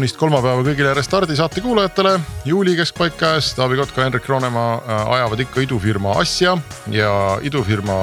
kaunist 0.00 0.16
kolmapäeva 0.16 0.62
kõigile 0.64 0.94
Restardi 0.96 1.34
saate 1.36 1.60
kuulajatele. 1.60 2.14
juuli 2.48 2.72
keskpaik 2.78 3.18
käes, 3.20 3.50
Taavi 3.52 3.76
Kotka, 3.76 4.00
Henrik 4.00 4.24
Roonemaa 4.28 4.70
äh, 4.78 5.10
ajavad 5.12 5.42
ikka 5.44 5.60
idufirma 5.60 6.14
asja 6.16 6.54
ja 6.88 7.10
idufirma 7.44 7.98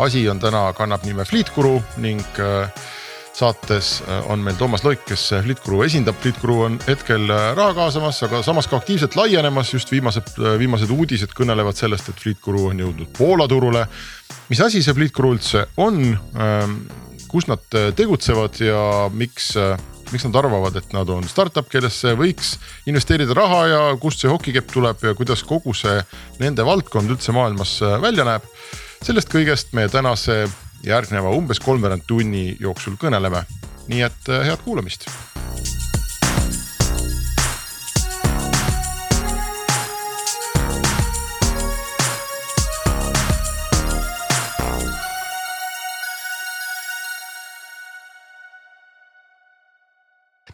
asi 0.00 0.22
on 0.28 0.40
täna, 0.40 0.72
kannab 0.72 1.04
nime 1.04 1.28
Fleetguru 1.28 1.82
ning 2.00 2.24
äh, 2.40 2.72
saates 3.36 4.00
äh, 4.08 4.24
on 4.32 4.40
meil 4.40 4.56
Toomas 4.56 4.86
Loik, 4.88 5.04
kes 5.04 5.34
Fleetguru 5.44 5.84
esindab. 5.84 6.16
Fleetguru 6.22 6.62
on 6.64 6.80
hetkel 6.88 7.28
raha 7.28 7.76
kaasamas, 7.76 8.22
aga 8.24 8.40
samas 8.42 8.70
ka 8.70 8.80
aktiivselt 8.80 9.20
laienemas, 9.20 9.76
just 9.76 9.92
viimased, 9.92 10.38
viimased 10.40 10.96
uudised 10.96 11.36
kõnelevad 11.36 11.76
sellest, 11.76 12.08
et 12.08 12.24
Fleetguru 12.24 12.70
on 12.72 12.80
jõudnud 12.86 13.12
Poola 13.18 13.48
turule. 13.52 13.84
mis 14.48 14.64
asi 14.64 14.80
see 14.80 14.96
Fleetguru 14.96 15.36
üldse 15.36 15.66
on? 15.76 16.06
Ähm, 16.40 16.86
kus 17.28 17.50
nad 17.50 17.64
tegutsevad 17.98 18.60
ja 18.62 19.10
miks 19.12 19.56
miks 20.12 20.26
nad 20.28 20.36
arvavad, 20.36 20.76
et 20.76 20.92
nad 20.96 21.08
on 21.12 21.26
startup, 21.28 21.68
kellesse 21.70 22.14
võiks 22.18 22.54
investeerida 22.90 23.36
raha 23.36 23.60
ja 23.70 23.82
kust 24.00 24.22
see 24.22 24.32
hokikepp 24.32 24.72
tuleb 24.72 25.04
ja 25.08 25.14
kuidas 25.18 25.44
kogu 25.46 25.74
see 25.76 26.00
nende 26.42 26.66
valdkond 26.66 27.14
üldse 27.14 27.34
maailmas 27.36 27.78
äh, 27.82 27.98
välja 28.02 28.26
näeb. 28.28 28.46
sellest 29.04 29.32
kõigest 29.32 29.72
me 29.76 29.88
tänase 29.88 30.44
järgneva 30.84 31.32
umbes 31.36 31.60
kolmveerand 31.60 32.04
tunni 32.06 32.56
jooksul 32.60 32.98
kõneleme. 33.00 33.44
nii 33.88 34.02
et 34.02 34.32
äh, 34.32 34.46
head 34.48 34.64
kuulamist 34.64 35.08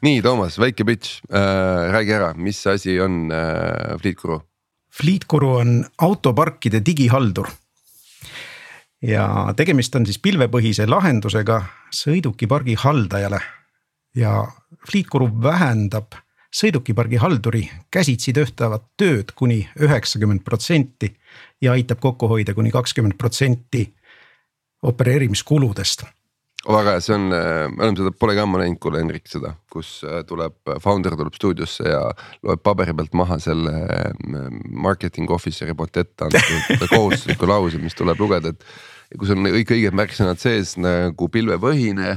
nii, 0.03 0.23
Toomas, 0.23 0.59
väike 0.61 0.84
pitch 0.84 1.20
äh,, 1.31 1.91
räägi 1.93 2.15
ära, 2.17 2.33
mis 2.34 2.61
asi 2.67 2.98
on 3.01 3.31
äh, 3.33 3.98
Fleetguru? 4.01 4.41
Fleetguru 4.91 5.51
on 5.61 5.84
autoparkide 5.98 6.81
digihaldur. 6.87 7.48
ja 9.03 9.53
tegemist 9.57 9.95
on 9.97 10.05
siis 10.07 10.19
pilvepõhise 10.20 10.84
lahendusega 10.89 11.62
sõidukipargi 11.95 12.75
haldajale. 12.79 13.41
ja 14.17 14.47
Fleetguru 14.91 15.31
vähendab 15.42 16.17
sõidukipargi 16.51 17.17
halduri 17.17 17.70
käsitsi 17.91 18.33
töötavat 18.33 18.89
tööd 18.97 19.33
kuni 19.35 19.69
üheksakümmend 19.79 20.42
protsenti 20.45 21.14
ja 21.62 21.73
aitab 21.73 22.01
kokku 22.01 22.29
hoida 22.29 22.55
kuni 22.55 22.70
kakskümmend 22.70 23.19
protsenti 23.19 23.87
opereerimiskuludest 24.83 26.05
väga 26.69 26.94
hea, 26.94 27.00
see 27.00 27.14
on, 27.16 27.33
äh, 27.33 27.69
me 27.72 27.86
oleme 27.86 27.97
seda, 28.03 28.12
pole 28.20 28.34
ka 28.36 28.44
ammu 28.44 28.61
näinud, 28.61 28.80
kuule 28.83 29.00
Henrik 29.00 29.28
seda, 29.30 29.55
kus 29.72 30.00
äh, 30.05 30.20
tuleb, 30.28 30.58
founder 30.84 31.17
tuleb 31.17 31.36
stuudiosse 31.39 31.89
ja 31.89 32.02
loeb 32.44 32.62
paberi 32.67 32.92
pealt 32.97 33.17
maha 33.17 33.41
selle 33.41 33.72
äh, 33.89 34.12
marketing 34.69 35.33
officer'i 35.33 35.77
poolt 35.77 35.97
ette 36.02 36.28
antud 36.28 36.86
kohustusliku 36.94 37.48
lause, 37.48 37.80
mis 37.80 37.97
tuleb 37.97 38.20
lugeda, 38.20 38.52
et. 38.52 38.64
kus 39.19 39.33
on 39.34 39.42
kõik 39.48 39.75
õiged 39.75 39.97
märksõnad 39.97 40.39
sees 40.39 40.77
nagu 40.78 41.27
pilvepõhine, 41.35 42.12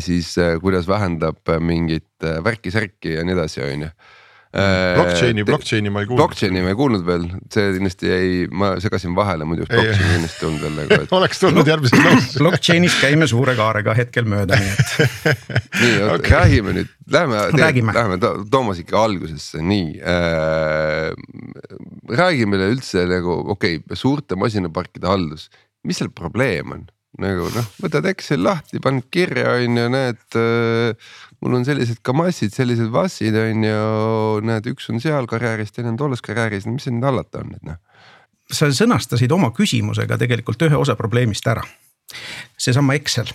siis 0.00 0.30
kuidas 0.62 0.86
vähendab 0.88 1.50
mingit 1.60 2.24
värki-särki 2.46 3.18
ja 3.18 3.24
nii 3.28 3.34
edasi, 3.36 3.60
on 3.60 3.84
ju 3.84 3.90
Äh, 3.92 4.21
blockchain'i, 4.52 5.44
blockchain'i 5.48 5.90
ma 5.92 6.02
ei 6.02 6.08
kuulnud. 6.08 6.20
Blockchain'i 6.20 6.60
ma 6.60 6.72
ei 6.72 6.76
kuulnud 6.76 7.04
veel, 7.06 7.24
see 7.52 7.70
kindlasti 7.78 8.10
jäi, 8.10 8.26
ma 8.52 8.74
segasin 8.84 9.14
vahele, 9.16 9.46
muidu 9.48 9.64
blockchain'i 9.70 10.10
kindlasti 10.18 10.42
tulnud 10.44 10.64
veel 10.66 10.74
nagu 10.76 10.98
et.... 10.98 11.14
oleks 11.18 11.40
tulnud 11.40 11.70
järgmises 11.72 12.04
lauses 12.04 12.36
Blockchain'ist 12.42 13.00
käime 13.00 13.28
suure 13.30 13.56
kaarega 13.56 13.96
hetkel 13.96 14.28
mööda, 14.28 14.58
nii 14.60 14.74
et. 14.74 14.94
nii, 15.80 15.94
oot 16.04 16.18
okay. 16.18 16.34
räägime 16.36 16.76
nüüd, 16.76 16.92
lähme, 17.16 17.46
lähme 17.96 18.20
Toomas 18.52 18.82
ikka 18.84 19.06
algusesse, 19.06 19.64
nii 19.64 20.02
äh,. 20.04 21.12
räägime 22.12 22.60
üleüldse 22.60 23.06
nagu 23.08 23.38
okei 23.56 23.80
okay,, 23.80 23.96
suurte 23.96 24.36
masinaparkide 24.36 25.08
haldus, 25.08 25.48
mis 25.88 26.02
seal 26.02 26.12
probleem 26.12 26.76
on? 26.76 26.84
Nagu 27.20 27.48
noh, 27.52 27.68
võtad 27.82 28.06
Excel 28.08 28.40
lahti, 28.44 28.80
paned 28.82 29.08
kirja, 29.12 29.56
on 29.58 29.78
ju, 29.80 29.86
näed 29.92 30.38
äh, 30.40 31.12
mul 31.42 31.58
on 31.58 31.66
sellised 31.68 32.00
kamassid, 32.06 32.54
sellised 32.54 32.92
vassid 32.94 33.36
on 33.36 33.66
ju, 33.66 33.80
näed, 34.48 34.68
üks 34.72 34.88
on 34.92 35.02
seal 35.02 35.28
karjääris, 35.30 35.74
teine 35.74 35.92
on 35.92 36.00
tolles 36.00 36.24
karjääris, 36.24 36.68
mis 36.70 36.86
see 36.86 36.94
nüüd 36.94 37.08
hallata 37.08 37.42
on, 37.42 37.56
et 37.58 37.66
noh. 37.68 37.80
sa 38.52 38.70
sõnastasid 38.72 39.32
oma 39.34 39.52
küsimusega 39.56 40.20
tegelikult 40.20 40.68
ühe 40.68 40.78
osa 40.78 40.96
probleemist 40.98 41.48
ära, 41.52 41.64
seesama 42.60 42.96
Excel 42.98 43.32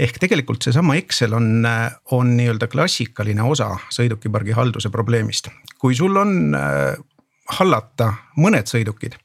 ehk 0.00 0.18
tegelikult 0.20 0.64
seesama 0.64 0.98
Excel 1.00 1.32
on, 1.36 1.64
on 2.12 2.34
nii-öelda 2.36 2.68
klassikaline 2.68 3.44
osa 3.48 3.70
sõidukipargi 3.92 4.52
halduse 4.56 4.90
probleemist. 4.92 5.48
kui 5.80 5.96
sul 5.96 6.16
on 6.16 6.52
äh, 6.56 6.92
hallata 7.58 8.12
mõned 8.36 8.68
sõidukid, 8.70 9.16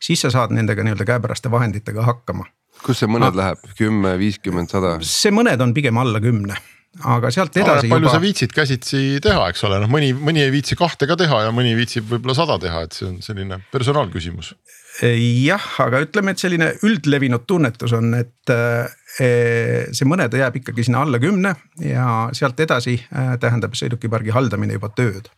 siis 0.00 0.22
sa 0.22 0.30
saad 0.32 0.54
nendega 0.54 0.84
nii-öelda 0.84 1.06
käepäraste 1.08 1.50
vahenditega 1.50 2.06
hakkama. 2.06 2.46
Kus 2.84 3.02
see 3.02 3.10
mõned 3.10 3.32
ah, 3.32 3.36
läheb, 3.40 3.68
kümme, 3.78 4.16
viiskümmend, 4.20 4.72
sada? 4.72 4.96
see 5.04 5.34
mõned 5.34 5.60
on 5.62 5.74
pigem 5.76 5.98
alla 6.02 6.22
kümne 6.22 6.56
aga 7.04 7.30
sealt 7.34 7.56
edasi. 7.58 7.90
palju 7.90 8.06
juba... 8.06 8.14
sa 8.14 8.22
viitsid 8.22 8.54
käsitsi 8.56 9.00
teha, 9.24 9.48
eks 9.52 9.64
ole, 9.68 9.80
noh, 9.82 9.90
mõni, 9.90 10.12
mõni 10.16 10.42
ei 10.44 10.52
viitsi 10.54 10.78
kahte 10.78 11.08
ka 11.08 11.16
teha 11.20 11.42
ja 11.46 11.52
mõni 11.54 11.74
viitsib 11.76 12.08
võib-olla 12.08 12.36
sada 12.38 12.56
teha, 12.62 12.84
et 12.86 12.96
see 12.96 13.08
on 13.08 13.18
selline 13.24 13.58
personaalküsimus. 13.72 14.54
jah, 15.02 15.66
aga 15.84 16.00
ütleme, 16.06 16.32
et 16.32 16.42
selline 16.42 16.70
üldlevinud 16.86 17.44
tunnetus 17.48 17.92
on, 17.96 18.14
et 18.16 18.54
eh, 18.54 19.84
see 19.92 20.08
mõned 20.08 20.32
jääb 20.40 20.56
ikkagi 20.62 20.86
sinna 20.86 21.04
alla 21.04 21.20
kümne 21.22 21.52
ja 21.84 22.30
sealt 22.36 22.60
edasi 22.64 22.96
eh, 22.96 23.34
tähendab 23.42 23.76
sõidukipargi 23.76 24.32
haldamine 24.36 24.78
juba 24.78 24.90
tööd. 24.96 25.28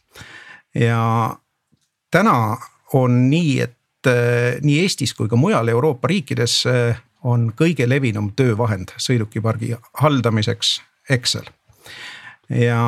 ja 0.78 1.02
täna 2.14 2.38
on 2.94 3.24
nii, 3.32 3.58
et 3.66 4.12
eh, 4.12 4.62
nii 4.62 4.78
Eestis 4.84 5.16
kui 5.18 5.30
ka 5.30 5.36
mujal 5.36 5.74
Euroopa 5.74 6.10
riikides 6.12 6.62
on 7.24 7.50
kõige 7.56 7.88
levinum 7.88 8.32
töövahend 8.36 8.92
sõidukipargi 9.00 9.74
haldamiseks 10.02 10.78
Excel 11.10 11.48
ja 12.48 12.80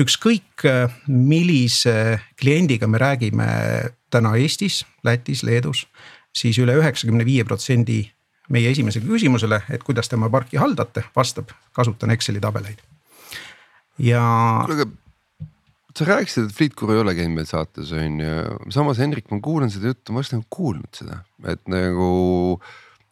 ükskõik 0.00 0.66
millise 1.06 2.18
kliendiga 2.40 2.88
me 2.90 2.98
räägime 2.98 3.46
täna 4.10 4.34
Eestis, 4.36 4.84
Lätis, 5.04 5.42
Leedus, 5.42 5.86
siis 6.34 6.58
üle 6.58 6.76
üheksakümne 6.80 7.24
viie 7.24 7.44
protsendi 7.44 8.02
meie 8.52 8.70
esimesele 8.70 9.06
küsimusele, 9.08 9.60
et 9.70 9.82
kuidas 9.82 10.08
te 10.08 10.18
oma 10.18 10.28
parki 10.30 10.58
haldate, 10.60 11.04
vastab, 11.16 11.50
kasutan 11.74 12.12
Exceli 12.14 12.40
tabeleid. 12.40 12.82
ja. 13.98 14.22
kuule, 14.66 14.82
aga 14.82 15.05
sa 15.96 16.08
rääkisid, 16.08 16.48
et 16.48 16.56
Fleetcore 16.56 16.96
ei 16.96 17.02
ole 17.04 17.14
käinud 17.16 17.38
meil 17.38 17.48
saates 17.48 17.92
on 17.96 18.18
ju, 18.22 18.40
samas 18.74 19.00
Henrik, 19.02 19.30
ma 19.32 19.40
kuulan 19.44 19.72
seda 19.72 19.92
juttu, 19.92 20.12
ma 20.12 20.22
oleks 20.22 20.34
nagu 20.34 20.44
kuulnud 20.52 20.92
seda, 20.96 21.22
et 21.52 21.62
nagu 21.72 22.58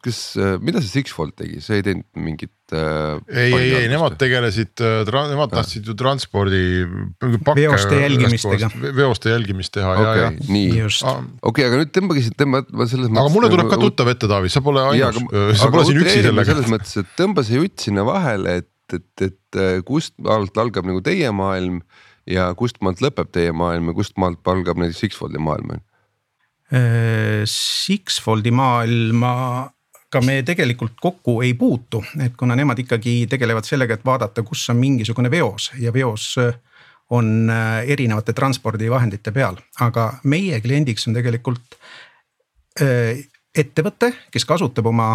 kas, 0.04 0.18
äh, 0.36 0.56
mida 0.60 0.82
see 0.82 1.00
Sixfold 1.00 1.34
tegi, 1.38 1.60
see 1.64 1.78
ei 1.80 1.84
teinud 1.86 2.04
mingit 2.20 2.74
äh,. 2.76 3.16
ei, 3.32 3.54
ei, 3.56 3.70
ei 3.78 3.88
nemad 3.92 4.16
tegelesid 4.20 4.82
äh,, 4.84 5.00
nemad 5.30 5.52
tahtsid 5.54 5.88
ju 5.88 5.96
transpordi. 5.98 6.60
veoste 7.56 8.00
jälgimistega. 8.02 8.70
veoste 8.96 9.32
jälgimist 9.32 9.74
teha 9.76 9.94
okay, 9.96 10.20
ja, 10.20 10.28
ja. 10.28 10.52
nii, 10.52 10.84
okei 10.84 11.34
okay,, 11.50 11.68
aga 11.70 11.80
nüüd 11.80 11.92
tõmbage 11.96 12.24
siit, 12.26 12.38
tõmba, 12.40 12.64
ma 12.68 12.88
selles 12.90 13.08
mõttes. 13.08 13.24
aga 13.24 13.34
mulle 13.38 13.52
tuleb 13.54 13.68
nagu, 13.68 13.74
ka 13.74 13.88
tuttav 13.88 14.12
ette, 14.12 14.30
Taavi, 14.30 14.52
sa 14.52 14.64
pole 14.64 14.84
ainus, 14.92 15.20
sa 15.60 15.72
pole 15.72 15.88
siin 15.88 16.00
üksi 16.04 16.24
sellega. 16.28 16.48
selles 16.52 16.72
mõttes, 16.76 16.96
et 17.00 17.12
tõmba 17.20 17.46
see 17.46 17.60
jutt 17.62 17.88
sinna 17.88 18.04
vahele, 18.08 18.58
et, 18.62 18.98
et, 18.98 19.28
et 19.30 19.60
äh, 19.60 19.78
kust 19.88 20.16
maalt 20.24 20.60
algab 20.60 20.88
nagu 20.90 21.00
teie 21.04 21.32
maailm 21.32 21.80
ja 22.30 22.48
kust 22.58 22.80
maalt 22.84 23.02
lõpeb 23.04 23.30
teie 23.32 23.52
maailm 23.52 23.90
ja 23.90 23.96
kust 23.96 24.16
maalt 24.20 24.48
algab 24.48 24.80
näiteks 24.80 25.02
Sixfoldi 25.04 25.40
maailm 25.42 25.74
äh, 25.74 25.80
Sixfoldi 27.50 28.52
maailma 28.54 29.32
ka 30.14 30.22
me 30.22 30.42
tegelikult 30.46 30.94
kokku 31.02 31.40
ei 31.42 31.56
puutu, 31.58 32.04
et 32.22 32.36
kuna 32.38 32.54
nemad 32.54 32.78
ikkagi 32.78 33.24
tegelevad 33.26 33.66
sellega, 33.66 33.96
et 33.96 34.04
vaadata, 34.06 34.44
kus 34.46 34.62
on 34.70 34.78
mingisugune 34.78 35.30
veos 35.30 35.72
ja 35.80 35.92
veos 35.92 36.36
äh, 36.38 36.54
on 37.10 37.50
äh, 37.50 37.82
erinevate 37.90 38.32
transpordivahendite 38.32 39.32
peal, 39.34 39.58
aga 39.82 40.12
meie 40.24 40.60
kliendiks 40.60 41.08
on 41.08 41.18
tegelikult 41.18 41.80
ettevõte, 43.54 44.08
kes 44.34 44.42
kasutab 44.50 44.88
oma 44.90 45.12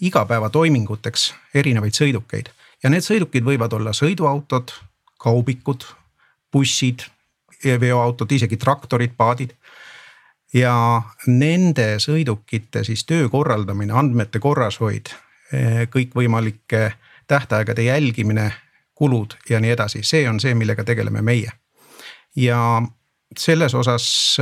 igapäevatoiminguteks 0.00 1.34
erinevaid 1.54 1.92
sõidukeid. 1.96 2.48
Ja 2.82 2.90
need 2.92 3.04
sõidukid 3.04 3.44
võivad 3.44 3.72
olla 3.76 3.92
sõiduautod, 3.96 4.72
kaubikud, 5.20 5.84
bussid, 6.54 7.04
veoautod, 7.80 8.32
isegi 8.32 8.56
traktorid, 8.60 9.16
paadid. 9.16 9.54
ja 10.54 11.02
nende 11.26 11.96
sõidukite 11.98 12.84
siis 12.86 13.02
töö 13.04 13.28
korraldamine, 13.28 13.92
andmete 13.92 14.38
korrashoid, 14.38 15.10
kõikvõimalike 15.90 16.92
tähtaegade 17.26 17.82
jälgimine, 17.82 18.52
kulud 18.94 19.34
ja 19.50 19.58
nii 19.60 19.72
edasi, 19.74 20.04
see 20.06 20.28
on 20.30 20.38
see, 20.40 20.54
millega 20.54 20.84
tegeleme 20.84 21.22
meie. 21.22 21.50
ja 22.36 22.82
selles 23.38 23.74
osas 23.74 24.36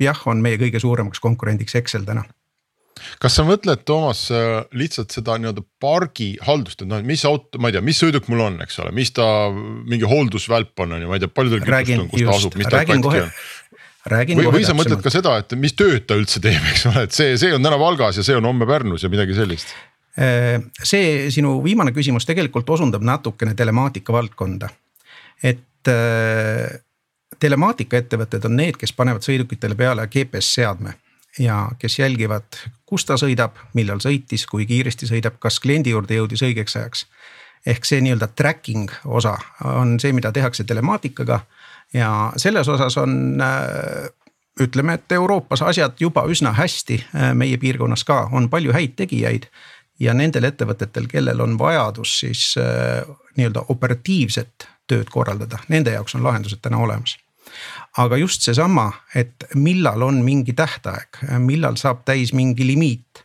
jah, 0.00 0.22
on 0.26 0.40
meie 0.40 0.56
kõige 0.56 0.80
suuremaks 0.80 1.20
konkurendiks 1.20 1.74
Excel 1.76 2.08
täna 2.08 2.24
kas 3.22 3.36
sa 3.38 3.44
mõtled, 3.46 3.82
Toomas, 3.88 4.24
äh, 4.34 4.60
lihtsalt 4.78 5.14
seda 5.14 5.36
nii-öelda 5.40 5.64
pargi 5.82 6.32
haldust, 6.46 6.84
et 6.84 6.90
noh, 6.90 7.02
mis 7.06 7.24
auto, 7.28 7.60
ma 7.62 7.70
ei 7.70 7.76
tea, 7.76 7.84
mis 7.84 8.00
sõiduk 8.02 8.28
mul 8.32 8.44
on, 8.46 8.60
eks 8.64 8.78
ole, 8.82 8.92
mis 8.96 9.12
ta 9.16 9.26
mingi 9.52 10.08
hooldusvälp 10.08 10.84
on, 10.84 10.96
on 10.96 11.04
ju, 11.04 11.10
ma 11.10 11.18
ei 11.18 11.24
tea, 11.24 11.32
palju 11.32 11.56
tal 11.56 11.64
kütust 11.66 11.98
on, 11.98 12.10
kus 12.12 12.26
ta 12.26 12.36
asub, 12.36 12.58
mis 12.60 12.70
ta 12.70 12.82
katki 12.82 13.22
on. 13.22 13.32
räägin 14.12 14.40
või, 14.40 14.50
või 14.58 14.66
sa 14.66 14.76
mõtled 14.76 15.02
ka 15.04 15.14
seda, 15.14 15.38
et 15.42 15.56
mis 15.60 15.76
tööd 15.78 16.06
ta 16.08 16.18
üldse 16.18 16.42
teeb, 16.44 16.62
eks 16.74 16.86
ole, 16.92 17.06
et 17.08 17.16
see, 17.16 17.34
see 17.40 17.54
on 17.56 17.64
täna 17.64 17.80
Valgas 17.80 18.20
ja 18.20 18.26
see 18.26 18.38
on 18.38 18.48
homme 18.50 18.68
Pärnus 18.68 19.06
ja 19.06 19.12
midagi 19.12 19.36
sellist. 19.38 19.74
Äh, 20.20 20.60
see 20.84 21.28
sinu 21.32 21.56
viimane 21.64 21.94
küsimus 21.96 22.28
tegelikult 22.28 22.68
osundab 22.74 23.04
natukene 23.06 23.56
telemaatika 23.58 24.12
valdkonda, 24.14 24.68
et 25.42 25.90
äh, 25.90 26.80
telemaatikaettevõtted 27.42 28.44
on 28.46 28.58
need, 28.60 28.76
kes 28.78 28.92
panevad 28.96 29.24
sõidukitele 29.26 29.76
peale 29.78 30.06
GPS 30.10 30.52
seadme 30.58 30.94
ja 31.40 31.64
kes 31.78 31.98
jälgivad, 31.98 32.60
kus 32.92 33.06
ta 33.08 33.16
sõidab, 33.16 33.56
millal 33.72 34.02
sõitis, 34.04 34.44
kui 34.48 34.66
kiiresti 34.68 35.08
sõidab, 35.08 35.38
kas 35.40 35.56
kliendi 35.64 35.94
juurde 35.94 36.18
jõudis 36.18 36.44
õigeks 36.44 36.76
ajaks. 36.76 37.06
ehk 37.66 37.86
see 37.86 38.00
nii-öelda 38.02 38.26
tracking 38.36 38.90
osa 39.06 39.36
on 39.64 39.94
see, 40.02 40.12
mida 40.12 40.32
tehakse 40.32 40.64
telemaatikaga 40.64 41.40
ja 41.94 42.32
selles 42.36 42.68
osas 42.68 42.96
on 42.98 43.40
äh, 43.40 44.10
ütleme, 44.60 44.98
et 44.98 45.12
Euroopas 45.12 45.62
asjad 45.62 45.94
juba 46.00 46.26
üsna 46.28 46.52
hästi, 46.58 46.98
äh, 47.14 47.30
meie 47.34 47.56
piirkonnas 47.56 48.04
ka 48.04 48.26
on 48.32 48.50
palju 48.50 48.74
häid 48.76 48.96
tegijaid. 48.96 49.48
ja 50.00 50.14
nendel 50.14 50.44
ettevõtetel, 50.48 51.06
kellel 51.06 51.40
on 51.40 51.58
vajadus 51.58 52.18
siis 52.20 52.54
äh, 52.58 53.06
nii-öelda 53.36 53.64
operatiivset 53.68 54.68
tööd 54.90 55.08
korraldada, 55.08 55.62
nende 55.68 55.92
jaoks 55.94 56.16
on 56.18 56.24
lahendused 56.24 56.60
täna 56.60 56.80
olemas 56.82 57.16
aga 57.98 58.16
just 58.16 58.42
seesama, 58.42 58.90
et 59.14 59.44
millal 59.54 60.02
on 60.02 60.22
mingi 60.24 60.52
tähtaeg, 60.56 61.22
millal 61.38 61.76
saab 61.76 62.04
täis 62.04 62.32
mingi 62.32 62.66
limiit. 62.66 63.24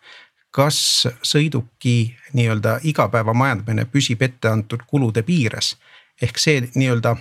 kas 0.58 1.06
sõiduki 1.22 2.16
nii-öelda 2.34 2.80
igapäevamajandamine 2.90 3.84
püsib 3.94 4.24
etteantud 4.26 4.88
kulude 4.90 5.22
piires 5.22 5.76
ehk 6.22 6.40
see 6.42 6.64
nii-öelda 6.74 7.12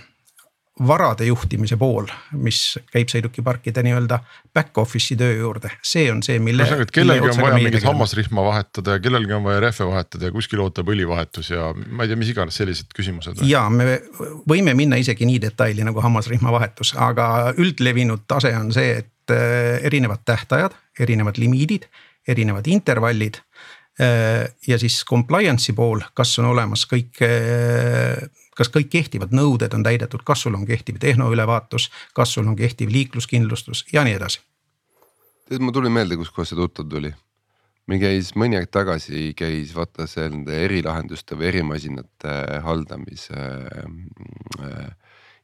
varade 0.85 1.25
juhtimise 1.25 1.77
pool, 1.79 2.05
mis 2.37 2.77
käib 2.93 3.09
sõidukiparkide 3.09 3.81
nii-öelda 3.85 4.19
back 4.53 4.77
office'i 4.77 5.17
töö 5.17 5.33
juurde, 5.39 5.71
see 5.85 6.05
on 6.13 6.21
see, 6.25 6.37
mille. 6.43 6.65
ühesõnaga, 6.65 6.85
et 6.85 6.93
kellelgi 6.93 7.31
on 7.31 7.41
vaja 7.41 7.57
mingit 7.57 7.87
hammasrihma 7.87 8.43
vahetada 8.45 8.97
ja 8.97 9.01
kellelgi 9.01 9.33
on 9.37 9.45
vaja 9.47 9.63
rehve 9.65 9.87
vahetada 9.89 10.29
ja 10.29 10.35
kuskil 10.35 10.61
ootab 10.61 10.91
õlivahetus 10.93 11.51
ja 11.55 11.71
ma 11.73 12.05
ei 12.05 12.11
tea, 12.11 12.19
mis 12.21 12.31
iganes 12.33 12.59
sellised 12.61 12.93
küsimused. 12.95 13.41
ja 13.49 13.65
me 13.73 13.99
võime 14.49 14.75
minna 14.77 15.01
isegi 15.01 15.25
nii 15.29 15.41
detaili 15.47 15.85
nagu 15.87 16.03
hammasrihma 16.03 16.53
vahetus, 16.53 16.93
aga 16.93 17.55
üldlevinud 17.57 18.27
tase 18.29 18.53
on 18.57 18.69
see, 18.75 18.99
et 19.01 19.33
äh, 19.33 19.79
erinevad 19.89 20.25
tähtajad, 20.29 20.77
erinevad 20.99 21.41
limiidid, 21.41 21.89
erinevad 22.27 22.69
intervallid 22.69 23.41
äh, 23.97 24.45
ja 24.67 24.77
siis 24.77 25.01
compliance'i 25.09 25.73
pool, 25.73 26.05
kas 26.13 26.37
on 26.37 26.51
olemas 26.53 26.85
kõik 26.89 27.25
äh, 27.25 28.27
kas 28.57 28.71
kõik 28.73 28.89
kehtivad 28.93 29.35
nõuded 29.35 29.73
on 29.77 29.85
täidetud, 29.85 30.25
kas 30.25 30.43
sul 30.45 30.57
on 30.57 30.65
kehtiv 30.67 30.99
tehnoülevaatus, 31.03 31.89
kas 32.17 32.33
sul 32.35 32.47
on 32.47 32.57
kehtiv 32.57 32.91
liikluskindlustus 32.93 33.85
ja 33.93 34.03
nii 34.07 34.17
edasi. 34.17 34.41
tead, 35.47 35.63
mul 35.63 35.75
tuli 35.75 35.93
meelde, 35.93 36.17
kuskohast 36.19 36.53
see 36.53 36.59
tuttav 36.59 36.89
tuli. 36.89 37.13
meil 37.87 38.01
käis 38.01 38.33
mõni 38.35 38.57
aeg 38.59 38.69
tagasi 38.71 39.33
käis 39.37 39.73
vaata 39.75 40.07
see 40.11 40.27
nende 40.29 40.57
erilahenduste 40.65 41.37
või 41.39 41.51
erimasinate 41.53 42.33
haldamise 42.65 43.37
äh, 43.37 44.87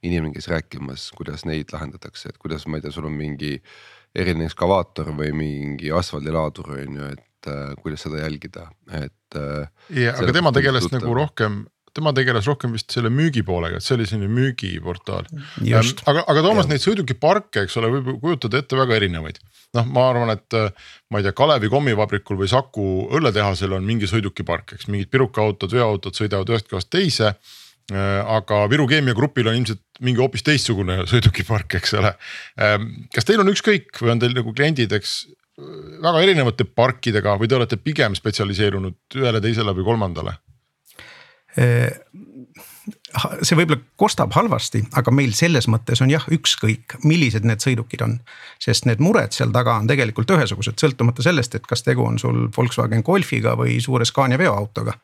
inimene 0.03 0.33
käis 0.35 0.49
rääkimas, 0.51 1.11
kuidas 1.15 1.45
neid 1.45 1.71
lahendatakse, 1.71 2.29
et 2.29 2.37
kuidas, 2.41 2.67
ma 2.67 2.77
ei 2.77 2.83
tea, 2.83 2.91
sul 2.91 3.07
on 3.07 3.15
mingi 3.15 3.55
eriline 4.15 4.49
ekskavaator 4.49 5.13
või 5.15 5.31
mingi 5.37 5.93
asfaldilaadur 5.95 6.73
on 6.75 6.97
ju, 6.99 7.11
et 7.15 7.49
äh, 7.49 7.71
kuidas 7.81 8.03
seda 8.05 8.19
jälgida, 8.25 8.67
et 8.91 9.39
äh,. 9.39 9.69
ja, 9.89 10.17
aga 10.17 10.35
tema 10.35 10.51
tegeles 10.55 10.89
nagu 10.91 11.15
rohkem 11.17 11.63
tema 11.93 12.13
tegeles 12.15 12.47
rohkem 12.49 12.73
vist 12.75 12.93
selle 12.93 13.11
müügipoolega, 13.13 13.79
et 13.79 13.85
see 13.85 13.95
oli 13.97 14.07
selline 14.09 14.29
müügiportaal. 14.33 15.27
Aga, 16.09 16.25
aga 16.29 16.45
Toomas, 16.45 16.69
neid 16.69 16.83
sõidukiparke, 16.83 17.65
eks 17.67 17.77
ole, 17.81 17.91
võib 17.93 18.15
kujutada 18.23 18.61
ette 18.61 18.79
väga 18.79 18.97
erinevaid. 18.99 19.41
noh, 19.73 19.87
ma 19.89 20.05
arvan, 20.11 20.29
et 20.35 20.53
äh, 20.57 20.69
ma 21.09 21.19
ei 21.19 21.25
tea, 21.25 21.33
Kalevi 21.33 21.69
kommivabrikul 21.73 22.37
või 22.37 22.49
Saku 22.51 23.07
õlletehasel 23.17 23.73
on 23.73 23.85
mingi 23.87 24.09
sõidukipark, 24.09 24.75
eks 24.75 24.89
mingid 24.89 25.09
pirukaautod, 25.13 25.73
veoautod 25.73 26.13
sõidavad 26.13 26.51
ühest 26.53 26.69
kohast 26.69 26.91
teise 26.93 27.31
äh, 27.31 27.37
aga 27.91 28.63
Viru 28.69 28.85
Keemia 28.89 29.17
Grupil 29.17 29.49
on 29.49 29.57
ilmselt 29.57 29.81
mingi 30.05 30.21
hoopis 30.21 30.45
teistsugune 30.45 31.03
sõidukipark, 31.09 31.79
eks 31.79 31.97
ole. 31.99 32.13
Kas 33.13 33.27
teil 33.27 33.41
on 33.41 33.49
ükskõik 33.49 33.97
või 34.01 34.13
on 34.13 34.21
teil 34.21 34.37
nagu 34.37 34.53
kliendid, 34.53 34.93
eks 34.93 35.23
väga 36.03 36.21
erinevate 36.23 36.65
parkidega 36.65 37.35
või 37.37 37.49
te 37.49 37.57
olete 37.57 37.77
pigem 37.77 38.15
spetsialiseerunud 38.17 39.19
ühele, 39.19 39.41
teisele 39.43 39.75
või 39.77 39.85
kolmandale? 39.91 40.37
Äh, 41.57 41.91
see 43.45 43.55
võib-olla 43.55 43.79
kostab 43.99 44.33
halvasti, 44.35 44.81
aga 44.99 45.11
meil 45.13 45.35
selles 45.37 45.67
mõttes 45.71 46.01
on 46.03 46.09
jah, 46.11 46.23
ükskõik, 46.33 46.97
millised 47.05 47.45
need 47.47 47.61
sõidukid 47.63 48.01
on. 48.03 48.17
sest 48.59 48.87
need 48.89 49.03
mured 49.03 49.35
seal 49.35 49.53
taga 49.53 49.77
on 49.79 49.87
tegelikult 49.87 50.33
ühesugused, 50.33 50.79
sõltumata 50.81 51.23
sellest, 51.25 51.55
et 51.55 51.67
kas 51.69 51.85
tegu 51.85 52.03
on 52.05 52.17
sul 52.19 52.47
Volkswagen 52.55 53.05
Golfiga 53.05 53.53
või 53.59 53.77
suure 53.81 54.05
Scania 54.05 54.39
veoautoga. 54.41 54.97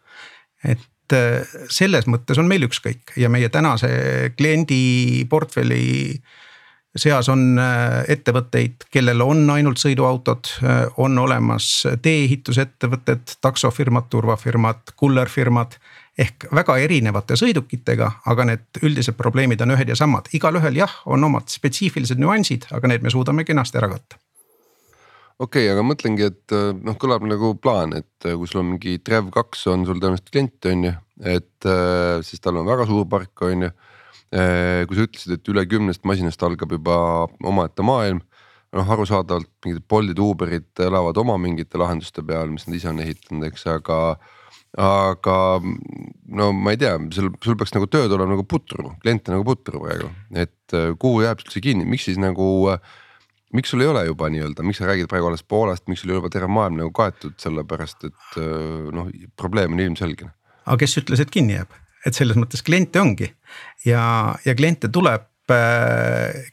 et 0.63 1.13
äh, 1.13 1.45
selles 1.69 2.09
mõttes 2.09 2.41
on 2.41 2.49
meil 2.49 2.65
ükskõik 2.67 3.13
ja 3.17 3.29
meie 3.29 3.49
tänase 3.49 4.33
kliendi 4.37 5.25
portfelli 5.29 6.19
seas 6.97 7.29
on 7.29 7.61
äh, 7.61 8.03
ettevõtteid, 8.09 8.89
kellel 8.91 9.21
on 9.21 9.45
ainult 9.53 9.77
sõiduautod, 9.77 10.49
on 10.97 11.17
olemas 11.21 11.85
tee-ehitusettevõtted, 12.01 13.37
taksofirmad, 13.39 14.09
turvafirmad, 14.09 14.97
kullerfirmad 14.97 15.77
ehk 16.19 16.49
väga 16.55 16.77
erinevate 16.83 17.37
sõidukitega, 17.39 18.09
aga 18.27 18.47
need 18.51 18.81
üldised 18.83 19.15
probleemid 19.19 19.61
on 19.63 19.75
ühed 19.77 19.91
ja 19.91 19.95
samad, 19.95 20.27
igalühel 20.35 20.81
jah, 20.81 20.97
on 21.05 21.23
omad 21.23 21.47
spetsiifilised 21.51 22.19
nüansid, 22.19 22.67
aga 22.75 22.91
need 22.91 23.05
me 23.05 23.13
suudame 23.13 23.47
kenasti 23.47 23.79
ära 23.79 23.91
katta 23.93 24.19
okei 25.39 25.65
okay,, 25.65 25.71
aga 25.71 25.83
mõtlengi, 25.87 26.25
et 26.27 26.55
äh, 26.55 26.71
noh, 26.75 26.97
kõlab 26.99 27.23
nagu 27.27 27.53
plaan, 27.63 27.95
et 27.99 28.27
äh, 28.27 28.35
kui 28.39 28.49
sul 28.49 28.63
on 28.63 28.73
mingi 28.73 28.97
Trev 29.03 29.29
kaks 29.33 29.67
on 29.71 29.85
sul 29.87 30.01
tõenäoliselt 30.01 30.31
klient 30.33 30.67
on 30.71 30.87
ju, 30.89 30.95
et 31.35 31.67
äh, 31.69 32.19
siis 32.27 32.43
tal 32.43 32.59
on 32.59 32.67
väga 32.67 32.87
suur 32.89 33.07
park 33.09 33.47
on 33.47 33.69
ju. 33.69 33.75
kui 34.29 34.93
sa 34.93 35.05
ütlesid, 35.07 35.31
et 35.39 35.49
üle 35.49 35.63
kümnest 35.65 36.03
masinast 36.05 36.43
algab 36.45 36.69
juba 36.75 36.95
omaette 37.49 37.81
maailm. 37.81 38.19
noh, 38.77 38.91
arusaadavalt 38.93 39.49
mingid 39.65 39.81
Boltid, 39.89 40.19
Uberid 40.21 40.81
elavad 40.85 41.17
oma 41.17 41.39
mingite 41.41 41.79
lahenduste 41.81 42.21
peal, 42.21 42.51
mis 42.53 42.67
nad 42.67 42.75
ise 42.77 42.91
on 42.91 42.99
ehitanud, 43.01 43.47
eks, 43.47 43.63
aga 43.73 43.95
aga 44.77 45.35
no 46.29 46.51
ma 46.53 46.73
ei 46.73 46.77
tea, 46.77 46.93
sul, 47.15 47.31
sul 47.41 47.57
peaks 47.57 47.73
nagu 47.73 47.87
tööd 47.89 48.11
olema 48.13 48.35
nagu 48.35 48.45
putru, 48.45 48.93
kliente 49.01 49.33
nagu 49.33 49.45
putru 49.47 49.81
praegu, 49.81 50.09
et 50.37 50.75
äh, 50.77 50.91
kuhu 51.01 51.23
jääb 51.25 51.41
üldse 51.41 51.61
kinni, 51.63 51.87
miks 51.89 52.05
siis 52.05 52.19
nagu 52.21 52.45
äh, 52.73 52.97
miks 53.55 53.73
sul 53.73 53.81
ei 53.81 53.89
ole 53.89 54.05
juba 54.05 54.29
nii-öelda, 54.29 54.65
miks 54.65 54.81
sa 54.81 54.89
räägid 54.89 55.09
praegu 55.09 55.31
alles 55.31 55.41
Poolast, 55.43 55.87
miks 55.89 56.03
sul 56.03 56.11
ei 56.11 56.17
ole 56.17 56.21
juba 56.23 56.33
terve 56.35 56.51
maailm 56.53 56.77
nagu 56.83 56.93
kaetud, 56.93 57.33
sellepärast 57.41 58.09
et 58.11 58.41
äh, 58.41 58.89
noh, 58.93 59.09
probleem 59.39 59.73
on 59.73 59.81
ilmselge. 59.87 60.29
aga 60.65 60.81
kes 60.83 60.99
ütles, 61.01 61.23
et 61.23 61.33
kinni 61.33 61.57
jääb, 61.57 61.73
et 62.05 62.17
selles 62.17 62.37
mõttes 62.37 62.61
kliente 62.65 63.01
ongi. 63.01 63.31
Ja, 63.87 64.35
ja 64.45 64.53
kliente 64.55 64.91
tuleb 64.93 65.25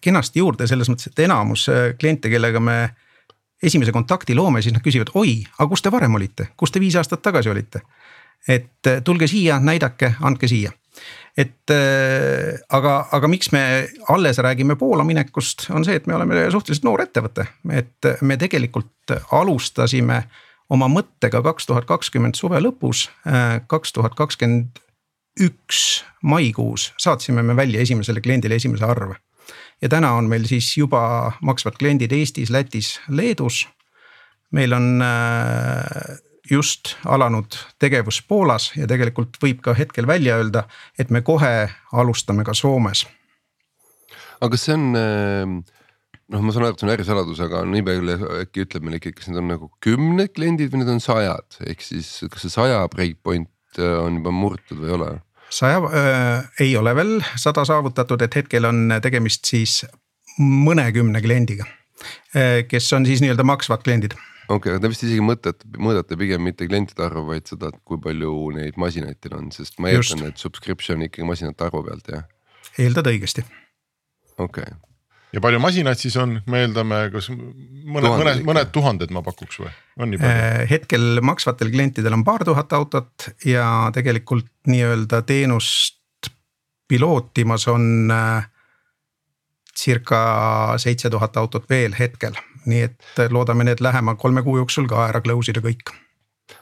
kenasti 0.00 0.40
juurde 0.40 0.64
selles 0.64 0.88
mõttes, 0.88 1.10
et 1.10 1.18
enamus 1.20 1.66
kliente, 2.00 2.30
kellega 2.32 2.62
me 2.64 2.78
esimese 3.60 3.92
kontakti 3.92 4.32
loome, 4.32 4.62
siis 4.64 4.72
nad 4.72 4.80
küsivad, 4.80 5.10
oi, 5.20 5.42
aga 5.58 5.66
kus 5.68 5.84
te 5.84 5.92
varem 5.92 6.16
olite, 6.16 6.46
kus 6.56 6.72
te 6.72 6.80
viis 6.80 6.96
aastat 6.96 7.20
tagasi 7.20 7.52
olite 7.52 7.82
et 8.48 8.86
äh, 8.86 9.02
tulge 9.04 9.28
siia, 9.30 9.60
näidake, 9.60 10.14
andke 10.20 10.48
siia 10.48 10.72
et 11.36 11.70
äh, 11.70 12.56
aga, 12.72 12.94
aga 13.12 13.28
miks 13.28 13.50
me 13.52 13.60
alles 14.08 14.38
räägime 14.40 14.76
Poola 14.80 15.04
minekust, 15.04 15.66
on 15.70 15.84
see, 15.84 15.98
et 15.98 16.06
me 16.08 16.16
oleme 16.16 16.46
suhteliselt 16.50 16.86
noor 16.88 17.04
ettevõte, 17.04 17.44
et 17.68 18.08
me 18.24 18.38
tegelikult 18.40 19.12
alustasime 19.36 20.22
oma 20.72 20.88
mõttega 20.90 21.42
kaks 21.44 21.68
tuhat 21.68 21.86
kakskümmend 21.88 22.38
suve 22.38 22.60
lõpus, 22.62 23.06
äh, 23.28 23.60
kaks 23.68 23.92
tuhat 23.92 24.16
kakskümmend 24.18 24.80
üks 25.36 26.02
maikuus 26.24 26.94
saatsime 26.96 27.42
me 27.44 27.56
välja 27.56 27.80
esimesele 27.84 28.22
kliendile 28.24 28.56
esimese 28.56 28.84
arve. 28.88 29.16
ja 29.82 29.88
täna 29.88 30.14
on 30.16 30.28
meil 30.28 30.46
siis 30.48 30.76
juba 30.76 31.32
maksvad 31.42 31.76
kliendid 31.76 32.12
Eestis, 32.12 32.50
Lätis, 32.50 33.00
Leedus. 33.08 33.68
meil 34.50 34.72
on 34.72 35.02
just 36.50 36.94
alanud 37.04 37.56
tegevus 37.78 38.22
Poolas 38.28 38.72
ja 38.76 38.86
tegelikult 38.86 39.38
võib 39.42 39.62
ka 39.64 39.74
hetkel 39.74 40.06
välja 40.06 40.36
öelda, 40.40 40.66
et 40.98 41.10
me 41.10 41.22
kohe 41.22 41.68
alustame 41.92 42.44
ka 42.44 42.54
Soomes. 42.54 43.06
aga 44.40 44.50
kas 44.52 44.68
see 44.68 44.74
on 44.76 44.96
äh, 44.96 45.56
noh, 46.32 46.42
ma 46.42 46.54
saan 46.54 46.66
aru, 46.66 46.74
et 46.74 46.80
see 46.80 46.88
on 46.88 46.94
ärisaladus, 46.94 47.42
aga 47.44 47.62
nii 47.68 47.84
palju 47.86 48.16
äkki 48.42 48.64
ütleb 48.66 48.86
meile 48.86 49.00
ikka, 49.00 49.14
kas 49.20 49.30
need 49.30 49.42
on 49.42 49.50
nagu 49.52 49.70
kümned 49.84 50.32
kliendid 50.36 50.72
või 50.72 50.82
need 50.82 50.92
on 50.96 51.02
sajad, 51.02 51.60
ehk 51.70 51.84
siis 51.84 52.10
kas 52.32 52.46
see 52.46 52.54
saja 52.56 52.82
breakpoint 52.92 53.80
äh, 53.80 53.96
on 54.02 54.20
juba 54.20 54.34
murtud 54.34 54.80
või 54.80 54.90
ei 54.90 54.98
ole? 54.98 55.10
saja 55.56 55.78
äh, 55.86 56.48
ei 56.64 56.72
ole 56.78 56.94
veel 56.98 57.18
sada 57.38 57.64
saavutatud, 57.68 58.22
et 58.26 58.40
hetkel 58.40 58.66
on 58.66 58.98
tegemist 59.02 59.46
siis 59.46 59.84
mõnekümne 60.42 61.22
kliendiga, 61.24 61.68
äh, 62.34 62.64
kes 62.68 62.90
on 62.96 63.06
siis 63.08 63.22
nii-öelda 63.24 63.46
maksvad 63.46 63.86
kliendid 63.86 64.18
okei 64.46 64.56
okay,, 64.56 64.72
aga 64.74 64.82
te 64.84 64.92
vist 64.92 65.04
isegi 65.06 65.24
mõtlete, 65.24 65.70
mõõdate 65.82 66.18
pigem 66.20 66.44
mitte 66.46 66.68
klientide 66.68 67.06
arvu, 67.06 67.26
vaid 67.32 67.46
seda, 67.50 67.72
et 67.72 67.78
kui 67.84 68.00
palju 68.02 68.32
neid 68.56 68.80
masinaid 68.80 69.20
teil 69.20 69.38
on, 69.38 69.52
sest 69.54 69.80
ma 69.82 69.92
eeldan, 69.92 70.28
et 70.30 70.42
subscription 70.42 71.04
ikkagi 71.06 71.28
masinate 71.28 71.68
arvu 71.68 71.84
pealt 71.86 72.12
jah? 72.12 72.26
eeldad 72.82 73.08
õigesti. 73.12 73.46
okei 74.36 74.66
okay 74.66 74.76
ja 75.34 75.42
palju 75.44 75.60
masinaid 75.60 76.00
siis 76.00 76.16
on, 76.20 76.38
me 76.50 76.62
eeldame, 76.64 77.00
kas 77.12 77.28
mõned, 77.30 78.08
mõned, 78.08 78.42
mõned 78.46 78.72
tuhanded 78.74 79.12
ma 79.14 79.22
pakuks 79.26 79.60
või, 79.62 79.72
on 80.00 80.12
nii 80.12 80.20
palju? 80.22 80.42
Äh, 80.48 80.64
hetkel 80.70 81.22
maksvatel 81.26 81.72
klientidel 81.74 82.16
on 82.16 82.24
paar 82.26 82.44
tuhat 82.46 82.72
autot 82.76 83.28
ja 83.44 83.66
tegelikult 83.94 84.48
nii-öelda 84.70 85.22
teenust 85.28 86.30
pilootimas 86.88 87.66
on 87.72 88.12
äh, 88.14 88.46
circa 89.76 90.20
seitse 90.80 91.10
tuhat 91.12 91.36
autot 91.36 91.66
veel 91.70 91.96
hetkel, 91.98 92.38
nii 92.70 92.82
et 92.88 93.22
loodame 93.32 93.66
need 93.68 93.82
lähema 93.84 94.16
kolme 94.20 94.44
kuu 94.46 94.58
jooksul 94.60 94.88
ka 94.90 95.08
ära 95.10 95.22
close 95.24 95.52
ida 95.52 95.62
kõik. 95.64 95.94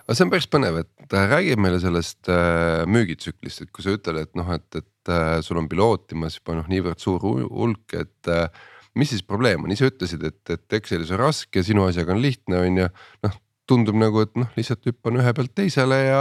Aga 0.04 0.16
see 0.16 0.24
on 0.24 0.32
päris 0.32 0.48
põnev, 0.48 0.78
et 0.80 1.16
äh, 1.16 1.26
räägi 1.28 1.56
meile 1.60 1.80
sellest 1.80 2.30
äh, 2.32 2.84
müügitsüklist, 2.88 3.64
et 3.64 3.72
kui 3.72 3.84
sa 3.84 3.92
ütled, 3.96 4.20
et 4.20 4.32
noh, 4.38 4.48
et, 4.54 4.68
et 4.80 5.12
äh, 5.12 5.38
sul 5.44 5.60
on 5.60 5.68
pilootimas 5.68 6.38
juba 6.38 6.56
noh, 6.60 6.68
niivõrd 6.72 7.02
suur 7.02 7.20
hulk, 7.24 7.96
et 7.96 8.32
äh,. 8.32 8.48
mis 8.94 9.10
siis 9.10 9.24
probleem 9.26 9.64
on, 9.64 9.72
ise 9.74 9.88
ütlesid, 9.90 10.22
et, 10.24 10.40
et 10.54 10.76
Excelis 10.78 11.10
on 11.12 11.18
raske, 11.18 11.64
sinu 11.66 11.84
asjaga 11.88 12.14
on 12.14 12.22
lihtne, 12.22 12.60
on 12.62 12.84
ju, 12.84 12.90
noh 13.26 13.40
tundub 13.68 13.96
nagu, 13.96 14.20
et 14.24 14.34
noh, 14.36 14.48
lihtsalt 14.58 14.84
hüppan 14.88 15.16
ühe 15.20 15.32
pealt 15.36 15.54
teisele 15.56 15.96
ja 16.02 16.18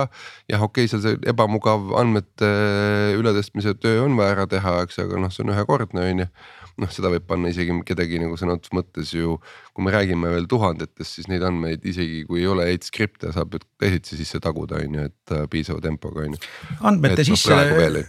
jah, 0.50 0.64
okei 0.64 0.86
okay,, 0.86 0.92
seal 0.92 1.02
see 1.04 1.18
ebamugav 1.28 1.92
andmete 2.00 2.48
äh, 2.48 3.16
ületõstmise 3.20 3.76
töö 3.84 4.06
on 4.06 4.16
vaja 4.20 4.38
ära 4.38 4.46
teha, 4.52 4.78
eks, 4.86 5.02
aga 5.04 5.20
noh, 5.20 5.34
see 5.34 5.44
on 5.44 5.52
ühekordne, 5.56 6.08
on 6.14 6.24
ju 6.24 6.30
noh, 6.82 6.90
seda 6.94 7.12
võib 7.14 7.28
panna 7.30 7.52
isegi 7.54 7.76
kedagi 7.88 8.22
nagu 8.22 8.38
sõna 8.40 8.58
otseses 8.58 8.76
mõttes 8.78 9.14
ju, 9.14 9.38
kui 9.76 9.86
me 9.86 9.94
räägime 9.94 10.32
veel 10.34 10.48
tuhandetest, 10.50 11.20
siis 11.20 11.30
neid 11.32 11.46
andmeid 11.46 11.86
isegi 11.90 12.24
kui 12.30 12.42
ei 12.42 12.50
ole 12.50 12.68
eight 12.72 12.88
skripte, 12.88 13.34
saab 13.36 13.56
ju 13.56 13.62
teisiti 13.82 14.20
sisse 14.20 14.42
taguda, 14.44 14.82
on 14.82 15.00
ju, 15.00 15.08
et 15.12 15.38
äh, 15.38 15.48
piisava 15.52 15.84
tempoga 15.84 16.26
on 16.26 16.36
ju. 16.38 16.44
andmete 16.82 17.22
et, 17.22 17.30
sisse 17.30 17.54
no,, 17.54 18.04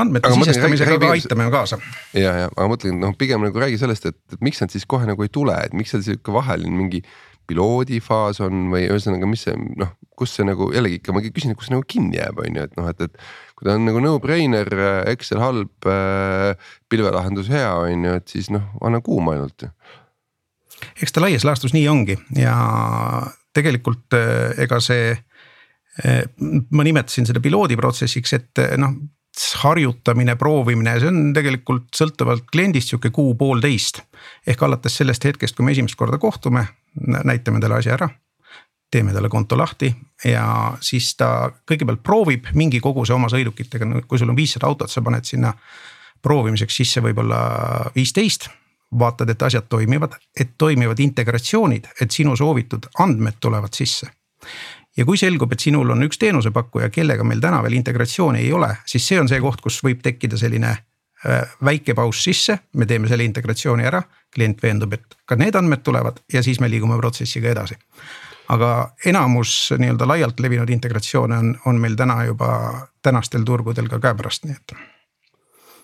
andmete 0.00 0.32
sisestamisega 0.34 0.98
ka 1.00 1.12
aitame 1.16 1.48
kaasa. 1.52 1.78
ja, 2.16 2.32
ja 2.44 2.48
aga 2.50 2.68
mõtlen 2.70 2.98
noh, 3.02 3.14
pigem 3.18 3.44
nagu 3.44 3.62
räägi 3.62 3.80
sellest, 3.82 4.08
et, 4.10 4.18
et 4.32 4.40
miks 4.44 4.62
nad 4.62 4.72
siis 4.72 4.88
kohe 4.88 5.06
nagu 5.08 5.26
ei 5.26 5.32
tule, 5.32 5.56
et 5.66 5.76
miks 5.76 5.94
seal 5.94 6.04
sihuke 6.06 6.34
vaheline 6.34 6.74
mingi 6.74 7.02
piloodifaas 7.50 8.40
on 8.44 8.68
või 8.72 8.86
ühesõnaga, 8.86 9.28
mis 9.28 9.44
see 9.46 9.56
noh, 9.58 9.94
kus 10.18 10.36
see 10.36 10.46
nagu 10.46 10.70
jällegi 10.74 11.00
ikka 11.00 11.14
ma 11.14 11.22
küsin, 11.24 11.56
kus 11.58 11.68
see 11.68 11.76
nagu 11.76 11.86
kinni 11.88 12.20
jääb, 12.20 12.38
on 12.42 12.58
ju, 12.58 12.66
et 12.68 12.76
noh, 12.78 12.88
et, 12.92 13.08
et 13.08 13.51
kui 13.62 13.70
ta 13.70 13.76
on 13.78 13.84
nagu 13.86 14.00
no-brainer, 14.02 14.66
Excel 15.12 15.38
halb 15.38 15.86
äh,, 15.86 16.58
pilvelahendus 16.90 17.46
hea, 17.52 17.70
on 17.78 18.08
ju, 18.08 18.14
et 18.18 18.32
siis 18.34 18.50
noh, 18.50 18.64
anna 18.82 18.98
kuuma 19.06 19.36
ainult. 19.36 19.68
eks 20.98 21.14
ta 21.14 21.22
laias 21.22 21.46
laastus 21.46 21.70
nii 21.76 21.86
ongi 21.86 22.16
ja 22.34 22.56
tegelikult 23.54 24.16
äh, 24.18 24.58
ega 24.64 24.80
see, 24.82 25.12
äh, 26.02 26.24
ma 26.74 26.86
nimetasin 26.88 27.28
seda 27.28 27.42
piloodiprotsessiks, 27.44 28.34
et 28.34 28.62
äh, 28.64 28.74
noh 28.82 28.98
harjutamine, 29.62 30.34
proovimine, 30.36 30.98
see 31.00 31.08
on 31.08 31.30
tegelikult 31.32 31.86
sõltuvalt 31.96 32.50
kliendist 32.52 32.90
sihuke 32.90 33.08
kuu-poolteist. 33.14 34.02
ehk 34.44 34.66
alates 34.66 34.98
sellest 34.98 35.24
hetkest, 35.24 35.56
kui 35.56 35.64
me 35.64 35.72
esimest 35.72 35.96
korda 35.96 36.18
kohtume, 36.20 36.66
näitame 36.98 37.62
talle 37.62 37.78
asja 37.78 37.94
ära 37.94 38.10
teeme 38.92 39.12
talle 39.12 39.28
konto 39.28 39.56
lahti 39.58 39.88
ja 40.24 40.46
siis 40.80 41.14
ta 41.16 41.50
kõigepealt 41.68 42.02
proovib 42.04 42.50
mingi 42.58 42.80
koguse 42.80 43.14
oma 43.16 43.30
sõidukitega, 43.32 43.88
kui 44.08 44.20
sul 44.20 44.30
on 44.30 44.36
viissada 44.36 44.68
autot, 44.68 44.92
sa 44.92 45.02
paned 45.04 45.24
sinna 45.26 45.52
proovimiseks 46.22 46.76
sisse 46.82 47.02
võib-olla 47.04 47.40
viisteist. 47.96 48.50
vaatad, 48.98 49.30
et 49.32 49.42
asjad 49.42 49.64
toimivad, 49.72 50.18
et 50.40 50.50
toimivad 50.58 50.98
integratsioonid, 51.00 51.86
et 52.00 52.10
sinu 52.10 52.34
soovitud 52.36 52.90
andmed 53.00 53.38
tulevad 53.40 53.72
sisse. 53.72 54.06
ja 54.96 55.04
kui 55.04 55.16
selgub, 55.16 55.52
et 55.52 55.60
sinul 55.60 55.90
on 55.90 56.02
üks 56.04 56.18
teenusepakkuja, 56.18 56.90
kellega 56.90 57.24
meil 57.24 57.40
täna 57.40 57.62
veel 57.62 57.72
integratsiooni 57.72 58.38
ei 58.38 58.52
ole, 58.52 58.76
siis 58.86 59.08
see 59.08 59.20
on 59.20 59.28
see 59.28 59.40
koht, 59.40 59.60
kus 59.60 59.80
võib 59.84 60.02
tekkida 60.02 60.36
selline 60.36 60.68
äh, 60.68 61.54
väike 61.64 61.94
paus 61.94 62.24
sisse, 62.24 62.58
me 62.76 62.86
teeme 62.86 63.08
selle 63.08 63.24
integratsiooni 63.24 63.88
ära, 63.88 64.02
klient 64.34 64.62
veendub, 64.62 64.92
et 64.92 65.16
ka 65.24 65.36
need 65.40 65.56
andmed 65.56 65.80
tulevad 65.82 66.20
ja 66.32 66.42
siis 66.42 66.60
me 66.60 66.68
liigume 66.68 67.00
protsessiga 67.00 67.48
edasi 67.48 67.80
aga 68.52 68.70
enamus 69.06 69.72
nii-öelda 69.78 70.08
laialt 70.08 70.40
levinud 70.40 70.70
integratsioone 70.70 71.38
on, 71.38 71.52
on 71.66 71.80
meil 71.80 71.96
täna 71.98 72.22
juba 72.28 72.50
tänastel 73.02 73.46
turgudel 73.48 73.88
ka 73.90 74.00
käepärast, 74.02 74.46
nii 74.46 74.56
et. 74.56 74.74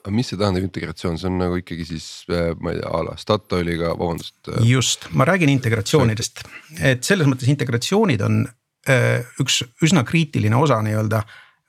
aga 0.03 0.15
mis 0.15 0.31
see 0.31 0.41
tähendab 0.41 0.67
integratsioon, 0.67 1.19
see 1.21 1.31
on 1.31 1.41
nagu 1.41 1.59
ikkagi 1.61 1.87
siis 1.89 2.09
äh, 2.33 2.53
ma 2.61 2.75
ei 2.75 2.81
tea 2.81 2.93
a 2.95 3.03
la 3.07 3.17
Statoiliga, 3.21 3.95
vabandust. 3.97 4.39
Äh, 4.53 4.63
just, 4.69 5.09
ma 5.13 5.27
räägin 5.29 5.53
integratsioonidest, 5.55 6.45
et 6.93 7.05
selles 7.05 7.29
mõttes 7.31 7.51
integratsioonid 7.53 8.25
on 8.27 8.41
äh, 8.89 9.27
üks 9.43 9.63
üsna 9.85 10.05
kriitiline 10.09 10.57
osa 10.57 10.81
nii-öelda 10.85 11.25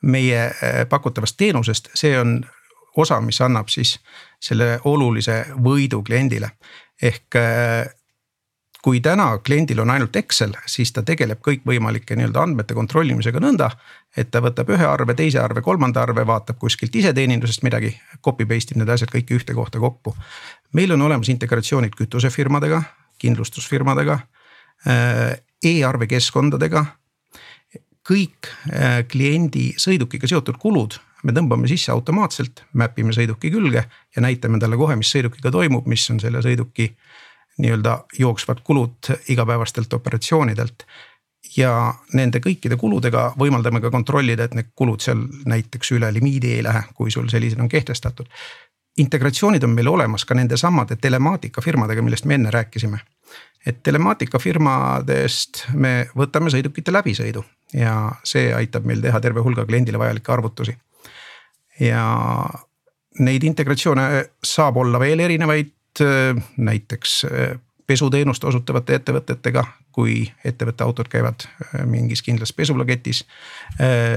meie 0.09 0.45
pakutavast 0.87 1.35
teenusest, 1.35 1.89
see 1.99 2.13
on 2.15 2.37
osa, 2.95 3.17
mis 3.21 3.41
annab 3.43 3.67
siis 3.67 3.97
selle 4.39 4.77
olulise 4.87 5.41
võidu 5.59 5.99
kliendile. 6.07 6.53
ehk 7.03 7.35
kui 8.83 9.01
täna 9.03 9.37
kliendil 9.43 9.79
on 9.83 9.89
ainult 9.89 10.15
Excel, 10.15 10.53
siis 10.65 10.91
ta 10.95 11.03
tegeleb 11.03 11.41
kõikvõimalike 11.43 12.15
nii-öelda 12.15 12.43
andmete 12.43 12.77
kontrollimisega 12.77 13.41
nõnda. 13.43 13.69
et 14.17 14.31
ta 14.31 14.41
võtab 14.41 14.69
ühe 14.73 14.85
arve, 14.85 15.13
teise 15.13 15.39
arve, 15.39 15.61
kolmanda 15.61 16.01
arve, 16.01 16.25
vaatab 16.27 16.57
kuskilt 16.57 16.95
iseteenindusest 16.95 17.63
midagi, 17.63 17.93
copy 18.25 18.45
paste 18.45 18.73
ib 18.73 18.79
need 18.81 18.89
asjad 18.89 19.11
kõiki 19.11 19.35
ühte 19.35 19.53
kohta 19.53 19.79
kokku. 19.79 20.15
meil 20.73 20.91
on 20.91 21.01
olemas 21.01 21.29
integratsioonid 21.29 21.95
kütusefirmadega, 21.95 22.81
kindlustusfirmadega 23.17 24.19
e, 24.85 24.95
e-arve 25.63 26.07
keskkondadega. 26.07 26.85
kõik 28.09 28.47
äh, 28.73 29.03
kliendi 29.07 29.73
sõidukiga 29.77 30.27
seotud 30.27 30.57
kulud 30.57 30.99
me 31.23 31.33
tõmbame 31.35 31.67
sisse 31.67 31.91
automaatselt, 31.91 32.63
map 32.73 32.97
ime 32.99 33.13
sõiduki 33.13 33.51
külge 33.51 33.83
ja 34.15 34.21
näitame 34.21 34.59
talle 34.59 34.77
kohe, 34.79 34.95
mis 34.95 35.11
sõidukiga 35.11 35.51
toimub, 35.51 35.87
mis 35.87 36.09
on 36.09 36.19
selle 36.19 36.41
sõiduki 36.41 36.93
nii-öelda 37.59 38.05
jooksvad 38.19 38.63
kulud 38.63 39.11
igapäevastelt 39.29 39.93
operatsioonidelt. 39.93 40.83
ja 41.57 41.93
nende 42.13 42.41
kõikide 42.43 42.75
kuludega 42.77 43.33
võimaldame 43.39 43.79
ka 43.81 43.89
kontrollida, 43.89 44.43
et 44.43 44.53
need 44.53 44.67
kulud 44.75 45.01
seal 45.01 45.21
näiteks 45.49 45.93
üle 45.95 46.11
limiidi 46.13 46.51
ei 46.57 46.63
lähe, 46.63 46.83
kui 46.93 47.11
sul 47.11 47.29
sellised 47.29 47.59
on 47.59 47.69
kehtestatud. 47.69 48.27
integratsioonid 48.97 49.63
on 49.63 49.69
meil 49.69 49.87
olemas 49.87 50.25
ka 50.25 50.35
nendesamade 50.35 50.95
telemaatikafirmadega, 50.95 52.01
millest 52.01 52.25
me 52.25 52.33
enne 52.33 52.51
rääkisime. 52.51 52.99
et 53.65 53.83
telemaatikafirmadest 53.83 55.65
me 55.73 56.09
võtame 56.17 56.49
sõidukite 56.49 56.91
läbisõidu 56.91 57.43
ja 57.73 58.11
see 58.23 58.53
aitab 58.53 58.85
meil 58.85 59.01
teha 59.01 59.19
terve 59.19 59.39
hulga 59.39 59.65
kliendile 59.65 59.99
vajalikke 59.99 60.31
arvutusi. 60.31 60.77
ja 61.79 62.05
neid 63.19 63.43
integratsioone 63.43 64.25
saab 64.43 64.77
olla 64.77 64.99
veel 64.99 65.19
erinevaid 65.19 65.78
näiteks 66.57 67.25
äh, 67.25 67.59
pesuteenust 67.87 68.43
osutavate 68.43 68.99
ettevõtetega, 68.99 69.63
kui 69.91 70.27
ettevõtte 70.45 70.83
autod 70.83 71.09
käivad 71.09 71.45
äh, 71.45 71.85
mingis 71.85 72.21
kindlas 72.21 72.53
pesulaketis. 72.53 73.25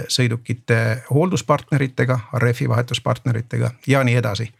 sõidukite 0.09 1.03
hoolduspartneritega, 1.11 2.19
rehvi 2.43 2.69
vahetuspartneritega 2.69 3.71
ja 3.87 4.05
nii 4.05 4.17
edasi. 4.17 4.53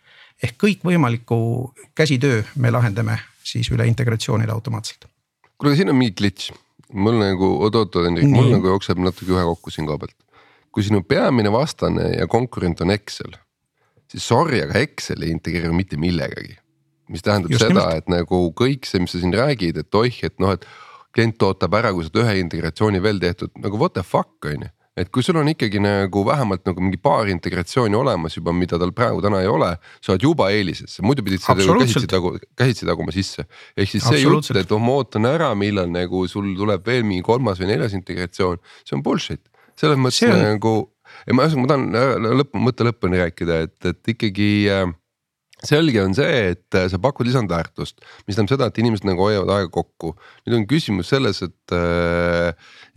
ehk 0.43 0.57
kõikvõimaliku 0.65 1.75
käsitöö 1.95 2.43
me 2.57 2.71
lahendame 2.71 3.19
siis 3.45 3.71
üle 3.71 3.87
integratsioonile 3.87 4.53
automaatselt. 4.53 5.07
kuule, 5.59 5.77
siin 5.77 5.91
on 5.91 5.97
mingi 5.97 6.15
glitch, 6.19 6.53
mul 6.93 7.19
nagu 7.19 7.55
oot-oot, 7.67 8.05
Hendrik, 8.05 8.29
mul 8.31 8.51
nagu 8.53 8.75
jookseb 8.75 8.99
natuke 8.99 9.33
ühe 9.33 9.45
kokku 9.53 9.71
siin 9.71 9.87
koha 9.87 9.99
pealt. 9.99 10.17
kui 10.73 10.83
sinu 10.83 11.03
peamine 11.03 11.53
vastane 11.53 12.09
ja 12.17 12.27
konkurent 12.27 12.81
on 12.81 12.91
Excel, 12.91 13.37
siis 14.09 14.29
sorry, 14.29 14.63
aga 14.63 14.79
Excel 14.79 15.23
ei 15.23 15.35
integreeru 15.35 15.75
mitte 15.77 15.97
millegagi 15.97 16.57
mis 17.13 17.25
tähendab 17.25 17.53
Just 17.53 17.67
seda, 17.67 17.89
et 18.01 18.09
nagu 18.13 18.45
kõik 18.59 18.89
see, 18.89 19.03
mis 19.05 19.15
sa 19.15 19.23
siin 19.23 19.35
räägid, 19.37 19.81
et 19.85 20.01
oih, 20.01 20.21
et 20.27 20.39
noh, 20.43 20.55
et 20.57 20.65
klient 21.13 21.45
ootab 21.45 21.75
ära, 21.77 21.93
kui 21.93 22.07
sa 22.07 22.13
oled 22.13 22.23
ühe 22.25 22.39
integratsiooni 22.41 23.03
veel 23.05 23.21
tehtud, 23.21 23.53
nagu 23.61 23.81
what 23.81 23.95
the 23.99 24.05
fuck 24.07 24.49
on 24.49 24.65
ju 24.67 24.73
et 24.99 25.09
kui 25.09 25.25
sul 25.25 25.39
on 25.41 25.49
ikkagi 25.49 25.81
nagu 25.81 26.23
vähemalt 26.27 26.67
nagu 26.69 26.85
mingi 26.85 26.99
paar 27.01 27.29
integratsiooni 27.33 27.97
olemas 27.97 28.37
juba, 28.37 28.53
mida 28.57 28.77
tal 28.81 28.93
praegu 28.97 29.23
täna 29.25 29.41
ei 29.41 29.49
ole, 29.49 29.71
sa 30.05 30.13
oled 30.13 30.27
juba 30.27 30.51
eelises, 30.53 30.99
muidu 31.05 31.25
pidid 31.25 31.41
ju 31.41 31.77
käsitsi 31.81 32.11
tagu, 32.11 32.35
käsitsi 32.59 32.89
taguma 32.89 33.15
sisse. 33.15 33.47
ehk 33.77 33.89
siis 33.89 34.05
see 34.05 34.21
jutt, 34.21 34.53
et 34.57 34.73
oh 34.73 34.83
ma 34.83 34.99
ootan 35.01 35.29
ära, 35.31 35.53
millal 35.57 35.89
nagu 35.93 36.27
sul 36.29 36.53
tuleb 36.59 36.85
veel 36.87 37.07
mingi 37.09 37.25
kolmas 37.25 37.63
või 37.63 37.73
neljas 37.73 37.97
integratsioon, 37.97 38.61
see 38.85 38.99
on 38.99 39.05
bullshit. 39.07 39.41
selles 39.81 39.97
mõttes 39.97 40.29
on... 40.29 40.45
nagu, 40.45 40.75
ma, 41.33 41.49
ma 41.49 41.71
tahan 41.73 41.89
lõpp, 42.43 42.61
mõtte 42.61 42.89
lõpuni 42.91 43.23
rääkida, 43.25 43.63
et, 43.69 43.79
et 43.89 44.13
ikkagi 44.13 44.53
äh, 44.69 44.85
selge 45.63 46.03
on 46.03 46.15
see, 46.17 46.53
et 46.53 46.79
sa 46.91 47.01
pakud 47.03 47.29
lisandväärtust, 47.29 48.03
mis 48.27 48.37
tähendab 48.37 48.55
seda, 48.55 48.69
et 48.71 48.81
inimesed 48.83 49.07
nagu 49.09 49.27
hoiavad 49.27 49.53
aega 49.57 49.71
kokku. 49.75 50.15
nüüd 50.47 50.59
on 50.59 50.69
küsimus 50.71 51.13
selles, 51.13 51.43
et, 51.47 51.77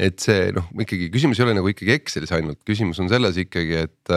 et 0.10 0.22
see 0.22 0.51
noh, 0.55 0.69
ikkagi 0.81 1.12
küsimus 1.13 1.41
ei 1.41 1.48
ole 1.48 1.57
nagu 1.60 1.69
ikkagi 1.72 1.93
Excelis 2.00 2.34
ainult, 2.36 2.62
küsimus 2.67 3.01
on 3.03 3.12
selles 3.12 3.38
ikkagi, 3.45 3.86
et 3.86 4.15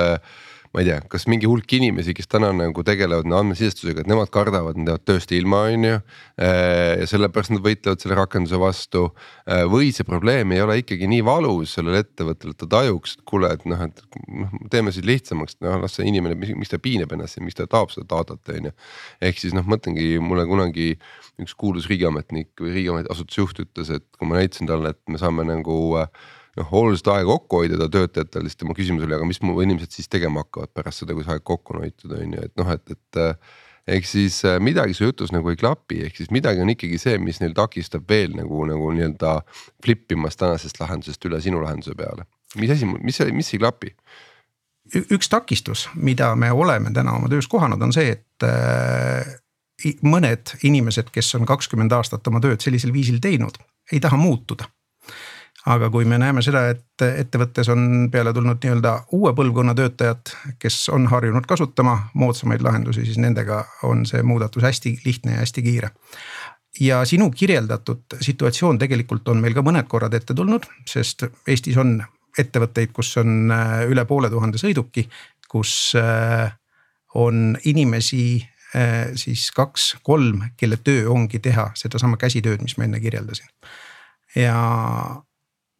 ma 0.75 0.83
ei 0.83 0.89
tea, 0.89 0.99
kas 1.11 1.25
mingi 1.31 1.49
hulk 1.49 1.73
inimesi, 1.79 2.13
kes 2.17 2.29
täna 2.31 2.51
nagu 2.57 2.83
tegelevad 2.87 3.29
andmesisestusega, 3.41 4.03
et 4.05 4.11
nemad 4.11 4.31
kardavad, 4.35 4.77
nad 4.79 4.93
jäävad 4.93 5.05
tööst 5.09 5.33
ilma, 5.37 5.63
on 5.73 5.87
ju. 5.89 5.99
ja 6.39 7.09
sellepärast 7.09 7.55
nad 7.55 7.65
võitlevad 7.65 8.03
selle 8.03 8.19
rakenduse 8.19 8.61
vastu. 8.61 9.09
või 9.73 9.91
see 9.97 10.07
probleem 10.09 10.53
ei 10.53 10.63
ole 10.63 10.79
ikkagi 10.83 11.09
nii 11.09 11.25
valus 11.25 11.75
sellele 11.79 12.03
ettevõttele, 12.05 12.53
et 12.53 12.61
ta 12.61 12.71
tajuks, 12.77 13.17
et 13.19 13.25
kuule, 13.29 13.53
et 13.55 13.65
noh, 13.69 13.85
et 13.89 14.03
noh, 14.29 14.57
teeme 14.71 14.93
siis 14.93 15.07
lihtsamaks, 15.09 15.59
noh 15.65 15.81
las 15.83 15.97
see 15.99 16.09
inimene, 16.09 16.37
miks 16.39 16.73
ta 16.73 16.81
piinab 16.83 17.13
ennast 17.17 17.39
ja 17.39 17.45
miks 17.45 17.59
ta 17.59 17.67
tahab 17.67 17.95
seda 17.95 18.09
datat, 18.13 18.43
on 18.55 18.71
ju. 18.71 18.75
ehk 19.31 19.41
siis 19.41 19.57
noh, 19.57 19.67
mõtlengi 19.69 20.19
mulle 20.23 20.47
kunagi 20.49 20.95
üks 21.43 21.55
kuulus 21.59 21.89
riigiametnik 21.89 22.53
või 22.61 22.75
riigiasutuse 22.77 23.41
juht 23.41 23.63
ütles, 23.65 23.95
et 23.95 24.07
kui 24.19 24.29
ma 24.29 24.41
näitasin 24.41 24.69
talle, 24.69 24.93
et 24.93 25.03
me 25.09 25.21
saame 25.21 25.47
nagu 25.49 25.79
äh, 26.01 26.11
noh 26.59 26.75
oluliselt 26.81 27.12
aega 27.15 27.31
kokku 27.31 27.62
hoida 27.62 27.79
ta 27.81 27.88
töötajatel, 27.93 28.49
siis 28.49 28.59
tema 28.59 28.77
küsimus 28.77 29.07
oli, 29.07 29.17
aga 29.17 29.29
mis 29.29 29.41
mu 29.45 29.57
inimesed 29.62 29.95
siis 29.95 30.11
tegema 30.11 30.45
hakkavad 30.45 30.73
pärast 30.77 31.05
seda, 31.05 31.17
kui 31.17 31.27
see 31.27 31.35
aeg 31.37 31.47
kokku 31.47 31.77
on 31.77 31.85
hoitud, 31.85 32.15
on 32.15 32.37
ju, 32.37 32.45
et 32.50 32.55
noh, 32.61 32.75
et, 32.75 32.95
et. 32.97 33.23
Äh, 33.25 33.57
ehk 33.88 34.05
siis 34.05 34.43
äh, 34.45 34.59
midagi 34.61 34.93
su 34.93 35.07
jutus 35.07 35.31
nagu 35.33 35.49
ei 35.49 35.57
klapi, 35.57 36.03
ehk 36.05 36.19
siis 36.21 36.33
midagi 36.35 36.61
on 36.61 36.69
ikkagi 36.75 36.99
see, 37.00 37.17
mis 37.25 37.38
neil 37.41 37.55
takistab 37.57 38.05
veel 38.11 38.35
nagu, 38.37 38.61
nagu 38.69 38.91
nii-öelda 38.93 39.38
flip 39.85 40.12
imast 40.12 40.43
tänasest 40.43 40.77
lahendusest 40.83 41.25
üle 41.25 41.41
sinu 41.41 41.62
lahenduse 41.62 41.97
peale. 41.97 42.27
mis 42.61 42.75
asi, 42.75 42.85
mis, 42.85 43.23
mis 43.33 43.55
ei 43.55 43.62
klapi? 43.62 43.95
üks 44.88 45.29
takistus, 45.33 45.87
mida 45.97 46.35
me 46.37 46.53
oleme 46.53 46.93
täna 46.97 47.12
oma 47.17 47.29
töös 47.33 47.49
kohanud, 47.49 47.81
on 47.85 47.93
see, 47.97 48.12
et 48.12 48.45
äh, 48.45 49.33
mõned 50.05 50.53
inimesed, 50.65 51.09
kes 51.12 51.35
on 51.41 51.49
kakskümmend 51.49 51.93
aastat 51.97 52.29
oma 52.29 52.41
tööd 52.45 52.61
sellisel 52.65 52.93
viisil 52.93 53.23
teinud, 53.25 53.57
ei 53.93 54.00
taha 54.05 54.21
muutuda 54.21 54.69
aga 55.67 55.91
kui 55.91 56.05
me 56.05 56.19
näeme 56.19 56.43
seda, 56.43 56.69
et 56.71 57.03
ettevõttes 57.09 57.69
on 57.73 58.09
peale 58.12 58.33
tulnud 58.33 58.62
nii-öelda 58.62 58.93
uue 59.12 59.33
põlvkonna 59.37 59.75
töötajad, 59.75 60.31
kes 60.59 60.88
on 60.95 61.07
harjunud 61.11 61.47
kasutama 61.47 61.99
moodsamaid 62.15 62.62
lahendusi, 62.62 63.05
siis 63.05 63.19
nendega 63.19 63.65
on 63.83 64.07
see 64.07 64.23
muudatus 64.23 64.62
hästi 64.62 64.99
lihtne 65.05 65.37
ja 65.37 65.43
hästi 65.45 65.62
kiire 65.62 65.91
ja 66.81 67.05
sinu 67.05 67.31
kirjeldatud 67.31 68.19
situatsioon 68.21 68.79
tegelikult 68.79 69.29
on 69.29 69.41
meil 69.43 69.55
ka 69.57 69.65
mõned 69.67 69.88
korrad 69.91 70.15
ette 70.15 70.35
tulnud, 70.37 70.67
sest 70.87 71.27
Eestis 71.49 71.79
on 71.81 71.99
ettevõtteid, 72.38 72.93
kus 72.95 73.17
on 73.19 73.50
äh, 73.50 73.83
üle 73.91 74.05
poole 74.07 74.31
tuhande 74.31 74.61
sõiduki, 74.61 75.09
kus 75.50 75.73
äh, 75.99 76.53
on 77.19 77.57
inimesi 77.67 78.38
äh, 78.77 79.11
siis 79.19 79.49
kaks-kolm, 79.57 80.45
kelle 80.57 80.79
töö 80.85 81.09
ongi 81.15 81.41
teha 81.43 81.71
sedasama 81.79 82.21
käsitööd, 82.21 82.62
mis 82.62 82.77
ma 82.79 82.87
enne 82.87 83.00
kirjeldasin. 83.03 83.49
ja 84.37 84.59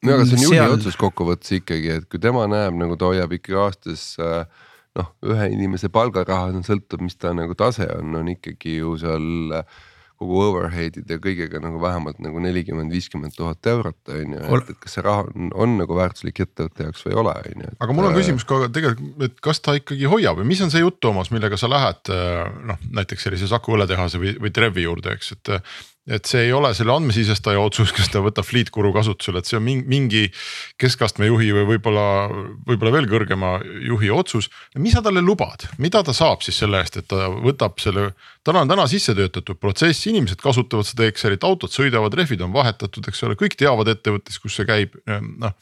no 0.07 0.14
aga 0.14 0.28
see 0.28 0.38
on 0.38 0.47
juhi 0.47 0.61
seal... 0.61 0.78
otsus 0.78 0.99
kokkuvõttes 1.00 1.59
ikkagi, 1.59 1.93
et 2.00 2.09
kui 2.11 2.23
tema 2.23 2.47
näeb 2.50 2.76
nagu 2.78 2.99
ta 2.99 3.11
hoiab 3.11 3.35
ikkagi 3.38 3.59
aastas 3.59 4.09
äh, 4.23 4.67
noh, 4.99 5.12
ühe 5.26 5.52
inimese 5.55 5.90
palgaraha, 5.93 6.55
sõltub, 6.67 7.05
mis 7.05 7.19
ta 7.19 7.35
nagu 7.37 7.57
tase 7.59 7.88
on, 7.99 8.19
on 8.21 8.35
ikkagi 8.35 8.78
ju 8.81 8.97
seal 9.00 9.61
äh, 9.61 9.78
kogu 10.19 10.40
overhead'ide 10.49 11.14
ja 11.14 11.23
kõigega 11.23 11.61
nagu 11.62 11.78
vähemalt 11.78 12.19
nagu 12.23 12.40
nelikümmend, 12.43 12.90
viiskümmend 12.90 13.37
tuhat 13.37 13.69
eurot 13.71 14.11
on 14.11 14.33
ju, 14.35 14.40
et, 14.57 14.73
kas 14.83 14.97
see 14.97 15.05
raha 15.07 15.28
on, 15.28 15.52
on 15.55 15.76
nagu 15.78 15.95
väärtuslik 15.95 16.40
ettevõtte 16.43 16.88
jaoks 16.88 17.05
või 17.07 17.14
ei 17.14 17.21
ole, 17.23 17.35
on 17.52 17.67
ju. 17.67 17.75
aga 17.78 17.95
mul 17.95 18.09
on 18.09 18.17
äh, 18.17 18.19
küsimus 18.19 18.49
ka 18.49 18.64
tegelikult, 18.67 19.12
et 19.28 19.38
kas 19.45 19.62
ta 19.62 19.76
ikkagi 19.78 20.11
hoiab 20.11 20.40
või 20.40 20.49
mis 20.50 20.64
on 20.67 20.75
see 20.75 20.83
jutt, 20.83 20.99
Toomas, 21.05 21.31
millega 21.35 21.59
sa 21.61 21.71
lähed 21.71 22.11
noh, 22.71 22.83
näiteks 22.99 23.28
sellise 23.28 23.50
Saku 23.50 23.78
õlletehase 23.78 24.19
või, 24.23 24.35
või 24.43 24.55
Trevi 24.55 24.88
juurde, 24.88 25.14
eks, 25.14 25.37
et 25.38 25.55
et 26.08 26.28
see 26.28 26.46
ei 26.46 26.52
ole 26.56 26.70
selle 26.76 26.94
andmesisestaja 26.94 27.60
otsus, 27.60 27.90
kas 27.97 28.08
ta 28.12 28.23
võtab 28.25 28.47
Fleetguru 28.49 28.90
kasutusele, 28.94 29.42
et 29.42 29.49
see 29.49 29.58
on 29.58 29.64
mingi 29.66 30.25
keskastme 30.80 31.28
juhi 31.28 31.50
või 31.54 31.66
võib-olla, 31.75 32.04
võib-olla 32.68 32.92
veel 32.94 33.08
kõrgema 33.10 33.52
juhi 33.84 34.10
otsus. 34.14 34.49
mis 34.80 34.97
sa 34.97 35.02
talle 35.04 35.21
lubad, 35.25 35.66
mida 35.78 36.02
ta 36.04 36.14
saab 36.16 36.44
siis 36.44 36.60
selle 36.62 36.80
eest, 36.80 36.97
et 37.00 37.08
ta 37.10 37.28
võtab 37.32 37.76
selle, 37.82 38.12
tal 38.47 38.60
on 38.60 38.71
täna 38.71 38.86
sisse 38.88 39.14
töötatud 39.18 39.60
protsess, 39.60 40.06
inimesed 40.08 40.40
kasutavad 40.40 40.88
seda 40.88 41.08
Excelit, 41.08 41.44
autod 41.44 41.75
sõidavad, 41.75 42.16
rehvid 42.16 42.40
on 42.47 42.54
vahetatud, 42.56 43.10
eks 43.10 43.23
ole, 43.28 43.36
kõik 43.38 43.58
teavad 43.60 43.92
ettevõttes, 43.92 44.40
kus 44.40 44.56
see 44.56 44.68
käib, 44.68 44.97
noh. 45.08 45.52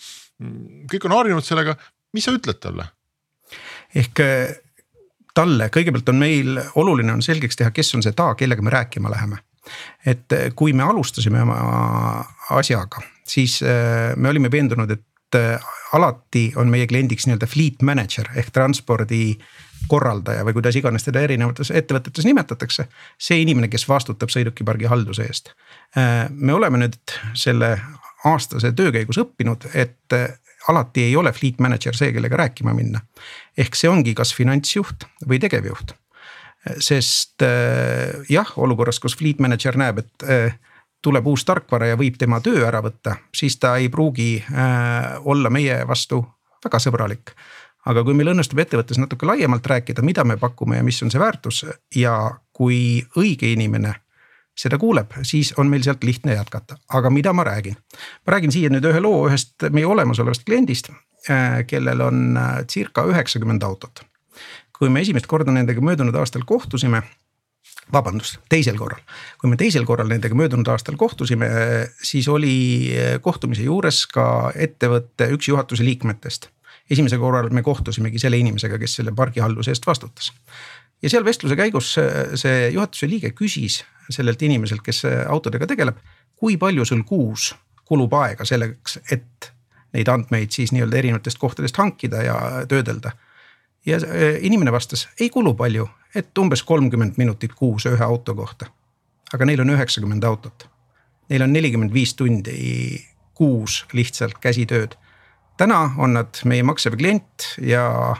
kõik 0.93 1.09
on 1.09 1.17
harjunud 1.19 1.47
sellega, 1.47 1.75
mis 2.15 2.29
sa 2.29 2.37
ütled 2.37 2.63
talle? 2.63 2.93
ehk 3.97 4.21
talle 5.37 5.69
kõigepealt 5.73 6.09
on 6.11 6.19
meil 6.19 6.57
oluline 6.81 7.13
on 7.15 7.23
selgeks 7.23 7.59
teha, 7.59 7.71
kes 7.75 7.95
on 7.95 8.03
see 8.05 8.15
ta, 8.17 8.33
kellega 8.39 8.65
me 8.65 8.73
rääkima 8.75 9.13
läheme 9.13 9.39
et 10.07 10.33
eh, 10.33 10.49
kui 10.57 10.73
me 10.77 10.85
alustasime 10.87 11.43
oma 11.43 11.59
asjaga, 12.57 13.03
siis 13.27 13.61
eh, 13.63 14.15
me 14.17 14.31
olime 14.31 14.51
veendunud, 14.53 14.91
et 14.91 15.39
eh, 15.39 15.71
alati 15.97 16.49
on 16.57 16.71
meie 16.73 16.87
kliendiks 16.87 17.27
nii-öelda 17.27 17.49
fleet 17.51 17.83
manager 17.87 18.31
ehk 18.37 18.53
transpordi 18.55 19.37
korraldaja 19.91 20.45
või 20.47 20.57
kuidas 20.57 20.77
iganes 20.79 21.05
teda 21.07 21.23
erinevates 21.23 21.71
ettevõtetes 21.71 22.27
nimetatakse. 22.27 22.89
see 23.19 23.43
inimene, 23.43 23.69
kes 23.69 23.87
vastutab 23.89 24.33
sõidukipargi 24.35 24.89
halduse 24.91 25.23
eest. 25.23 25.53
me 26.31 26.53
oleme 26.53 26.79
nüüd 26.79 27.15
selle 27.35 27.77
aastase 28.25 28.73
töö 28.73 28.91
käigus 28.93 29.21
õppinud, 29.23 29.69
et 29.75 30.17
alati 30.69 31.05
ei 31.07 31.17
ole 31.17 31.33
fleet 31.33 31.61
manager 31.63 31.95
see, 31.95 32.11
kellega 32.13 32.37
rääkima 32.37 32.75
minna. 32.75 33.01
ehk 33.59 33.79
see 33.79 33.91
ongi 33.91 34.15
kas 34.15 34.35
finantsjuht 34.35 35.07
või 35.29 35.39
tegevjuht 35.39 35.95
sest 36.79 37.43
äh, 37.43 38.23
jah, 38.31 38.53
olukorras, 38.57 39.01
kus 39.01 39.17
fleet 39.19 39.41
manager 39.43 39.77
näeb, 39.79 40.03
et 40.03 40.27
äh, 40.29 40.57
tuleb 41.05 41.27
uus 41.31 41.45
tarkvara 41.47 41.93
ja 41.93 41.99
võib 41.99 42.17
tema 42.19 42.41
töö 42.45 42.65
ära 42.67 42.83
võtta, 42.85 43.19
siis 43.35 43.59
ta 43.63 43.77
ei 43.81 43.91
pruugi 43.93 44.37
äh, 44.41 45.17
olla 45.25 45.53
meie 45.53 45.83
vastu 45.89 46.23
väga 46.65 46.81
sõbralik. 46.83 47.37
aga 47.87 48.03
kui 48.03 48.17
meil 48.19 48.33
õnnestub 48.33 48.59
ettevõttes 48.59 48.99
natuke 48.99 49.27
laiemalt 49.27 49.67
rääkida, 49.67 50.03
mida 50.03 50.25
me 50.25 50.37
pakume 50.37 50.77
ja 50.77 50.83
mis 50.83 51.03
on 51.03 51.11
see 51.11 51.21
väärtus 51.23 51.65
ja 51.95 52.17
kui 52.53 53.07
õige 53.17 53.53
inimene 53.53 53.95
seda 54.57 54.79
kuuleb, 54.79 55.13
siis 55.23 55.53
on 55.61 55.69
meil 55.69 55.85
sealt 55.85 56.05
lihtne 56.05 56.35
jätkata, 56.35 56.79
aga 56.89 57.11
mida 57.11 57.33
ma 57.33 57.45
räägin? 57.45 57.77
ma 58.27 58.33
räägin 58.33 58.53
siia 58.53 58.73
nüüd 58.73 58.89
ühe 58.89 59.01
loo 59.01 59.29
ühest 59.29 59.69
meie 59.71 59.87
olemasolevast 59.87 60.45
kliendist, 60.49 60.91
kellel 61.67 62.01
on 62.01 62.39
circa 62.71 63.05
üheksakümmend 63.07 63.63
autot 63.63 64.03
kui 64.79 64.91
me 64.93 65.01
esimest 65.01 65.27
korda 65.31 65.53
nendega 65.55 65.81
möödunud 65.81 66.15
aastal 66.21 66.45
kohtusime 66.47 67.03
vabandust, 67.93 68.41
teisel 68.51 68.77
korral. 68.79 69.01
kui 69.39 69.51
me 69.51 69.57
teisel 69.57 69.87
korral 69.87 70.11
nendega 70.11 70.35
möödunud 70.35 70.69
aastal 70.69 70.97
kohtusime, 70.99 71.49
siis 72.03 72.29
oli 72.29 72.93
kohtumise 73.23 73.67
juures 73.67 74.05
ka 74.11 74.53
ettevõtte 74.55 75.31
üks 75.35 75.49
juhatuse 75.49 75.85
liikmetest. 75.85 76.49
esimesel 76.91 77.19
korral 77.19 77.51
me 77.51 77.63
kohtusimegi 77.63 78.19
selle 78.19 78.39
inimesega, 78.39 78.79
kes 78.79 78.99
selle 79.01 79.13
pargihalduse 79.13 79.71
eest 79.71 79.87
vastutas. 79.87 80.33
ja 81.03 81.11
seal 81.11 81.25
vestluse 81.25 81.57
käigus 81.57 81.95
see 82.35 82.71
juhatuse 82.73 83.09
liige 83.09 83.31
küsis 83.31 83.85
sellelt 84.11 84.43
inimeselt, 84.43 84.83
kes 84.83 85.03
autodega 85.29 85.67
tegeleb, 85.67 85.97
kui 86.37 86.57
palju 86.57 86.85
sul 86.85 87.03
kuus 87.03 87.55
kulub 87.87 88.13
aega 88.19 88.45
selleks, 88.45 88.99
et 89.13 89.53
neid 89.95 90.09
andmeid 90.11 90.51
siis 90.51 90.73
nii-öelda 90.75 90.99
erinevatest 90.99 91.39
kohtadest 91.39 91.77
hankida 91.79 92.23
ja 92.23 92.37
töödelda 92.69 93.13
ja 93.87 93.97
äh, 93.97 94.39
inimene 94.41 94.73
vastas, 94.73 95.09
ei 95.21 95.31
kulu 95.31 95.55
palju, 95.55 95.89
et 96.15 96.39
umbes 96.39 96.63
kolmkümmend 96.63 97.15
minutit 97.17 97.55
kuus 97.55 97.87
ühe 97.87 98.05
auto 98.05 98.35
kohta. 98.35 98.67
aga 99.35 99.45
neil 99.45 99.61
on 99.61 99.71
üheksakümmend 99.71 100.25
autot. 100.25 100.69
Neil 101.29 101.43
on 101.43 101.53
nelikümmend 101.53 101.93
viis 101.93 102.15
tundi 102.15 103.05
kuus 103.35 103.87
lihtsalt 103.93 104.39
käsitööd. 104.41 104.95
täna 105.57 105.91
on 105.99 106.13
nad 106.13 106.41
meie 106.45 106.63
maksev 106.63 106.97
klient 106.97 107.55
ja 107.61 108.17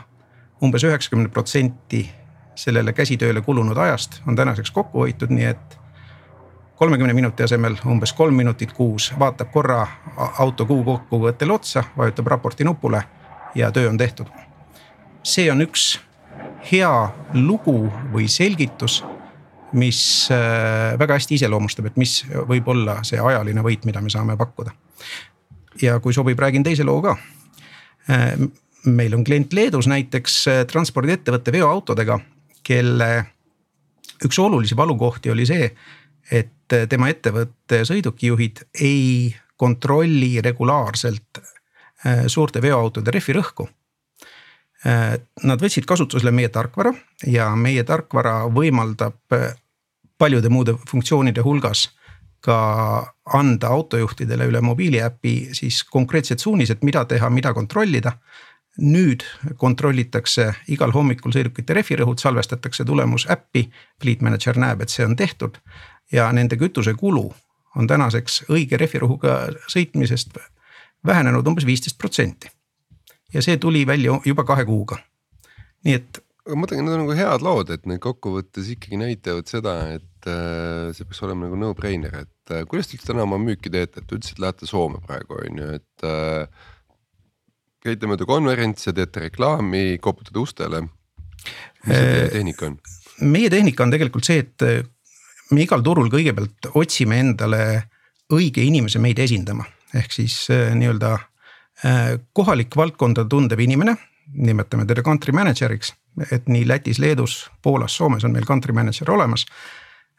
umbes 0.63 0.83
üheksakümmend 0.83 1.29
protsenti 1.29 2.09
sellele 2.55 2.93
käsitööle 2.93 3.41
kulunud 3.41 3.77
ajast 3.77 4.21
on 4.27 4.35
tänaseks 4.35 4.71
kokku 4.71 4.99
hoitud, 4.99 5.29
nii 5.29 5.45
et 5.45 5.77
kolmekümne 6.75 7.13
minuti 7.13 7.43
asemel 7.43 7.77
umbes 7.85 8.13
kolm 8.13 8.35
minutit 8.35 8.73
kuus, 8.73 9.13
vaatab 9.19 9.51
korra 9.51 9.87
auto 10.39 10.65
kuu 10.65 10.83
kokkuvõttel 10.83 11.51
otsa, 11.51 11.83
vajutab 11.97 12.27
raporti 12.27 12.63
nupule 12.63 13.03
ja 13.55 13.71
töö 13.71 13.89
on 13.89 13.97
tehtud 13.97 14.46
see 15.23 15.49
on 15.51 15.61
üks 15.65 15.97
hea 16.71 16.91
lugu 17.33 17.87
või 18.13 18.27
selgitus, 18.31 19.01
mis 19.77 19.99
äh, 20.31 20.95
väga 20.99 21.17
hästi 21.17 21.37
iseloomustab, 21.37 21.89
et 21.89 21.97
mis 21.99 22.21
võib 22.47 22.67
olla 22.71 23.01
see 23.07 23.19
ajaline 23.19 23.63
võit, 23.65 23.85
mida 23.87 24.01
me 24.01 24.11
saame 24.13 24.37
pakkuda. 24.39 24.71
ja 25.81 25.99
kui 25.99 26.13
sobib, 26.13 26.39
räägin 26.39 26.63
teise 26.63 26.83
loo 26.83 27.01
ka. 27.01 27.17
Äh, 28.09 28.35
meil 28.85 29.13
on 29.13 29.23
klient 29.23 29.53
Leedus 29.53 29.87
näiteks 29.87 30.37
äh, 30.47 30.63
transpordiettevõtte 30.67 31.51
veoautodega, 31.51 32.19
kelle 32.63 33.11
üks 34.25 34.39
olulisi 34.39 34.75
valukohti 34.75 35.31
oli 35.31 35.45
see, 35.45 35.69
et 36.31 36.73
tema 36.89 37.07
ettevõtte 37.07 37.83
sõidukijuhid 37.87 38.65
ei 38.83 39.35
kontrolli 39.55 40.41
regulaarselt 40.43 41.39
suurte 42.27 42.61
veoautode 42.61 43.13
rehvi 43.15 43.33
rõhku 43.37 43.67
Nad 44.85 45.61
võtsid 45.61 45.87
kasutusele 45.89 46.31
meie 46.31 46.49
tarkvara 46.53 46.91
ja 47.25 47.47
meie 47.57 47.83
tarkvara 47.83 48.43
võimaldab 48.53 49.33
paljude 50.17 50.49
muude 50.53 50.75
funktsioonide 50.89 51.41
hulgas 51.41 51.87
ka 52.45 52.57
anda 53.33 53.67
autojuhtidele 53.67 54.45
üle 54.47 54.61
mobiiliäpi 54.61 55.49
siis 55.57 55.83
konkreetsed 55.83 56.39
suunised, 56.39 56.83
mida 56.85 57.05
teha, 57.05 57.29
mida 57.29 57.53
kontrollida. 57.53 58.17
nüüd 58.77 59.23
kontrollitakse 59.57 60.43
igal 60.69 60.91
hommikul 60.93 61.33
sõidukite 61.33 61.73
rehvirõhud, 61.73 62.19
salvestatakse 62.21 62.85
tulemus 62.85 63.23
äppi. 63.33 63.63
Fleet 64.01 64.21
manager 64.21 64.59
näeb, 64.61 64.83
et 64.85 64.93
see 64.93 65.05
on 65.05 65.15
tehtud 65.17 65.57
ja 66.11 66.27
nende 66.31 66.59
kütusekulu 66.61 67.23
on 67.75 67.87
tänaseks 67.89 68.43
õige 68.53 68.77
rehvirõhuga 68.77 69.39
sõitmisest 69.73 70.37
vähenenud 71.05 71.47
umbes 71.47 71.65
viisteist 71.65 71.97
protsenti. 71.97 72.51
Ja 73.33 73.43
see 73.43 73.57
tuli 73.61 73.83
välja 73.87 74.19
juba 74.25 74.45
kahe 74.47 74.65
kuuga. 74.65 74.99
nii 75.85 75.99
et 75.99 76.21
aga 76.47 76.55
ma 76.55 76.63
mõtlen, 76.63 76.85
need 76.85 76.95
on 76.95 77.03
nagu 77.03 77.15
head 77.17 77.43
lood, 77.43 77.71
et 77.75 77.85
need 77.89 77.99
kokkuvõttes 78.03 78.69
ikkagi 78.71 78.99
näitavad 79.01 79.49
seda, 79.51 79.75
et 79.97 80.29
äh, 80.31 80.93
see 80.95 81.07
peaks 81.07 81.21
olema 81.27 81.47
nagu 81.47 81.59
no-brainer, 81.59 82.21
et 82.23 82.53
äh, 82.55 82.63
kuidas 82.69 82.87
te 82.87 82.95
üldse 82.95 83.11
täna 83.11 83.25
oma 83.27 83.39
müüki 83.41 83.71
teete, 83.73 83.99
et 83.99 84.07
te 84.07 84.15
ütlesite, 84.15 84.41
lähete 84.43 84.69
Soome 84.69 85.01
praegu 85.03 85.41
on 85.41 85.61
ju, 85.61 85.69
et 85.81 86.07
äh,. 86.07 86.47
käite 87.83 88.07
mööda 88.09 88.27
konverentse, 88.27 88.93
teete 88.95 89.27
reklaami, 89.27 89.99
koputate 90.03 90.39
ustele. 90.39 90.85
mis 91.83 91.95
see 91.95 92.13
teie 92.15 92.31
tehnika 92.31 92.71
on? 92.71 92.79
meie 93.27 93.51
tehnika 93.51 93.83
on 93.83 93.93
tegelikult 93.93 94.27
see, 94.27 94.45
et 94.45 94.67
äh, 94.67 94.83
me 95.51 95.63
igal 95.67 95.83
turul 95.83 96.11
kõigepealt 96.13 96.71
otsime 96.75 97.19
endale 97.23 97.63
õige 98.31 98.63
inimese 98.63 99.03
meid 99.03 99.19
esindama, 99.19 99.67
ehk 99.95 100.15
siis 100.15 100.45
äh, 100.53 100.71
nii-öelda 100.79 101.11
äh, 101.15 101.27
kohalik 102.33 102.75
valdkonda 102.75 103.25
tundev 103.29 103.59
inimene 103.59 103.93
nimetame 104.33 104.85
teda 104.85 105.03
country 105.05 105.33
manager'iks 105.33 105.91
et 106.31 106.47
nii 106.47 106.67
Lätis, 106.67 106.99
Leedus, 106.99 107.51
Poolas, 107.61 107.97
Soomes 107.97 108.25
on 108.25 108.31
meil 108.31 108.45
country 108.45 108.73
manager 108.73 109.11
olemas. 109.11 109.45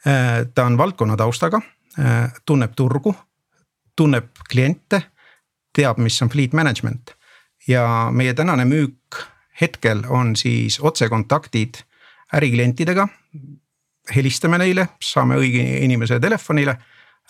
Äh, 0.07 0.47
ta 0.55 0.64
on 0.64 0.79
valdkonna 0.79 1.16
taustaga, 1.16 1.61
äh, 1.99 2.33
tunneb 2.47 2.73
turgu, 2.77 3.14
tunneb 3.97 4.31
kliente, 4.51 5.03
teab, 5.75 5.99
mis 5.99 6.23
on 6.23 6.29
fleet 6.29 6.53
management 6.53 7.14
ja 7.68 8.09
meie 8.12 8.35
tänane 8.35 8.64
müük 8.64 9.18
hetkel 9.61 10.05
on 10.09 10.37
siis 10.37 10.81
otsekontaktid 10.81 11.83
äriklientidega. 12.35 13.09
helistame 14.14 14.59
neile, 14.59 14.87
saame 15.05 15.37
õige 15.37 15.61
inimese 15.85 16.16
telefonile, 16.21 16.79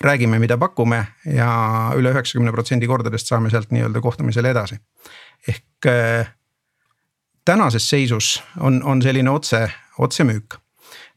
räägime, 0.00 0.38
mida 0.38 0.58
pakume 0.58 1.06
ja 1.26 1.50
üle 1.96 2.12
üheksakümne 2.14 2.52
protsendi 2.54 2.86
kordadest 2.86 3.26
saame 3.26 3.50
sealt 3.50 3.72
nii-öelda 3.74 4.00
kohtumisele 4.00 4.50
edasi. 4.50 4.78
ehk 5.48 5.86
äh, 5.86 6.34
tänases 7.44 7.90
seisus 7.90 8.42
on, 8.60 8.82
on 8.82 9.02
selline 9.02 9.30
otse, 9.30 9.70
otsemüük. 9.98 10.54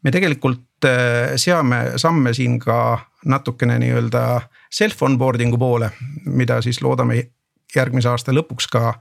me 0.04 0.12
tegelikult 0.12 0.86
äh, 0.86 1.36
seame 1.36 1.91
samme 1.96 2.34
siin 2.34 2.60
ka 2.60 3.00
natukene 3.26 3.80
nii-öelda 3.80 4.41
self 4.72 5.04
onboarding'u 5.04 5.58
poole, 5.58 5.91
mida 6.26 6.62
siis 6.62 6.82
loodame 6.82 7.28
järgmise 7.76 8.10
aasta 8.10 8.34
lõpuks 8.34 8.67
ka 8.72 8.94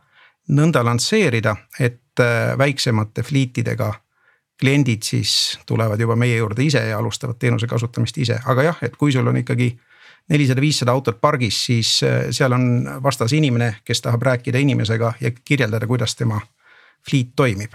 nõnda 0.48 0.84
lansseerida, 0.84 1.56
et 1.80 2.20
äh, 2.20 2.58
väiksemate 2.58 3.22
fliitidega 3.22 3.94
kliendid 4.60 5.02
siis 5.06 5.58
tulevad 5.66 6.00
juba 6.00 6.16
meie 6.16 6.36
juurde 6.36 6.64
ise 6.64 6.82
ja 6.90 6.98
alustavad 6.98 7.38
teenuse 7.40 7.66
kasutamist 7.66 8.18
ise, 8.20 8.40
aga 8.46 8.70
jah, 8.70 8.82
et 8.84 8.96
kui 9.00 9.12
sul 9.12 9.26
on 9.26 9.40
ikkagi 9.40 9.72
nelisada, 10.30 10.62
viissada 10.62 10.92
autot 10.94 11.20
pargis, 11.20 11.58
siis 11.70 11.94
äh, 12.06 12.28
seal 12.34 12.54
on 12.56 12.66
vastas 13.02 13.32
inimene, 13.36 13.76
kes 13.84 14.04
tahab 14.04 14.22
rääkida 14.28 14.60
inimesega 14.62 15.14
ja 15.20 15.32
kirjeldada, 15.44 15.88
kuidas 15.90 16.14
tema 16.16 16.40
fliit 17.08 17.32
toimib. 17.36 17.74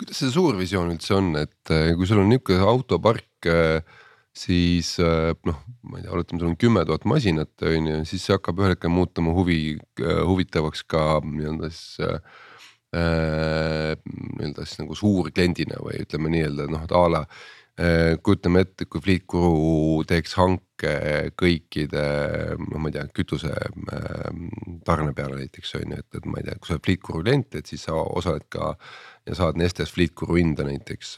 kuidas 0.00 0.22
see 0.22 0.30
suur 0.32 0.56
visioon 0.56 0.94
üldse 0.94 1.16
on, 1.16 1.34
et 1.40 1.72
äh, 1.74 1.90
kui 1.96 2.08
sul 2.08 2.22
on 2.22 2.30
nihuke 2.30 2.58
autopark, 2.60 3.48
äh, 3.48 3.80
siis 4.36 4.94
noh, 5.00 5.56
ma 5.82 5.98
ei 5.98 6.04
tea, 6.04 6.12
oletame, 6.14 6.38
sul 6.38 6.52
on 6.52 6.60
kümme 6.60 6.84
tuhat 6.86 7.04
masinat, 7.08 7.50
on 7.66 7.88
ju, 7.90 8.04
siis 8.08 8.28
see 8.28 8.36
hakkab 8.36 8.62
ühel 8.62 8.76
hetkel 8.76 8.92
muutuma 8.94 9.34
huvi, 9.34 9.74
huvitavaks 9.98 10.84
ka 10.86 11.18
nii-öelda 11.24 11.72
siis 11.74 11.98
nii-öelda 12.90 14.64
siis 14.66 14.80
nagu 14.80 14.96
suurkliendina 14.98 15.78
või 15.78 16.00
ütleme 16.02 16.32
nii-öelda 16.32 16.66
noh, 16.72 16.82
et 16.86 16.94
a 16.96 17.02
la 17.12 17.24
Äh, 17.80 18.18
kujutame 18.20 18.60
ette, 18.66 18.84
kui 18.90 19.00
Fleetguru 19.00 20.02
teeks 20.08 20.34
hanke 20.36 20.90
kõikide, 21.38 22.02
no 22.60 22.80
ma 22.82 22.90
ei 22.90 22.96
tea, 22.96 23.04
kütuse 23.16 23.52
ähm, 23.54 24.48
tarne 24.84 25.14
peale 25.16 25.38
näiteks 25.38 25.78
on 25.78 25.94
ju, 25.94 26.00
et, 26.02 26.18
et 26.18 26.26
ma 26.28 26.42
ei 26.42 26.48
tea, 26.48 26.58
kui 26.58 26.68
sa 26.68 26.74
oled 26.76 26.84
Fleetguru 26.84 27.22
klient, 27.22 27.56
et 27.56 27.70
siis 27.70 27.86
sa 27.88 27.94
osaled 28.02 28.44
ka. 28.52 28.74
ja 29.30 29.36
saad 29.38 29.56
Nestes 29.60 29.94
Fleetguru 29.94 30.36
hinda 30.36 30.66
näiteks 30.66 31.14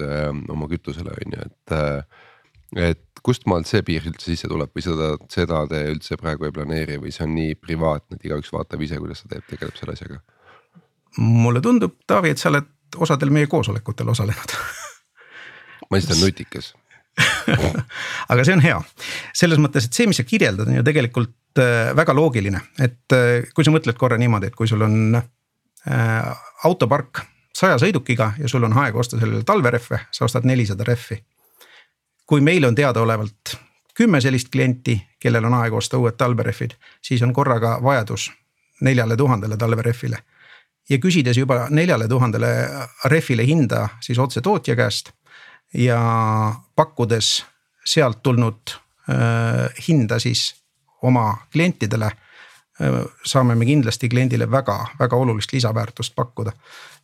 oma 0.52 0.68
kütusele 0.70 1.16
on 1.16 1.34
ju, 1.38 1.48
et. 1.48 1.74
Äh, 1.78 2.28
et 2.72 3.20
kust 3.20 3.42
maalt 3.44 3.68
see 3.68 3.82
piir 3.84 4.06
üldse 4.08 4.30
sisse 4.30 4.48
tuleb 4.48 4.70
või 4.72 4.80
seda, 4.80 5.10
seda 5.28 5.58
te 5.68 5.82
üldse 5.90 6.16
praegu 6.16 6.46
ei 6.46 6.54
planeeri 6.56 6.94
või 7.02 7.10
see 7.12 7.26
on 7.26 7.34
nii 7.36 7.58
privaatne, 7.60 8.16
et 8.16 8.24
igaüks 8.24 8.48
vaatab 8.54 8.80
ise, 8.86 8.96
kuidas 9.02 9.20
ta 9.20 9.34
teeb, 9.34 9.44
tegeleb 9.50 9.76
selle 9.76 9.92
asjaga? 9.92 10.22
Mulle 11.16 11.60
tundub, 11.60 11.98
Taavi, 12.06 12.32
et 12.32 12.38
sa 12.38 12.48
oled 12.52 12.68
osadel 12.96 13.32
meie 13.32 13.46
koosolekutel 13.46 14.08
osalenud 14.08 14.54
ma 15.90 15.98
lihtsalt 15.98 16.16
olen 16.18 16.30
nutikas 16.30 16.72
aga 18.32 18.44
see 18.44 18.54
on 18.56 18.62
hea, 18.64 18.78
selles 19.36 19.60
mõttes, 19.60 19.84
et 19.84 19.96
see, 19.96 20.08
mis 20.08 20.16
sa 20.16 20.24
kirjeldad, 20.24 20.70
on 20.70 20.78
ju 20.78 20.84
tegelikult 20.86 21.60
äh, 21.60 21.90
väga 21.96 22.14
loogiline, 22.16 22.62
et 22.80 23.16
äh, 23.16 23.50
kui 23.52 23.66
sa 23.66 23.74
mõtled 23.74 23.98
korra 24.00 24.16
niimoodi, 24.20 24.48
et 24.48 24.56
kui 24.56 24.70
sul 24.70 24.80
on 24.86 25.18
äh, 25.18 26.46
autopark 26.64 27.20
saja 27.52 27.76
sõidukiga 27.82 28.32
ja 28.40 28.48
sul 28.48 28.64
on 28.64 28.78
aega 28.80 28.98
osta 28.98 29.20
sellele 29.20 29.44
talverehve, 29.44 30.00
sa 30.10 30.24
ostad 30.24 30.48
nelisada 30.48 30.88
rehvi. 30.88 31.20
kui 32.26 32.40
meil 32.40 32.64
on 32.64 32.74
teadaolevalt 32.74 33.56
kümme 33.94 34.20
sellist 34.20 34.48
klienti, 34.48 34.96
kellel 35.20 35.44
on 35.44 35.54
aega 35.60 35.76
osta 35.76 35.98
uued 35.98 36.16
talverehvid, 36.16 36.78
siis 37.02 37.22
on 37.22 37.32
korraga 37.32 37.78
vajadus 37.82 38.30
neljale 38.80 39.16
tuhandele 39.16 39.56
talverehvile. 39.56 40.18
Ja 40.90 40.98
küsides 40.98 41.38
juba 41.38 41.66
neljale 41.70 42.08
tuhandele 42.08 42.52
rehvile 43.04 43.46
hinda 43.46 43.88
siis 44.00 44.18
otse 44.18 44.40
tootja 44.40 44.76
käest 44.76 45.12
ja 45.74 46.00
pakkudes 46.76 47.44
sealt 47.84 48.22
tulnud 48.22 48.74
äh, 49.10 49.70
hinda 49.88 50.18
siis 50.18 50.54
oma 51.02 51.36
klientidele 51.52 52.06
äh, 52.06 53.00
saame 53.24 53.54
me 53.54 53.66
kindlasti 53.66 54.08
kliendile 54.08 54.50
väga-väga 54.50 55.16
olulist 55.16 55.52
lisaväärtust 55.52 56.14
pakkuda. 56.14 56.52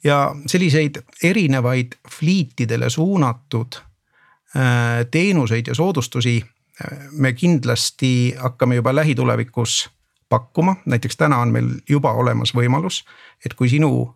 ja 0.04 0.34
selliseid 0.46 1.02
erinevaid 1.22 1.92
fliitidele 2.10 2.90
suunatud 2.90 3.76
äh, 3.76 5.06
teenuseid 5.10 5.66
ja 5.66 5.74
soodustusi 5.74 6.44
me 7.10 7.32
kindlasti 7.32 8.34
hakkame 8.38 8.74
juba 8.74 8.94
lähitulevikus 8.94 9.90
pakkuma, 10.28 10.76
näiteks 10.86 11.16
täna 11.16 11.38
on 11.38 11.52
meil 11.52 11.68
juba 11.88 12.12
olemas 12.12 12.54
võimalus, 12.54 13.04
et 13.44 13.54
kui 13.54 13.68
sinu 13.68 14.14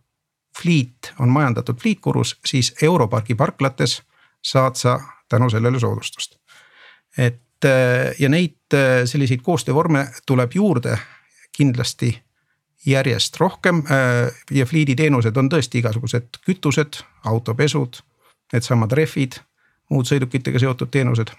fliit 0.59 1.13
on 1.21 1.29
majandatud 1.29 1.81
fliitkurus, 1.81 2.37
siis 2.47 2.75
Europargi 2.83 3.35
parklates 3.35 4.03
saad 4.43 4.77
sa 4.77 5.01
tänu 5.29 5.51
sellele 5.51 5.81
soodustust. 5.81 6.37
et 7.19 7.65
äh, 7.65 8.15
ja 8.19 8.29
neid 8.29 8.75
äh, 8.75 9.05
selliseid 9.05 9.41
koostöövorme 9.43 10.07
tuleb 10.27 10.51
juurde 10.55 10.99
kindlasti 11.53 12.23
järjest 12.87 13.37
rohkem 13.41 13.79
äh, 13.79 14.33
ja 14.51 14.67
fliidi 14.67 14.97
teenused 14.97 15.37
on 15.37 15.49
tõesti 15.49 15.79
igasugused 15.79 16.41
kütused, 16.47 17.03
autopesud, 17.25 18.01
needsamad 18.53 18.93
rehvid, 18.93 19.39
muud 19.91 20.09
sõidukitega 20.09 20.59
seotud 20.59 20.91
teenused 20.91 21.31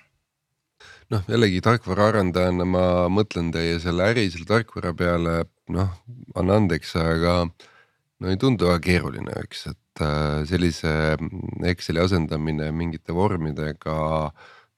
noh, 1.12 1.24
jällegi 1.30 1.62
tarkvaraarendajana 1.66 2.66
ma 2.68 2.86
mõtlen 3.12 3.52
teie 3.54 3.80
selle 3.84 4.08
äri, 4.14 4.30
selle 4.32 4.48
tarkvara 4.50 4.94
peale, 4.98 5.38
noh, 5.74 5.94
anna 6.40 6.60
andeks, 6.62 6.96
aga 7.00 7.38
no 7.44 8.32
ei 8.32 8.40
tundu 8.40 8.70
väga 8.70 8.84
keeruline, 8.88 9.36
eks, 9.44 9.66
et 9.74 10.04
äh, 10.06 10.44
sellise 10.50 10.92
mm, 11.18 11.64
Exceli 11.74 12.04
asendamine 12.04 12.70
mingite 12.76 13.16
vormidega 13.16 13.98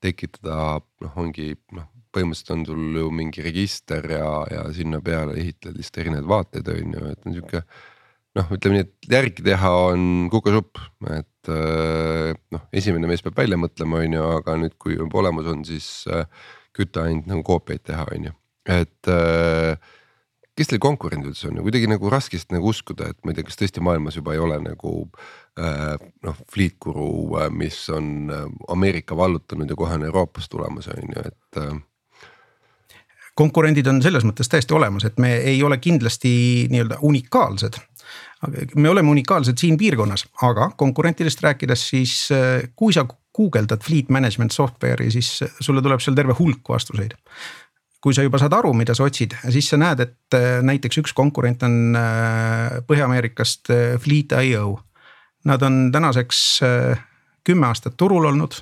tekitada 0.03 0.79
noh, 1.03 1.19
ongi 1.21 1.53
noh, 1.75 1.89
põhimõtteliselt 2.15 2.53
on 2.55 2.65
sul 2.69 2.99
ju 3.01 3.11
mingi 3.13 3.43
register 3.43 4.05
ja, 4.09 4.29
ja 4.51 4.63
sinna 4.75 5.01
peale 5.03 5.35
ehitad 5.41 5.75
lihtsalt 5.75 6.01
erinevaid 6.05 6.31
vaateid, 6.31 6.71
on 6.71 6.95
ju, 6.95 7.11
et 7.11 7.27
on 7.27 7.38
sihuke. 7.38 7.63
noh, 8.35 8.51
ütleme 8.51 8.79
nii, 8.79 8.85
et 8.88 9.11
järgi 9.13 9.45
teha 9.45 9.71
on 9.91 10.01
kukasupp, 10.31 10.79
et 11.11 11.29
äh, 11.51 12.31
noh, 12.53 12.63
esimene 12.75 13.10
mees 13.10 13.23
peab 13.25 13.38
välja 13.39 13.60
mõtlema, 13.60 14.03
on 14.05 14.17
ju, 14.17 14.23
aga 14.39 14.58
nüüd, 14.62 14.77
kui 14.81 14.97
juba 14.97 15.21
olemas 15.23 15.51
on, 15.51 15.65
siis 15.67 15.89
äh, 16.12 16.25
kütta 16.75 17.05
ainult 17.08 17.29
nagu 17.31 17.45
koopiaid 17.47 17.86
teha, 17.88 18.08
on 18.15 18.29
ju, 18.29 18.36
et 18.75 19.13
kes 20.55 20.71
teil 20.71 20.81
konkurendid 20.84 21.34
üldse 21.34 21.49
on 21.49 21.60
kuidagi 21.63 21.89
nagu 21.91 22.10
raskesti 22.12 22.55
nagu 22.55 22.69
uskuda, 22.71 23.10
et 23.12 23.17
ma 23.23 23.31
ei 23.31 23.39
tea, 23.39 23.47
kas 23.47 23.60
tõesti 23.60 23.84
maailmas 23.84 24.15
juba 24.19 24.36
ei 24.36 24.41
ole 24.41 24.60
nagu 24.63 24.93
äh, 25.60 25.95
noh, 26.23 26.38
Fleetguru 26.51 27.10
äh,, 27.41 27.49
mis 27.51 27.81
on 27.93 28.31
äh, 28.31 28.45
Ameerika 28.71 29.17
vallutanud 29.19 29.69
ja 29.69 29.77
kohe 29.79 29.97
on 29.99 30.08
Euroopas 30.08 30.47
tulemas, 30.51 30.88
on 30.93 31.12
ju, 31.12 31.25
et 31.27 31.60
äh, 31.60 31.75
konkurendid 33.36 33.88
on 33.91 33.99
selles 34.03 34.23
mõttes 34.27 34.49
täiesti 34.51 34.75
olemas, 34.77 35.08
et 35.08 35.19
me 35.19 35.36
ei 35.43 35.60
ole 35.63 35.77
kindlasti 35.84 36.31
nii-öelda 36.71 37.01
unikaalsed. 37.03 37.81
Me 38.75 38.89
oleme 38.89 39.12
unikaalsed 39.12 39.60
siin 39.60 39.77
piirkonnas, 39.77 40.25
aga 40.47 40.71
konkurentidest 40.77 41.43
rääkides, 41.43 41.89
siis 41.89 42.15
kui 42.75 42.95
sa 42.95 43.05
guugeldad 43.36 43.84
fleet 43.84 44.10
management 44.10 44.55
software'i, 44.55 45.12
siis 45.12 45.43
sulle 45.60 45.84
tuleb 45.84 46.03
seal 46.03 46.17
terve 46.17 46.36
hulk 46.39 46.69
vastuseid 46.69 47.17
kui 48.05 48.13
sa 48.13 48.21
juba 48.21 48.38
saad 48.38 48.53
aru, 48.53 48.69
mida 48.77 48.93
sa 48.93 49.08
otsid, 49.08 49.31
siis 49.49 49.65
sa 49.71 49.79
näed, 49.81 50.03
et 50.03 50.36
äh, 50.38 50.60
näiteks 50.62 50.99
üks 51.01 51.13
konkurent 51.17 51.63
on 51.65 51.97
Põhja-Ameerikast 52.86 53.71
Fleet.io. 54.03 54.75
Nad 55.49 55.65
on 55.65 55.89
tänaseks 55.93 56.41
kümme 57.45 57.65
aastat 57.69 57.97
turul 57.97 58.27
olnud, 58.29 58.60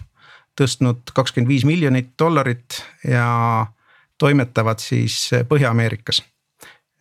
tõstnud 0.59 1.11
kakskümmend 1.15 1.51
viis 1.51 1.65
miljonit 1.67 2.13
dollarit 2.19 2.79
ja 3.07 3.27
toimetavad 4.19 4.79
siis 4.83 5.17
Põhja-Ameerikas. 5.49 6.21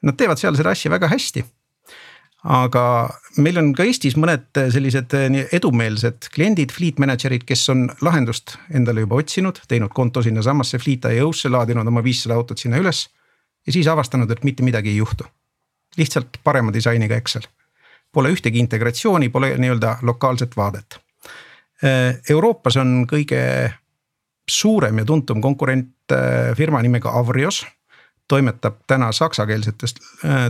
Nad 0.03 0.18
teevad 0.18 0.40
seal 0.40 0.59
seda 0.59 0.75
asja 0.75 0.90
väga 0.90 1.11
hästi 1.12 1.45
aga 2.42 2.85
meil 3.38 3.59
on 3.61 3.70
ka 3.76 3.85
Eestis 3.87 4.16
mõned 4.18 4.59
sellised 4.74 5.14
eh, 5.14 5.37
edumeelsed 5.55 6.28
kliendid, 6.35 6.72
fleet 6.74 6.98
manager'id, 7.02 7.44
kes 7.46 7.68
on 7.70 7.87
lahendust 8.02 8.57
endale 8.74 9.05
juba 9.05 9.20
otsinud, 9.22 9.61
teinud 9.70 9.92
konto 9.94 10.24
sinnasamasse 10.26 10.81
Fleet.io-sse, 10.83 11.50
laadinud 11.52 11.87
oma 11.87 12.02
viissada 12.02 12.35
autot 12.38 12.59
sinna 12.59 12.81
üles. 12.83 13.07
ja 13.66 13.72
siis 13.72 13.87
avastanud, 13.87 14.31
et 14.31 14.44
mitte 14.44 14.62
midagi 14.62 14.90
ei 14.90 14.96
juhtu. 14.96 15.24
lihtsalt 15.96 16.40
parema 16.44 16.72
disainiga 16.72 17.16
Excel. 17.16 17.46
Pole 18.12 18.33
ühtegi 18.33 18.59
integratsiooni, 18.59 19.28
pole 19.28 19.55
nii-öelda 19.59 19.98
lokaalset 20.02 20.57
vaadet. 20.57 20.98
Eh, 21.83 22.18
Euroopas 22.31 22.76
on 22.76 23.07
kõige 23.07 23.72
suurem 24.48 24.98
ja 24.98 25.05
tuntum 25.05 25.40
konkurent 25.40 25.94
firma 26.57 26.83
nimega 26.83 27.11
Avrios. 27.11 27.66
toimetab 28.28 28.76
täna 28.87 29.12
saksakeelsetel 29.12 29.88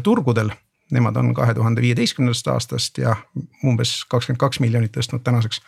turgudel 0.03 0.51
Nemad 0.93 1.17
on 1.17 1.33
kahe 1.35 1.55
tuhande 1.55 1.81
viieteistkümnendast 1.81 2.49
aastast 2.53 2.99
ja 3.01 3.17
umbes 3.65 4.03
kakskümmend 4.09 4.41
kaks 4.41 4.61
miljonit 4.61 4.93
tõstnud 4.97 5.25
tänaseks. 5.25 5.63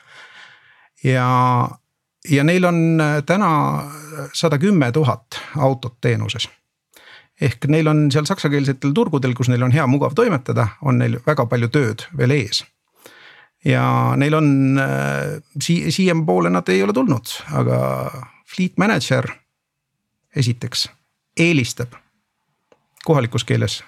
ja, 1.04 1.28
ja 2.30 2.44
neil 2.44 2.64
on 2.64 3.00
äh, 3.00 3.22
täna 3.26 3.48
sada 4.32 4.58
kümme 4.58 4.92
tuhat 4.92 5.40
autot 5.56 5.96
teenuses. 6.00 6.48
ehk 7.40 7.66
neil 7.68 7.86
on 7.86 8.10
seal 8.12 8.24
saksakeelsetel 8.24 8.92
turgudel, 8.92 9.34
kus 9.34 9.48
neil 9.48 9.62
on 9.62 9.72
hea 9.72 9.86
mugav 9.86 10.14
toimetada, 10.14 10.68
on 10.82 10.98
neil 10.98 11.18
väga 11.26 11.46
palju 11.46 11.68
tööd 11.68 12.06
veel 12.16 12.30
ees 12.30 12.64
ja 13.64 14.14
neil 14.16 14.34
on 14.34 14.78
äh, 14.78 15.40
sii-, 15.62 15.90
siiapoole 15.90 16.50
nad 16.50 16.68
ei 16.68 16.82
ole 16.82 16.92
tulnud, 16.92 17.32
aga 17.52 17.78
fleet 18.56 18.76
manager 18.78 19.28
esiteks 20.36 20.88
eelistab 21.36 21.94
kohalikus 23.04 23.44
keeles 23.44 23.82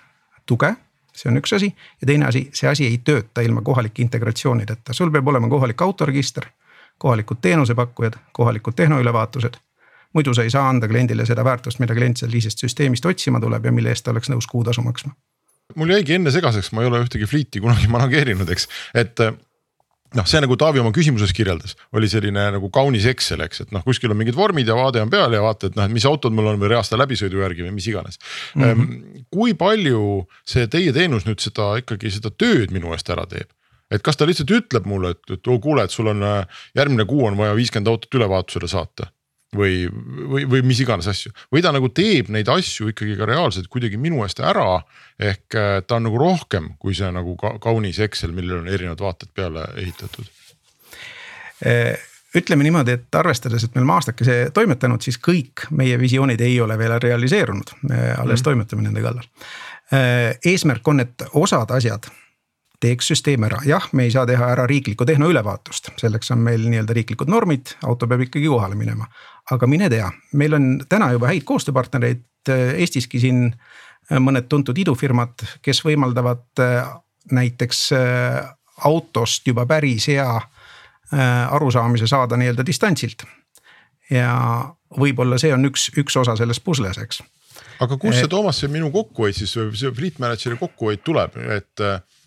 tuge 0.46 0.74
see 1.16 1.30
on 1.30 1.40
üks 1.40 1.54
asi. 1.56 1.72
Ja 2.00 2.06
teine 2.06 2.28
asi, 2.28 2.46
see 2.54 2.68
asi 2.70 2.86
ei 2.86 2.98
tööta 3.04 3.44
ilma 3.44 3.62
kohalike 3.64 4.02
integratsioonideta, 4.04 4.94
sul 4.96 5.10
peab 5.14 5.28
olema 5.32 5.48
kohalik 5.48 5.82
autoregister, 5.82 6.46
kohalikud 6.98 7.40
teenusepakkujad, 7.42 8.20
kohalikud 8.32 8.76
tehnoülevaatused. 8.76 9.62
muidu 10.12 10.34
sa 10.34 10.42
ei 10.42 10.50
saa 10.50 10.68
anda 10.68 10.88
kliendile 10.88 11.26
seda 11.26 11.44
väärtust, 11.44 11.78
mida 11.78 11.94
klient 11.94 12.16
sellisest 12.16 12.58
süsteemist 12.58 13.04
otsima 13.06 13.40
tuleb 13.40 13.64
ja 13.64 13.72
mille 13.72 13.90
eest 13.92 14.04
ta 14.04 14.10
oleks 14.10 14.30
nõus 14.32 14.46
kuutasu 14.48 14.82
maksma. 14.82 15.12
Mul 15.74 15.90
jäigi 15.92 16.14
enne 16.14 16.30
segaseks, 16.30 16.70
ma 16.72 16.82
ei 16.82 16.88
ole 16.88 17.02
ühtegi 17.04 17.26
fleet'i 17.26 17.60
kunagi 17.60 17.88
manageerinud, 17.92 18.48
eks, 18.48 18.68
et 18.94 19.20
noh, 20.14 20.26
see 20.28 20.40
nagu 20.42 20.56
Taavi 20.60 20.80
oma 20.82 20.92
küsimuses 20.94 21.32
kirjeldas, 21.36 21.74
oli 21.96 22.08
selline 22.10 22.46
nagu 22.56 22.70
kaunis 22.74 23.06
Excel, 23.10 23.42
eks, 23.46 23.64
et 23.66 23.74
noh, 23.74 23.84
kuskil 23.86 24.12
on 24.12 24.20
mingid 24.20 24.36
vormid 24.38 24.68
ja 24.68 24.76
vaade 24.78 25.02
on 25.02 25.12
peal 25.12 25.34
ja 25.34 25.42
vaata, 25.44 25.70
et 25.70 25.78
noh, 25.78 25.88
et 25.88 25.94
mis 25.94 26.06
autod 26.08 26.34
mul 26.36 26.52
on 26.52 26.60
või 26.62 26.72
reasta 26.74 26.98
läbisõidu 27.00 27.42
järgi 27.42 27.66
või 27.66 27.74
mis 27.76 27.88
iganes 27.90 28.20
mm. 28.54 28.62
-hmm. 28.62 29.26
kui 29.34 29.56
palju 29.58 30.26
see 30.46 30.68
teie 30.70 30.94
teenus 30.96 31.26
nüüd 31.26 31.42
seda 31.42 31.74
ikkagi 31.82 32.12
seda 32.14 32.30
tööd 32.30 32.74
minu 32.74 32.94
eest 32.94 33.10
ära 33.10 33.26
teeb? 33.30 33.50
et 33.90 34.02
kas 34.02 34.18
ta 34.18 34.26
lihtsalt 34.26 34.50
ütleb 34.50 34.86
mulle, 34.86 35.14
et, 35.14 35.22
et 35.30 35.50
oo 35.50 35.60
kuule, 35.62 35.84
et 35.86 35.94
sul 35.94 36.10
on 36.10 36.22
äh, 36.26 36.62
järgmine 36.74 37.06
kuu 37.06 37.26
on 37.26 37.36
vaja 37.38 37.54
viiskümmend 37.58 37.90
autot 37.90 38.18
ülevaatusele 38.18 38.70
saata 38.70 39.10
või, 39.56 39.86
või, 39.90 40.46
või 40.50 40.62
mis 40.66 40.80
iganes 40.84 41.08
asju 41.10 41.32
või 41.52 41.62
ta 41.64 41.72
nagu 41.74 41.90
teeb 41.94 42.30
neid 42.34 42.48
asju 42.52 42.92
ikkagi 42.92 43.16
ka 43.18 43.28
reaalselt 43.28 43.70
kuidagi 43.72 44.00
minu 44.00 44.22
eest 44.26 44.40
ära. 44.40 44.82
ehk 45.18 45.56
äh, 45.56 45.78
ta 45.86 46.00
on 46.00 46.08
nagu 46.08 46.20
rohkem 46.20 46.74
kui 46.78 46.94
see 46.94 47.10
nagu 47.12 47.36
ka, 47.40 47.56
kaunis 47.62 48.00
Excel, 48.04 48.34
millel 48.36 48.62
on 48.62 48.68
erinevad 48.68 49.00
vaated 49.00 49.32
peale 49.34 49.66
ehitatud 49.76 50.28
äh, 51.66 51.96
ütleme 52.36 52.66
niimoodi, 52.66 52.92
et 52.92 53.14
arvestades, 53.16 53.64
et 53.64 53.74
me 53.74 53.80
oleme 53.80 53.94
aastakese 53.96 54.34
toimetanud, 54.54 55.00
siis 55.00 55.16
kõik 55.22 55.66
meie 55.76 55.96
visioonid 56.00 56.40
ei 56.44 56.58
ole 56.60 56.76
veel 56.78 56.98
realiseerunud, 57.00 57.72
me 57.88 58.00
alles 58.12 58.42
mm. 58.42 58.44
toimetame 58.44 58.84
nende 58.84 59.04
kallal. 59.04 59.24
Äh, 59.94 60.34
eesmärk 60.44 60.88
on, 60.92 61.00
et 61.06 61.24
osad 61.32 61.70
asjad 61.72 62.10
teeks 62.86 63.12
süsteem 63.12 63.44
ära, 63.50 63.58
jah, 63.66 63.90
me 63.92 64.06
ei 64.06 64.14
saa 64.14 64.26
teha 64.26 64.54
ära 64.54 64.66
riiklikku 64.70 65.06
tehnoülevaatust, 65.08 65.92
selleks 66.00 66.30
on 66.34 66.46
meil 66.46 66.64
nii-öelda 66.70 66.94
riiklikud 66.96 67.30
normid, 67.30 67.74
auto 67.84 68.06
peab 68.06 68.28
ikkagi 68.28 68.46
kohale 68.48 68.78
minema 68.78 69.10
aga 69.54 69.68
mine 69.70 69.88
tea, 69.90 70.08
meil 70.38 70.56
on 70.58 70.68
täna 70.90 71.10
juba 71.14 71.30
häid 71.30 71.46
koostööpartnereid 71.46 72.50
äh, 72.50 72.74
Eestiski 72.82 73.20
siin 73.22 73.46
äh, 73.50 74.20
mõned 74.22 74.48
tuntud 74.50 74.78
idufirmad, 74.78 75.44
kes 75.62 75.82
võimaldavad 75.86 76.62
äh, 76.62 76.80
näiteks 77.26 77.88
autost 78.86 79.48
juba 79.48 79.64
päris 79.66 80.04
hea 80.12 80.28
arusaamise 81.10 82.06
saada 82.06 82.36
nii-öelda 82.38 82.62
distantsilt. 82.66 83.24
ja 84.10 84.30
võib-olla 84.94 85.38
see 85.42 85.50
on 85.54 85.66
üks, 85.66 85.88
üks 85.98 86.14
osa 86.20 86.36
sellest 86.38 86.62
pusles, 86.62 86.98
eks. 87.02 87.18
aga 87.82 87.98
kust 87.98 88.20
see 88.20 88.30
Toomas, 88.30 88.60
see 88.62 88.70
minu 88.70 88.92
kokkuhoid 88.94 89.34
siis, 89.34 89.56
see 89.56 89.90
fleet 89.90 90.20
manager'i 90.22 90.58
kokkuhoid 90.60 91.02
tuleb, 91.02 91.34
et 91.56 91.82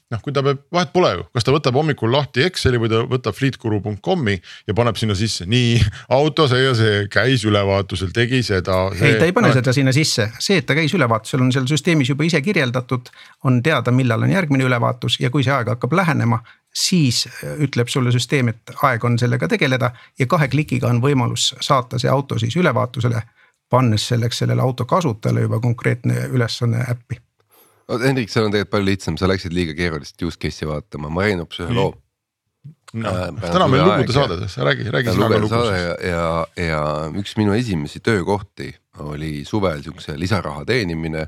noh, 0.09 0.21
kui 0.25 0.33
ta 0.33 0.41
peab, 0.45 0.61
vahet 0.73 0.91
pole 0.93 1.09
ju, 1.13 1.25
kas 1.35 1.45
ta 1.45 1.53
võtab 1.53 1.77
hommikul 1.77 2.11
lahti 2.13 2.41
Exceli 2.45 2.79
või 2.81 2.89
ta 2.91 3.01
võtab 3.09 3.35
fleetguru.com'i 3.37 4.35
ja 4.67 4.75
paneb 4.77 4.97
sinna 4.97 5.15
sisse, 5.17 5.45
nii 5.49 5.77
auto 6.17 6.47
see 6.49 6.63
ja 6.63 6.73
see 6.77 7.03
käis 7.13 7.45
ülevaatusel, 7.45 8.11
tegi 8.15 8.41
seda. 8.45 8.81
ei, 8.97 9.19
ta 9.21 9.27
ei 9.29 9.35
pane 9.35 9.51
seda 9.53 9.73
sinna 9.75 9.93
sisse, 9.95 10.31
see, 10.41 10.59
et 10.61 10.67
ta 10.69 10.77
käis 10.77 10.95
ülevaatusel, 10.97 11.43
on 11.45 11.53
seal 11.53 11.69
süsteemis 11.69 12.09
juba 12.13 12.25
ise 12.25 12.41
kirjeldatud. 12.45 13.13
on 13.43 13.61
teada, 13.63 13.91
millal 13.95 14.25
on 14.25 14.33
järgmine 14.33 14.65
ülevaatus 14.65 15.19
ja 15.21 15.29
kui 15.29 15.45
see 15.45 15.53
aeg 15.53 15.69
hakkab 15.75 15.93
lähenema, 16.01 16.41
siis 16.73 17.27
ütleb 17.61 17.87
sulle 17.89 18.11
süsteem, 18.11 18.49
et 18.49 18.75
aeg 18.83 19.05
on 19.05 19.17
sellega 19.19 19.47
tegeleda 19.47 19.93
ja 20.19 20.27
kahe 20.27 20.49
klikiga 20.49 20.89
on 20.89 21.01
võimalus 21.05 21.53
saata 21.61 22.01
see 22.01 22.09
auto 22.09 22.39
siis 22.39 22.57
ülevaatusele. 22.57 23.21
pannes 23.69 24.07
selleks 24.07 24.37
sellele 24.41 24.61
auto 24.61 24.85
kasutajale 24.85 25.41
juba 25.41 25.59
konkreetne 25.61 26.25
ülesanne 26.33 26.85
äppi 26.89 27.21
Hendrik, 27.89 28.29
seal 28.29 28.45
on 28.45 28.53
tegelikult 28.53 28.75
palju 28.75 28.89
lihtsam, 28.91 29.17
sa 29.17 29.29
läksid 29.29 29.55
liiga 29.55 29.73
keerulist 29.77 30.21
use 30.21 30.37
case'i 30.37 30.69
vaatama, 30.69 31.09
ma 31.09 31.25
räägin 31.25 31.41
hoopis 31.43 31.63
ühe 31.65 31.73
loo 31.73 31.89
no,. 31.93 31.97
Äh, 32.89 33.27
täna 33.53 33.67
meil 33.69 33.83
lugude 33.85 34.13
saade, 34.15 34.37
räägi, 34.65 34.89
räägi 34.89 35.13
sina 35.13 35.27
ka 35.29 35.37
lugu. 35.41 35.59
ja, 35.69 35.93
ja, 36.09 36.23
ja 36.57 36.81
üks 37.21 37.35
minu 37.37 37.53
esimesi 37.53 38.01
töökohti 38.01 38.71
oli 39.05 39.43
suvel 39.45 39.83
siukse 39.85 40.17
lisaraha 40.17 40.65
teenimine. 40.65 41.27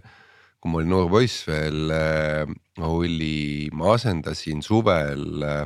kui 0.61 0.69
ma 0.69 0.77
olin 0.77 0.91
noor 0.93 1.07
poiss 1.09 1.47
veel, 1.49 1.89
äh, 1.89 2.49
oli, 2.85 3.69
ma 3.73 3.95
asendasin 3.95 4.61
suvel 4.61 5.41
äh, 5.41 5.63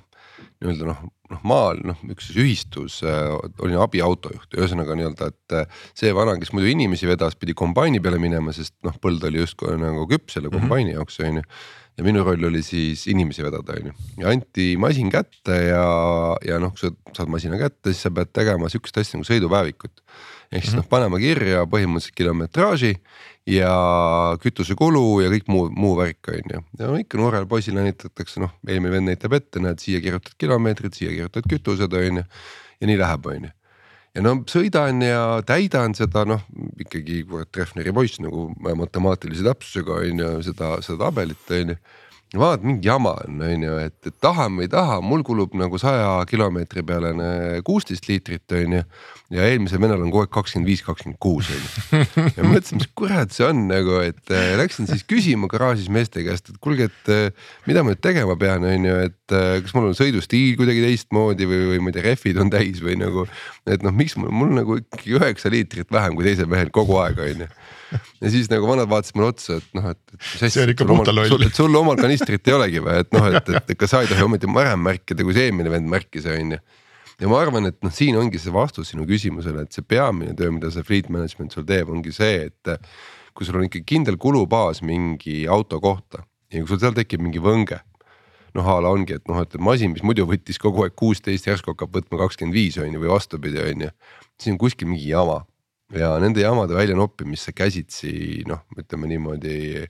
nii-öelda 0.61 0.87
noh, 0.89 0.99
noh 1.31 1.45
maal 1.47 1.79
noh, 1.85 2.01
üks 2.11 2.29
ühistus 2.35 2.99
äh, 3.05 3.31
olin 3.63 3.79
abiautojuht, 3.83 4.51
ühesõnaga 4.57 4.97
nii-öelda, 4.97 5.31
et 5.33 5.55
äh, 5.57 5.81
see 5.97 6.13
vana, 6.15 6.35
kes 6.41 6.53
muidu 6.55 6.69
inimesi 6.71 7.09
vedas, 7.09 7.37
pidi 7.39 7.55
kombaini 7.57 8.01
peale 8.03 8.19
minema, 8.21 8.53
sest 8.55 8.75
noh, 8.85 8.95
põld 9.01 9.23
oli 9.27 9.41
justkui 9.41 9.75
nagu 9.81 10.05
küps 10.11 10.37
selle 10.37 10.51
mhm. 10.51 10.61
kombaini 10.61 10.91
mm 10.91 10.93
-hmm. 10.93 11.01
jaoks 11.01 11.19
on 11.19 11.41
ju. 11.41 11.49
ja 11.95 12.03
minu 12.03 12.23
roll 12.27 12.43
oli 12.43 12.61
siis 12.63 13.07
inimesi 13.07 13.43
vedada, 13.43 13.73
on 13.79 13.91
ju, 13.91 13.93
ja 14.19 14.29
anti 14.29 14.75
masin 14.77 15.09
kätte 15.11 15.55
ja, 15.71 15.85
ja 16.43 16.59
noh, 16.59 16.73
kui 16.75 16.83
sa 16.83 16.91
saad 17.15 17.31
masina 17.31 17.57
kätte, 17.57 17.93
siis 17.93 18.03
sa 18.03 18.11
pead 18.11 18.33
tegema 18.33 18.69
sihukest 18.69 18.97
asja 18.97 19.17
nagu 19.17 19.27
sõidupäevikut. 19.27 20.01
Ehk 20.55 20.63
siis 20.63 20.73
mm 20.73 20.79
-hmm. 20.79 20.83
noh, 20.83 20.89
panema 20.89 21.19
kirja 21.19 21.65
põhimõtteliselt 21.69 22.15
kilometraaži 22.15 22.93
ja 23.49 23.73
kütusekulu 24.41 25.21
ja 25.21 25.29
kõik 25.33 25.49
muu, 25.51 25.67
muu 25.69 25.95
värk 25.97 26.31
on 26.33 26.53
ju. 26.53 26.61
ja 26.79 26.87
no 26.87 26.97
ikka 27.01 27.17
noorele 27.17 27.45
poisile 27.45 27.83
näitatakse, 27.85 28.39
noh, 28.41 28.55
eelmine 28.67 28.95
vend 28.95 29.11
näitab 29.11 29.33
ette, 29.37 29.59
näed 29.59 29.83
siia 29.83 30.01
kirjutad 30.01 30.33
kilomeetrid, 30.37 30.93
siia 30.93 31.11
kirjutad 31.11 31.45
kütused 31.51 31.93
on 31.93 32.23
ju. 32.23 32.25
ja 32.81 32.87
nii 32.87 32.97
läheb, 32.97 33.25
on 33.25 33.49
ju. 33.49 33.51
ja 34.15 34.21
no 34.21 34.35
sõidan 34.49 35.03
ja 35.05 35.21
täidan 35.45 35.95
seda 35.95 36.25
noh, 36.25 36.41
ikkagi 36.79 37.23
kurat 37.29 37.51
Treffneri 37.51 37.93
poiss 37.93 38.19
nagu 38.23 38.47
matemaatilise 38.59 39.43
täpsusega 39.43 40.01
on 40.01 40.25
ju 40.25 40.31
seda, 40.49 40.77
seda 40.81 41.05
tabelit 41.05 41.51
on 41.51 41.75
ju 41.75 41.77
vaat 42.33 42.63
mingi 42.65 42.87
jama 42.87 43.13
on, 43.23 43.41
on 43.45 43.63
ju, 43.63 43.75
et, 43.85 43.95
et 44.07 44.15
tahan 44.23 44.55
või 44.57 44.65
ei 44.65 44.71
taha, 44.71 44.97
mul 45.05 45.21
kulub 45.25 45.53
nagu 45.57 45.77
saja 45.79 46.23
kilomeetri 46.29 46.83
peale 46.85 47.11
kuusteist 47.67 48.09
liitrit, 48.09 48.43
on 48.57 48.79
ju. 48.79 48.81
ja 49.35 49.45
eelmisel 49.49 49.81
venel 49.81 50.01
on 50.01 50.11
kogu 50.13 50.25
aeg 50.25 50.33
kakskümmend 50.33 50.69
viis, 50.69 50.81
kakskümmend 50.85 51.19
kuus 51.21 51.51
on 51.53 51.61
ju. 51.61 52.01
ja 52.37 52.47
mõtlesin, 52.47 52.81
mis 52.81 52.89
kurat 52.97 53.35
see 53.35 53.45
on 53.47 53.65
nagu, 53.69 53.99
et 54.03 54.33
äh, 54.33 54.55
läksin 54.59 54.89
siis 54.89 55.05
küsima 55.07 55.49
garaažis 55.51 55.91
meeste 55.93 56.25
käest, 56.25 56.49
et 56.51 56.59
kuulge, 56.63 56.89
et 56.89 57.13
äh, 57.13 57.47
mida 57.69 57.85
ma 57.85 57.93
nüüd 57.93 58.03
tegema 58.03 58.37
pean, 58.41 58.65
on 58.67 58.89
ju, 58.89 58.97
et 59.05 59.37
äh, 59.37 59.61
kas 59.63 59.77
mul 59.77 59.91
on 59.91 59.97
sõidustiil 59.97 60.57
kuidagi 60.59 60.83
teistmoodi 60.87 61.47
või, 61.49 61.61
või 61.71 61.85
ma 61.85 61.93
ei 61.93 61.99
tea, 61.99 62.07
rehvid 62.09 62.41
on 62.41 62.51
täis 62.53 62.81
või 62.83 62.97
nagu. 62.99 63.29
et 63.69 63.85
noh, 63.85 63.95
miks 63.95 64.17
mul, 64.19 64.33
mul 64.33 64.53
nagu 64.59 64.81
ikkagi 64.81 65.17
üheksa 65.19 65.53
liitrit 65.53 65.93
vähem 65.93 66.17
kui 66.17 66.27
teisel 66.27 66.49
mehel 66.51 66.73
kogu 66.73 66.99
aeg 67.01 67.21
on 67.21 67.45
ju 67.45 67.53
ja 68.23 68.31
siis 68.33 68.49
nagu 68.51 68.67
vanad 68.69 68.89
vaatasid 68.91 69.17
mulle 69.17 69.31
otsa, 69.33 69.59
et 69.59 69.77
noh, 69.77 69.89
et, 69.93 70.01
et. 70.15 70.27
see 70.41 70.63
on 70.63 70.73
ikka 70.73 70.87
puhta 70.89 71.13
loll. 71.15 71.45
et 71.45 71.57
sul 71.57 71.77
omal 71.79 71.99
kanistrit 71.99 72.49
ei 72.49 72.57
olegi 72.57 72.83
või, 72.83 72.97
et 73.03 73.11
noh, 73.15 73.27
et, 73.31 73.51
et 73.59 73.71
ega 73.75 73.89
sa 73.89 74.01
ei 74.03 74.11
tohi 74.11 74.25
ometi 74.25 74.49
varem 74.51 74.83
märkida, 74.85 75.25
kui 75.25 75.35
see 75.37 75.49
eelmine 75.49 75.73
vend 75.73 75.89
märkis, 75.91 76.27
on 76.31 76.55
ju. 76.57 76.61
ja 77.21 77.31
ma 77.31 77.41
arvan, 77.41 77.71
et 77.71 77.79
noh, 77.85 77.93
siin 77.93 78.17
ongi 78.19 78.41
see 78.41 78.53
vastus 78.55 78.93
sinu 78.93 79.07
küsimusele, 79.09 79.65
et 79.67 79.75
see 79.75 79.85
peamine 79.85 80.35
töö, 80.37 80.53
mida 80.55 80.71
see 80.73 80.85
fleet 80.85 81.11
management 81.13 81.55
sul 81.55 81.67
teeb, 81.67 81.91
ongi 81.93 82.15
see, 82.15 82.47
et. 82.49 82.77
kui 83.35 83.43
sul 83.43 83.57
on 83.59 83.65
ikka 83.67 83.81
kindel 83.83 84.15
kulubaas 84.15 84.79
mingi 84.79 85.41
auto 85.51 85.81
kohta 85.83 86.21
ja 86.53 86.61
kui 86.61 86.69
sul 86.71 86.79
seal 86.79 86.93
tekib 86.95 87.19
mingi 87.19 87.41
võnge 87.43 87.81
noh 88.55 88.69
a 88.71 88.77
la 88.79 88.91
ongi, 88.95 89.17
et 89.17 89.25
noh, 89.27 89.41
et 89.43 89.57
masin, 89.59 89.91
mis 89.91 90.03
muidu 90.05 90.23
võttis 90.29 90.55
kogu 90.61 90.85
aeg 90.85 90.93
kuusteist, 90.95 91.49
järsku 91.49 91.73
hakkab 91.73 91.97
võtma 91.97 92.21
kakskümmend 92.21 92.55
viis 92.55 92.77
on 92.79 92.87
ju 92.87 93.01
või 93.01 93.11
vastupidi, 93.11 93.59
on 93.59 93.83
ju. 93.83 93.89
siis 94.39 94.53
on 94.53 94.59
kuskil 94.61 94.87
mingi 94.87 95.09
jama 95.09 95.41
ja 95.93 96.15
nende 96.21 96.41
jamade 96.41 96.73
väljanoppimist 96.73 97.49
sa 97.49 97.53
käsitsi 97.53 98.41
noh, 98.49 98.63
ütleme 98.79 99.09
niimoodi. 99.11 99.85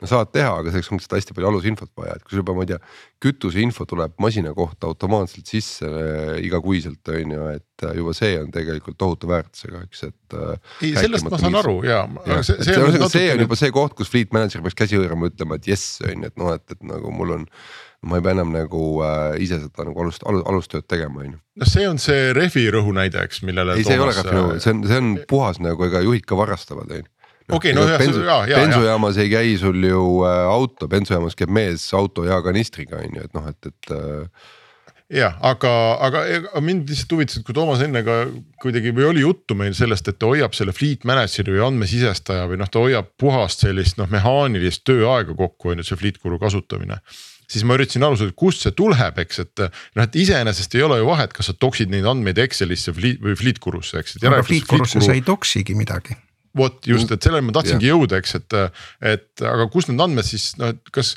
no 0.00 0.08
saad 0.08 0.30
teha, 0.32 0.52
aga 0.60 0.70
selleks 0.70 0.92
on 0.92 1.00
lihtsalt 1.00 1.16
hästi 1.18 1.34
palju 1.36 1.48
alusinfot 1.50 1.90
vaja, 1.98 2.14
et 2.14 2.22
kui 2.22 2.32
sul 2.32 2.40
juba, 2.40 2.54
ma 2.56 2.62
ei 2.64 2.70
tea, 2.70 2.78
kütuseinfo 3.20 3.84
tuleb 3.90 4.14
masina 4.22 4.54
kohta 4.56 4.88
automaatselt 4.88 5.50
sisse 5.50 5.90
äh, 5.90 6.38
igakuiselt 6.46 7.10
on 7.12 7.34
ju, 7.34 7.48
et 7.58 7.84
äh, 7.84 7.98
juba 7.98 8.14
see 8.16 8.38
on 8.40 8.54
tegelikult 8.54 8.96
tohutu 9.00 9.28
väärtusega, 9.32 9.82
eks, 9.88 10.06
et. 10.06 10.38
Äh, 10.38 10.72
ei, 10.86 10.94
sellest 10.96 11.26
ma 11.26 11.42
saan 11.42 11.58
aru 11.60 11.80
ja, 11.84 12.04
ja. 12.30 12.40
see, 12.46 12.62
see, 12.62 12.78
on, 12.78 13.10
see 13.10 13.28
on 13.34 13.44
juba 13.44 13.58
see 13.58 13.74
koht, 13.74 13.98
kus 13.98 14.12
fleet 14.12 14.32
manager 14.36 14.62
peaks 14.64 14.78
käsi 14.78 15.00
hõõrama, 15.00 15.32
ütlema, 15.34 15.58
et 15.58 15.68
jess 15.74 15.98
on 16.06 16.14
ju, 16.14 16.30
et 16.30 16.40
noh, 16.40 16.54
et, 16.54 16.78
et 16.78 16.90
nagu 16.94 17.12
mul 17.12 17.40
on 17.40 17.48
ma 18.00 18.16
ei 18.16 18.24
pea 18.24 18.32
enam 18.32 18.52
nagu 18.54 18.82
äh, 19.04 19.36
ise 19.44 19.58
seda 19.60 19.84
nagu 19.84 20.04
alust, 20.04 20.24
alust, 20.28 20.46
alustööd 20.48 20.86
tegema, 20.88 21.24
on 21.24 21.34
ju. 21.34 21.40
noh, 21.60 21.68
see 21.68 21.88
on 21.88 22.00
see 22.00 22.30
rehvi 22.36 22.66
rõhu 22.72 22.94
näide, 22.96 23.20
eks, 23.28 23.42
millele. 23.44 23.76
ei, 23.76 23.84
see 23.84 23.98
ei 23.98 24.04
ole 24.04 24.14
rehvi 24.16 24.36
rõhu, 24.36 24.60
see 24.62 24.72
on, 24.74 24.84
see 24.88 25.00
on 25.02 25.16
puhas 25.28 25.60
nagu, 25.60 25.84
ega 25.88 26.04
juhid 26.06 26.28
ka 26.28 26.38
varastavad, 26.38 26.88
on 26.88 27.02
ju 27.02 27.10
okei 27.50 27.72
okay,, 27.72 27.76
no 27.76 27.88
jah, 27.88 27.98
bensu, 28.00 28.22
ja, 28.24 28.38
ja. 28.48 28.62
bensujaamas 28.62 29.18
ei 29.20 29.28
käi 29.32 29.52
sul 29.60 29.84
ju 29.84 30.06
äh, 30.28 30.46
auto, 30.48 30.88
bensujaamas 30.88 31.36
käib 31.38 31.52
mees 31.52 31.84
auto 31.96 32.24
ja 32.28 32.40
kanistriga 32.44 33.02
on 33.02 33.20
ju, 33.20 33.26
et 33.26 33.36
noh, 33.36 33.50
et, 33.50 33.70
et 33.72 33.94
äh, 33.96 34.48
jah, 35.20 35.36
aga, 35.46 35.72
aga, 36.06 36.22
aga 36.38 36.62
mind 36.64 36.90
lihtsalt 36.90 37.16
huvitas, 37.16 37.40
et 37.40 37.46
kui 37.46 37.56
Toomas 37.56 37.82
enne 37.84 38.04
ka 38.06 38.20
kuidagi 38.62 38.94
või 38.96 39.08
oli 39.10 39.24
juttu 39.24 39.56
meil 39.58 39.74
sellest, 39.76 40.08
et 40.08 40.20
ta 40.20 40.30
hoiab 40.30 40.54
selle 40.56 40.74
fleet 40.76 41.04
manager'i 41.08 41.56
või 41.56 41.66
andmesisestaja 41.66 42.46
või 42.50 42.60
noh, 42.62 42.70
ta 42.70 42.82
hoiab 42.84 43.10
puhast 43.20 43.66
sellist 43.66 43.98
noh, 44.00 44.08
mehaanilist 44.12 44.86
tööaega 44.88 45.36
kokku 45.36 45.74
on 45.74 45.82
ju 45.82 45.90
see 45.90 46.00
fleet 46.00 46.22
guru 46.22 46.38
kasutamine 46.42 47.00
siis 47.50 47.66
ma 47.66 47.76
üritasin 47.78 48.06
aru 48.06 48.18
saada, 48.20 48.36
kust 48.38 48.64
see 48.64 48.74
tuleb, 48.78 49.18
eks, 49.24 49.42
et 49.44 49.62
noh, 49.66 50.04
et 50.04 50.18
iseenesest 50.22 50.74
ei 50.78 50.86
ole 50.86 51.00
ju 51.00 51.10
vahet, 51.10 51.34
kas 51.36 51.50
sa 51.50 51.56
toksid 51.58 51.92
neid 51.92 52.06
andmeid 52.08 52.38
Excelisse 52.42 52.94
või 52.94 53.36
Fleetgurusse, 53.38 54.02
eks. 54.02 54.18
aga 54.22 54.42
Fleetgurusse 54.46 55.02
sa 55.04 55.16
ei 55.16 55.24
toksigi 55.26 55.76
midagi 55.78 56.18
vot 56.56 56.86
just, 56.86 57.10
et 57.14 57.22
selleni 57.22 57.46
ma 57.46 57.54
tahtsingi 57.54 57.86
yeah. 57.86 57.94
jõuda, 57.94 58.18
eks, 58.18 58.34
et, 58.40 58.56
et 59.06 59.44
aga 59.46 59.68
kust 59.70 59.90
need 59.90 60.02
andmed 60.02 60.26
siis 60.26 60.52
noh, 60.58 60.72
et 60.74 60.94
kas 60.94 61.14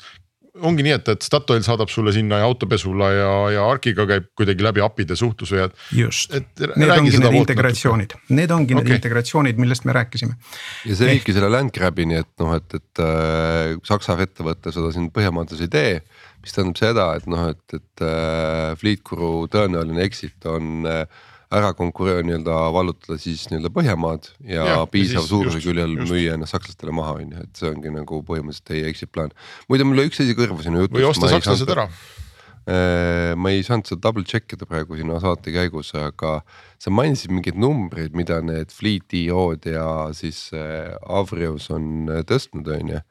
ongi 0.62 0.84
nii, 0.86 0.94
et, 0.94 1.08
et 1.14 1.26
Statoil 1.26 1.64
saadab 1.66 1.90
sulle 1.90 2.12
sinna 2.14 2.38
ja 2.42 2.48
autopesula 2.48 3.10
ja, 3.10 3.30
ja 3.56 3.64
Arkiga 3.66 4.06
käib 4.06 4.28
kuidagi 4.38 4.62
läbi 4.66 4.82
API-de 4.84 5.16
suhtlus 5.18 5.50
või 5.54 5.64
et. 5.64 5.80
just, 5.98 6.34
need 6.78 6.92
ongi 6.94 7.18
need 7.18 7.38
integratsioonid, 7.40 8.14
need 8.30 8.54
ongi 8.54 8.76
okay. 8.76 8.82
need 8.82 9.00
integratsioonid, 9.00 9.58
millest 9.60 9.88
me 9.88 9.96
rääkisime. 9.96 10.38
ja 10.86 10.98
see 10.98 11.10
viibki 11.10 11.34
selle 11.34 11.50
land 11.50 11.74
grab'ini, 11.74 12.20
et 12.22 12.30
noh, 12.42 12.54
et, 12.58 12.78
et 12.78 13.02
äh, 13.02 13.74
Saksa 13.86 14.18
ettevõte 14.22 14.74
seda 14.74 14.92
siin 14.94 15.10
Põhjamaades 15.14 15.64
ei 15.64 15.72
tee 15.72 15.98
mis 16.44 16.52
tähendab 16.52 16.76
seda, 16.78 17.06
et 17.18 17.28
noh, 17.30 17.48
et, 17.54 17.78
et 17.78 18.04
äh, 18.04 18.74
Fleetguru 18.78 19.46
tõenäoline 19.52 20.04
exit 20.04 20.44
on 20.50 20.84
äh, 20.88 21.06
ära 21.52 21.72
konkureerida 21.76 22.26
nii-öelda 22.28 22.58
vallutada 22.74 23.18
siis 23.20 23.46
nii-öelda 23.50 23.70
Põhjamaad 23.74 24.28
ja, 24.48 24.66
ja 24.70 24.82
piisava 24.90 25.24
suuruse 25.26 25.60
küljel 25.64 25.96
müüa 26.00 26.38
ennast 26.38 26.56
sakslastele 26.56 26.94
maha, 26.96 27.18
on 27.20 27.32
ju, 27.34 27.44
et 27.44 27.60
see 27.60 27.70
ongi 27.70 27.92
nagu 27.94 28.20
põhimõtteliselt 28.26 28.68
teie 28.70 28.90
exit 28.90 29.12
plaan. 29.14 29.34
muide, 29.68 29.86
mul 29.88 30.02
jäi 30.02 30.10
üks 30.10 30.22
asi 30.24 30.36
kõrva 30.38 30.64
sinu 30.64 30.84
jutust. 30.84 30.96
või 30.98 31.08
osta 31.08 31.30
sakslased 31.32 31.74
ära 31.74 31.86
äh, 31.90 33.34
ma 33.36 33.52
ei 33.54 33.64
saanud 33.66 33.90
seda 33.90 34.06
double 34.08 34.26
check 34.28 34.56
ida 34.56 34.68
praegu 34.68 34.98
sinu 34.98 35.20
saate 35.22 35.54
käigus, 35.54 35.92
aga 35.98 36.38
sa 36.80 36.92
mainisid 36.94 37.34
mingeid 37.34 37.60
numbreid, 37.60 38.16
mida 38.16 38.40
need 38.44 38.72
Fleet 38.74 39.16
EO-d 39.20 39.76
ja 39.76 39.88
siis 40.16 40.48
äh, 40.56 40.96
Avrius 41.04 41.70
on 41.74 42.10
tõstnud, 42.28 42.72
on 42.78 42.96
ju. 42.96 43.04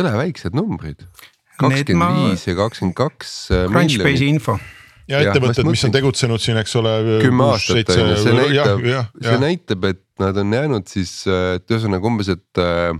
jõle 0.00 0.16
väiksed 0.24 0.56
numbrid 0.56 1.06
kakskümmend 1.56 2.26
viis 2.26 2.42
ja 2.44 2.56
kakskümmend 2.58 2.96
kaks. 2.98 3.36
Äh, 3.54 3.68
Crunchbase'i 3.70 4.32
info 4.34 4.58
ja 5.10 5.20
ettevõtted, 5.22 5.68
mis 5.68 5.84
on 5.86 5.94
tegutsenud 5.94 6.42
siin, 6.42 6.58
eks 6.60 6.74
ole. 6.80 6.94
kümme 7.22 7.46
aastat 7.52 7.92
on 7.94 8.10
ju, 8.12 8.18
see 8.22 8.34
näitab, 8.36 8.82
see 9.28 9.38
näitab, 9.42 9.88
et 9.92 10.02
nad 10.22 10.42
on 10.42 10.58
jäänud 10.58 10.90
siis, 10.90 11.14
et 11.30 11.72
ühesõnaga 11.72 12.10
umbes, 12.10 12.30
et 12.32 12.62
äh, 12.62 12.92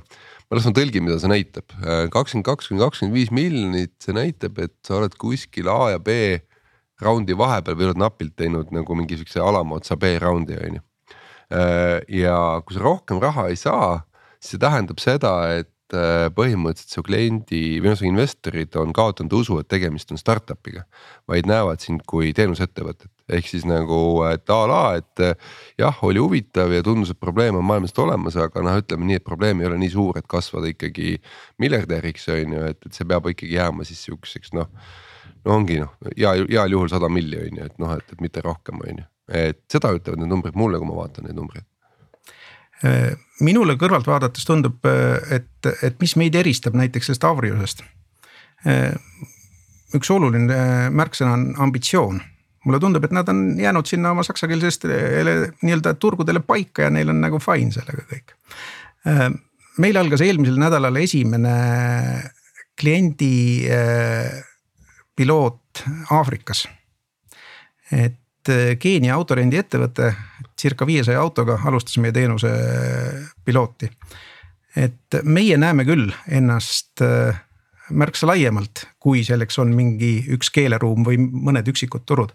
ma 0.47 0.59
las 0.59 0.69
ma 0.69 0.75
tõlgin, 0.77 1.07
mida 1.07 1.19
see 1.23 1.33
näitab, 1.33 1.77
äh, 1.83 2.07
kakskümmend 2.15 2.47
kaks 2.49 2.71
kuni 2.71 2.83
kakskümmend 2.85 3.19
viis 3.19 3.33
miljonit, 3.35 3.95
see 4.03 4.17
näitab, 4.17 4.61
et 4.63 4.77
sa 4.87 5.01
oled 5.01 5.17
kuskil 5.21 5.71
A 5.73 5.97
ja 5.97 6.03
B 6.03 6.39
raundi 7.03 7.37
vahepeal 7.37 7.77
või 7.77 7.91
oled 7.91 8.01
napilt 8.01 8.37
teinud 8.41 8.71
nagu 8.73 8.97
mingi 8.97 9.19
siukse 9.21 9.43
alama 9.43 9.81
otsa 9.81 9.99
B 10.01 10.15
raundi 10.23 10.57
on 10.57 10.79
ju. 10.79 10.85
ja 12.23 12.37
kui 12.65 12.75
sa 12.75 12.83
rohkem 12.83 13.21
raha 13.23 13.51
ei 13.53 13.59
saa, 13.61 14.01
siis 14.41 14.57
see 14.57 14.63
tähendab 14.63 14.99
seda, 15.03 15.35
et 15.61 15.71
Äh, 15.95 16.27
põhimõtteliselt 16.35 16.97
su 16.97 17.03
kliendi 17.07 17.59
või 17.79 17.93
noh, 17.93 17.95
su 17.95 18.07
investorid 18.09 18.75
on 18.81 18.91
kaotanud 18.91 19.37
usu, 19.39 19.61
et 19.63 19.69
tegemist 19.71 20.11
on 20.11 20.19
startup'iga. 20.19 20.83
vaid 21.31 21.47
näevad 21.47 21.79
sind 21.79 22.03
kui 22.11 22.33
teenusettevõtet, 22.35 23.13
ehk 23.31 23.47
siis 23.47 23.63
nagu, 23.65 24.25
et 24.27 24.51
a 24.51 24.57
la, 24.67 24.81
et 24.99 25.23
äh, 25.23 25.37
jah, 25.79 25.95
oli 26.03 26.19
huvitav 26.19 26.75
ja 26.75 26.83
tundus, 26.83 27.13
et 27.15 27.21
probleem 27.21 27.55
on 27.55 27.63
maailmast 27.65 27.99
olemas, 28.03 28.35
aga 28.35 28.65
noh, 28.67 28.81
ütleme 28.83 29.07
nii, 29.07 29.21
et 29.21 29.25
probleem 29.25 29.63
ei 29.63 29.69
ole 29.71 29.79
nii 29.79 29.93
suur, 29.95 30.19
et 30.19 30.27
kasvada 30.27 30.67
ikkagi 30.73 31.21
miljardäriks 31.63 32.27
on 32.35 32.59
ju, 32.59 32.65
et, 32.73 32.83
et 32.83 32.99
see 32.99 33.07
peab 33.07 33.31
ikkagi 33.31 33.55
jääma 33.55 33.87
siis 33.87 34.03
sihukeseks 34.09 34.57
noh. 34.59 34.67
no 35.47 35.55
ongi 35.61 35.79
noh, 35.85 35.95
hea, 36.17 36.35
heal 36.51 36.75
juhul 36.75 36.91
sada 36.91 37.07
miljonit 37.07 37.55
on 37.55 37.63
ju, 37.63 37.71
et 37.71 37.79
noh, 37.79 37.95
et, 37.95 38.11
et 38.11 38.27
mitte 38.27 38.43
rohkem, 38.43 38.83
on 38.83 39.05
ju, 39.05 39.09
et 39.45 39.63
seda 39.71 39.95
ütlevad 39.95 40.19
need 40.19 40.35
numbrid 40.35 40.59
mulle, 40.59 40.83
kui 40.83 40.91
ma 40.91 40.99
vaatan 41.05 41.31
neid 41.31 41.39
numbreid 41.39 41.71
minule 43.41 43.77
kõrvalt 43.81 44.09
vaadates 44.09 44.47
tundub, 44.49 44.85
äh, 44.89 45.41
et, 45.41 45.71
et 45.85 45.99
mis 46.01 46.17
meid 46.21 46.37
eristab 46.39 46.77
näiteks 46.79 47.11
sellest 47.11 47.27
Avriusest. 47.29 47.83
Äh, 48.69 48.95
üks 49.97 50.11
oluline 50.13 50.91
märksõna 50.95 51.37
on 51.37 51.53
ambitsioon. 51.69 52.23
mulle 52.67 52.81
tundub, 52.83 53.05
et 53.07 53.13
nad 53.15 53.29
on 53.31 53.61
jäänud 53.61 53.87
sinna 53.87 54.11
oma 54.11 54.25
saksakeelsest 54.27 54.89
nii-öelda 55.63 55.93
turgudele 56.03 56.41
paika 56.43 56.89
ja 56.89 56.91
neil 56.91 57.13
on 57.13 57.21
nagu 57.23 57.39
fine 57.39 57.71
sellega 57.71 58.03
kõik. 58.11 58.35
meil 59.79 59.97
algas 59.97 60.25
eelmisel 60.27 60.59
nädalal 60.59 60.97
esimene 60.99 61.53
kliendi 62.75 63.69
piloot 65.17 65.85
Aafrikas. 66.11 66.67
et 67.93 68.51
Keenia 68.79 69.15
autorendiettevõte 69.15 70.11
circa 70.61 70.87
viiesaja 70.87 71.21
autoga 71.21 71.59
alustas 71.65 71.99
meie 71.99 72.13
teenuse 72.13 72.51
pilooti. 73.45 73.91
et 74.77 75.23
meie 75.25 75.57
näeme 75.57 75.85
küll 75.89 76.11
ennast 76.29 77.01
äh, 77.01 77.37
märksa 77.91 78.27
laiemalt, 78.27 78.83
kui 79.01 79.23
selleks 79.25 79.59
on 79.63 79.71
mingi 79.77 80.27
üks 80.35 80.51
keeleruum 80.53 81.05
või 81.07 81.19
mõned 81.21 81.69
üksikud 81.71 82.05
turud. 82.07 82.33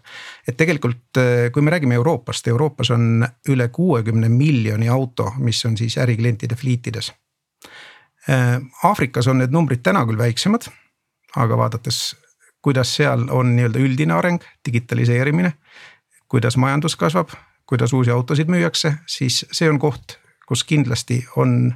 et 0.48 0.56
tegelikult, 0.56 1.16
äh, 1.16 1.50
kui 1.52 1.62
me 1.62 1.70
räägime 1.70 1.94
Euroopast, 1.94 2.48
Euroopas 2.48 2.90
on 2.90 3.26
üle 3.48 3.68
kuuekümne 3.68 4.28
miljoni 4.28 4.88
auto, 4.88 5.32
mis 5.38 5.64
on 5.64 5.76
siis 5.76 5.98
äriklientide 5.98 6.54
fliitides. 6.54 7.12
Äh, 8.30 8.60
Aafrikas 8.84 9.26
on 9.28 9.38
need 9.38 9.50
numbrid 9.50 9.82
täna 9.82 10.06
küll 10.06 10.18
väiksemad, 10.18 10.68
aga 11.36 11.56
vaadates, 11.56 12.16
kuidas 12.62 12.96
seal 12.96 13.26
on 13.30 13.56
nii-öelda 13.56 13.78
üldine 13.78 14.14
areng, 14.14 14.42
digitaliseerimine, 14.66 15.52
kuidas 16.28 16.56
majandus 16.56 16.96
kasvab 16.96 17.34
kuidas 17.66 17.92
uusi 17.92 18.10
autosid 18.10 18.50
müüakse, 18.50 18.94
siis 19.06 19.44
see 19.52 19.70
on 19.70 19.78
koht, 19.78 20.18
kus 20.48 20.64
kindlasti 20.64 21.22
on 21.36 21.72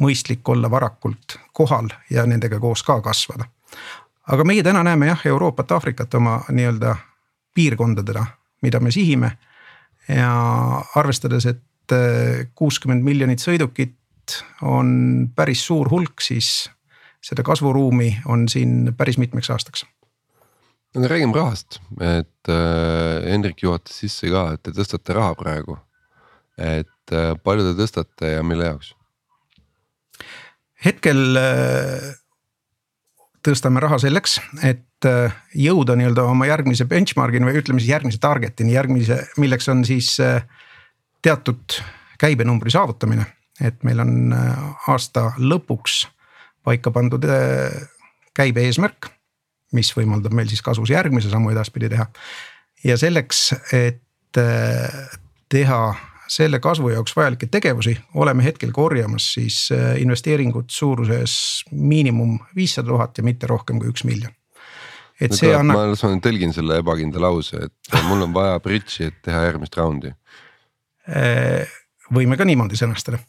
mõistlik 0.00 0.48
olla 0.48 0.70
varakult 0.70 1.38
kohal 1.56 1.88
ja 2.10 2.26
nendega 2.26 2.60
koos 2.60 2.82
ka 2.82 3.00
kasvada. 3.00 3.44
aga 4.28 4.44
meie 4.44 4.62
täna 4.62 4.82
näeme 4.82 5.06
jah, 5.06 5.26
Euroopat, 5.26 5.72
Aafrikat 5.72 6.14
oma 6.14 6.40
nii-öelda 6.48 6.96
piirkondadena, 7.54 8.26
mida 8.62 8.80
me 8.80 8.90
sihime. 8.90 9.38
ja 10.08 10.32
arvestades, 10.94 11.46
et 11.46 11.92
äh, 11.92 12.46
kuuskümmend 12.54 13.02
miljonit 13.02 13.40
sõidukit 13.40 14.42
on 14.62 15.30
päris 15.34 15.66
suur 15.66 15.90
hulk, 15.90 16.20
siis 16.20 16.70
seda 17.22 17.42
kasvuruumi 17.42 18.20
on 18.26 18.48
siin 18.48 18.94
päris 18.96 19.18
mitmeks 19.18 19.50
aastaks 19.50 19.86
no 20.96 21.08
räägime 21.12 21.36
rahast, 21.36 21.80
et 22.00 22.52
äh, 22.52 23.26
Hendrik 23.30 23.62
juhatas 23.62 24.00
sisse 24.00 24.30
ka, 24.32 24.48
et 24.56 24.64
te 24.64 24.72
tõstate 24.76 25.16
raha 25.16 25.34
praegu 25.38 25.76
et 26.56 27.12
äh, 27.14 27.32
palju 27.44 27.68
te 27.68 27.74
tõstate 27.82 28.36
ja 28.36 28.44
mille 28.46 28.70
jaoks? 28.70 28.92
hetkel 30.84 31.38
äh, 31.40 32.12
tõstame 33.46 33.80
raha 33.82 33.98
selleks, 34.02 34.38
et 34.66 35.08
äh, 35.08 35.36
jõuda 35.54 35.96
nii-öelda 35.98 36.26
oma 36.30 36.48
järgmise 36.48 36.86
benchmark'ini 36.88 37.48
või 37.48 37.60
ütleme 37.60 37.82
siis 37.82 37.92
järgmise 37.92 38.20
target'ini, 38.22 38.74
järgmise, 38.74 39.20
milleks 39.40 39.68
on 39.72 39.84
siis 39.88 40.16
teatud 41.22 41.80
käibenumbri 42.20 42.72
saavutamine. 42.72 43.26
et 43.60 43.82
meil 43.84 44.00
on 44.00 44.34
aasta 44.88 45.32
lõpuks 45.38 46.06
paika 46.64 46.90
pandud 46.90 47.24
käibe 48.36 48.64
eesmärk, 48.66 49.08
mis 49.76 49.92
võimaldab 49.96 50.34
meil 50.36 50.48
siis 50.50 50.64
kasvus 50.64 50.90
järgmise 50.94 51.30
sammu 51.32 51.52
edaspidi 51.52 51.92
teha. 51.92 52.08
ja 52.84 52.96
selleks, 53.00 53.48
et 53.76 54.02
teha 55.48 55.80
selle 56.28 56.58
kasvu 56.62 56.90
jaoks 56.90 57.14
vajalikke 57.16 57.48
tegevusi 57.50 57.94
oleme 58.14 58.44
hetkel 58.44 58.72
korjamas 58.74 59.28
siis 59.36 59.68
äh, 59.72 59.94
investeeringut 60.02 60.70
suuruses 60.70 61.36
miinimum 61.70 62.38
viissada 62.56 62.88
tuhat 62.88 63.18
ja 63.18 63.24
mitte 63.24 63.46
rohkem 63.46 63.80
kui 63.80 63.90
üks 63.92 64.04
miljon. 64.04 64.32
et 65.20 65.32
see 65.36 65.54
annab. 65.54 65.78
ma 65.78 65.86
laseme 65.92 66.20
tõlgin 66.24 66.52
selle 66.56 66.80
ebakindla 66.82 67.30
lause, 67.30 67.68
et 67.68 68.02
mul 68.08 68.26
on 68.26 68.34
vaja 68.34 68.58
bridži, 68.60 69.10
et 69.10 69.22
teha 69.24 69.46
järgmist 69.46 69.78
raundi. 69.78 70.12
Äh, 71.08 71.78
võime 72.12 72.36
ka 72.36 72.44
niimoodi 72.48 72.78
sõnastada. 72.78 73.22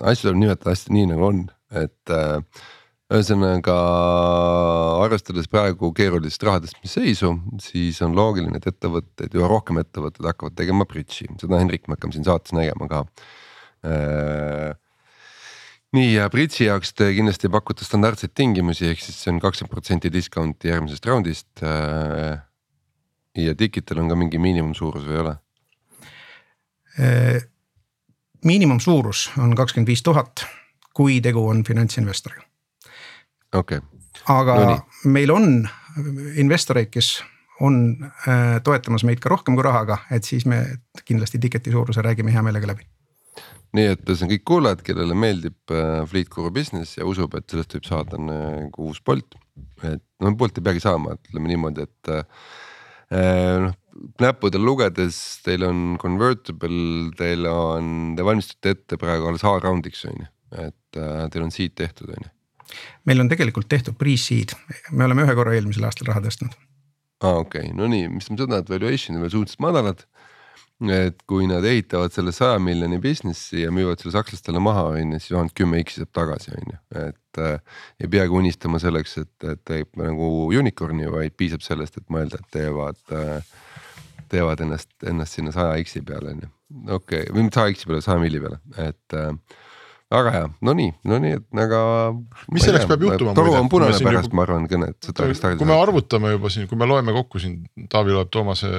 asju 0.00 0.28
tuleb 0.28 0.40
nimetada 0.44 0.74
hästi 0.74 0.94
nii 0.94 1.10
nagu 1.14 1.28
on, 1.30 1.44
et 1.74 2.12
äh, 2.12 2.38
ühesõnaga 3.14 3.74
arvestades 5.04 5.48
praegu 5.50 5.90
keerulist 5.96 6.42
rahadestmise 6.46 7.00
seisu, 7.00 7.34
siis 7.62 8.00
on 8.04 8.14
loogiline, 8.16 8.58
et 8.58 8.68
ettevõtted, 8.70 9.34
üha 9.36 9.50
rohkem 9.50 9.78
ettevõtted 9.82 10.26
hakkavad 10.26 10.56
tegema 10.58 10.86
bridži, 10.88 11.28
seda 11.40 11.60
Henrik 11.60 11.86
me 11.88 11.96
hakkame 11.96 12.16
siin 12.16 12.26
saates 12.26 12.54
nägema 12.56 12.88
ka 12.90 13.02
äh, 13.86 14.72
nii 15.94 16.14
ja 16.16 16.28
bridži 16.32 16.68
jaoks 16.68 16.94
te 16.98 17.10
kindlasti 17.14 17.50
pakute 17.52 17.86
standardseid 17.86 18.34
tingimusi, 18.34 18.88
ehk 18.90 19.02
siis 19.02 19.20
see 19.22 19.32
on 19.34 19.40
kakskümmend 19.42 19.74
protsenti 19.74 20.10
discount'i 20.12 20.72
järgmisest 20.72 21.10
raundist. 21.10 21.50
Äh, 21.62 22.40
ja 23.38 23.54
tikitel 23.58 24.02
on 24.02 24.10
ka 24.10 24.18
mingi 24.18 24.38
miinimumsuurus 24.42 25.06
või 25.06 25.18
ei 25.18 25.22
ole? 25.24 25.36
Äh, 26.98 27.38
miinimumsuurus 28.46 29.28
on 29.42 29.54
kakskümmend 29.58 29.90
viis 29.90 30.02
tuhat, 30.06 30.46
kui 30.94 31.20
tegu 31.22 31.46
on 31.50 31.62
finantsinvestoriga 31.66 32.53
okay.. 33.54 33.80
aga 34.30 34.58
no 34.58 34.66
nii. 34.72 35.12
meil 35.14 35.32
on 35.34 35.48
investoreid, 36.40 36.90
kes 36.92 37.16
on 37.62 37.78
äh, 38.02 38.58
toetamas 38.66 39.04
meid 39.06 39.22
ka 39.22 39.30
rohkem 39.30 39.54
kui 39.54 39.64
rahaga, 39.66 40.00
et 40.14 40.26
siis 40.26 40.46
me 40.50 40.60
kindlasti 41.06 41.38
ticket'i 41.42 41.72
suuruse 41.74 42.02
räägime 42.02 42.34
hea 42.34 42.42
meelega 42.42 42.72
läbi. 42.72 42.86
nii 43.74 43.86
et 43.90 44.02
see 44.10 44.26
on 44.26 44.30
kõik 44.30 44.44
kuulajad, 44.46 44.82
kellele 44.86 45.16
meeldib 45.18 45.74
äh, 45.74 46.02
Fleet 46.10 46.30
Guru 46.32 46.50
business 46.54 46.98
ja 46.98 47.06
usub, 47.06 47.34
et 47.38 47.46
sellest 47.50 47.78
võib 47.78 47.88
saada 47.88 48.20
nagu 48.20 48.90
uus 48.90 49.00
Bolt. 49.04 49.38
et 49.82 50.02
no 50.22 50.34
Bolt 50.38 50.58
ei 50.58 50.66
peagi 50.66 50.82
saama, 50.84 51.16
ütleme 51.28 51.54
niimoodi, 51.54 51.88
et 51.88 52.14
äh, 52.14 53.64
noh 53.68 53.80
näppudel 54.18 54.64
lugedes 54.64 55.16
teil 55.44 55.62
on 55.68 55.82
convertible, 56.02 57.12
teil 57.18 57.46
on, 57.46 58.14
te 58.18 58.26
valmistate 58.26 58.74
ette 58.74 58.98
praegu 59.00 59.28
alles 59.30 59.44
A-round'iks 59.46 60.02
on 60.10 60.24
ju, 60.24 60.30
et 60.64 60.98
äh, 60.98 61.26
teil 61.30 61.46
on 61.46 61.54
seed 61.54 61.76
tehtud 61.78 62.10
on 62.10 62.26
ju 62.26 62.33
meil 63.08 63.22
on 63.24 63.30
tegelikult 63.30 63.68
tehtud 63.70 63.98
pre-seed, 64.00 64.54
me 64.92 65.06
oleme 65.08 65.26
ühe 65.26 65.36
korra 65.38 65.54
eelmisel 65.56 65.86
aastal 65.88 66.10
raha 66.10 66.24
tõstnud. 66.24 66.56
aa 67.24 67.38
okei 67.42 67.68
okay., 67.68 67.76
no 67.76 67.88
nii, 67.90 68.08
mis 68.16 68.28
tähendab 68.28 68.48
seda, 68.48 68.62
et 68.62 68.74
valuation'id 68.74 69.18
on 69.18 69.24
veel 69.26 69.34
suhteliselt 69.36 69.64
madalad. 69.64 70.04
et 70.90 71.20
kui 71.30 71.46
nad 71.46 71.64
ehitavad 71.64 72.12
selle 72.12 72.32
saja 72.34 72.58
miljoni 72.58 72.98
business'i 73.00 73.62
ja 73.62 73.70
müüvad 73.72 74.00
selle 74.02 74.16
sakslastele 74.16 74.60
maha, 74.60 74.88
on 74.96 75.12
ju, 75.14 75.20
siis 75.22 75.30
vähemalt 75.30 75.54
kümme 75.54 75.82
X-i 75.84 76.02
saab 76.02 76.10
tagasi, 76.18 76.50
on 76.56 76.72
ju, 76.72 76.80
et 77.08 77.42
äh,. 77.42 77.60
ei 78.02 78.10
peagi 78.10 78.34
unistama 78.34 78.80
selleks, 78.82 79.18
et, 79.22 79.36
et 79.52 79.62
teeb 79.64 79.94
nagu 80.00 80.30
unicorn'i, 80.50 81.06
vaid 81.12 81.36
piisab 81.38 81.62
sellest, 81.62 82.00
et 82.00 82.10
mõelda, 82.10 82.42
et 82.42 82.58
teevad 82.58 83.14
äh, 83.14 83.54
teevad 84.34 84.60
ennast, 84.64 84.90
ennast 85.06 85.38
sinna 85.38 85.52
saja 85.54 85.78
X-i 85.82 86.02
peale 86.06 86.34
on 86.34 86.42
ju, 86.44 86.50
okei 86.96 87.22
okay., 87.22 87.34
või 87.34 87.46
mitte 87.46 87.60
saja 87.60 87.74
X-i 87.74 87.90
peale, 87.90 88.02
saja 88.04 88.22
milli 88.22 88.42
peale, 88.42 88.60
et 88.88 89.16
äh, 89.18 89.60
väga 90.18 90.32
hea, 90.34 90.50
no 90.66 90.74
nii, 90.76 90.92
no 91.10 91.18
nii, 91.22 91.38
et 91.38 91.60
aga. 91.64 91.80
mis 92.54 92.66
selleks 92.66 92.86
peab 92.90 93.04
juhtuma? 93.06 93.34
toru 93.36 93.56
on 93.58 93.70
punane 93.72 93.96
pärast 93.96 94.30
juba..., 94.30 94.38
ma 94.38 94.46
arvan, 94.46 94.68
kõnet, 94.70 94.98
seda 95.04 95.28
vist 95.30 95.44
tagasi. 95.44 95.60
kui 95.60 95.68
me 95.70 95.76
arvutame 95.78 96.34
juba 96.34 96.52
siin, 96.52 96.68
kui 96.70 96.78
me 96.80 96.88
loeme 96.90 97.14
kokku 97.16 97.42
siin, 97.42 97.58
Taavi 97.90 98.14
loeb 98.16 98.30
Toomase 98.34 98.70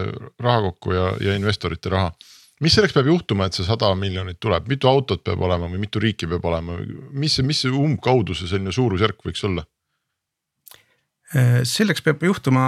raha 0.41 0.63
kokku 0.69 0.95
ja, 0.95 1.11
ja 1.23 1.35
investorite 1.37 1.91
raha. 1.93 2.13
mis 2.63 2.75
selleks 2.77 2.95
peab 2.95 3.11
juhtuma, 3.11 3.49
et 3.49 3.57
see 3.57 3.67
sada 3.67 3.91
miljonit 3.99 4.39
tuleb, 4.43 4.67
mitu 4.71 4.89
autot 4.91 5.23
peab 5.25 5.43
olema 5.47 5.69
või 5.71 5.83
mitu 5.85 6.01
riiki 6.03 6.29
peab 6.31 6.45
olema, 6.51 6.79
mis, 7.11 7.39
mis 7.43 7.63
see 7.65 7.73
umbkaudu 7.73 8.37
see 8.37 8.51
selline 8.51 8.73
suurusjärk 8.75 9.23
võiks 9.27 9.43
olla? 9.47 9.65
Äh, 11.35 11.63
selleks 11.67 12.03
peab 12.05 12.21
juhtuma 12.23 12.65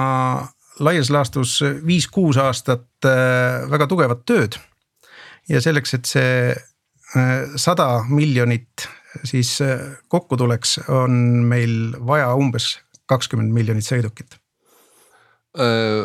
laias 0.84 1.12
laastus 1.14 1.60
viis-kuus 1.86 2.38
aastat 2.42 2.88
äh, 3.06 3.68
väga 3.72 3.88
tugevat 3.90 4.26
tööd. 4.28 4.58
ja 5.48 5.62
selleks, 5.64 5.94
et 5.96 6.10
see 6.10 6.56
sada 7.56 8.04
miljonit 8.10 8.88
siis 9.24 9.62
äh, 9.62 9.80
kokku 10.08 10.38
tuleks, 10.38 10.80
on 10.90 11.12
meil 11.48 11.96
vaja 12.06 12.34
umbes 12.38 12.78
kakskümmend 13.08 13.54
miljonit 13.56 13.88
sõidukit 13.88 14.38
äh, 15.58 16.04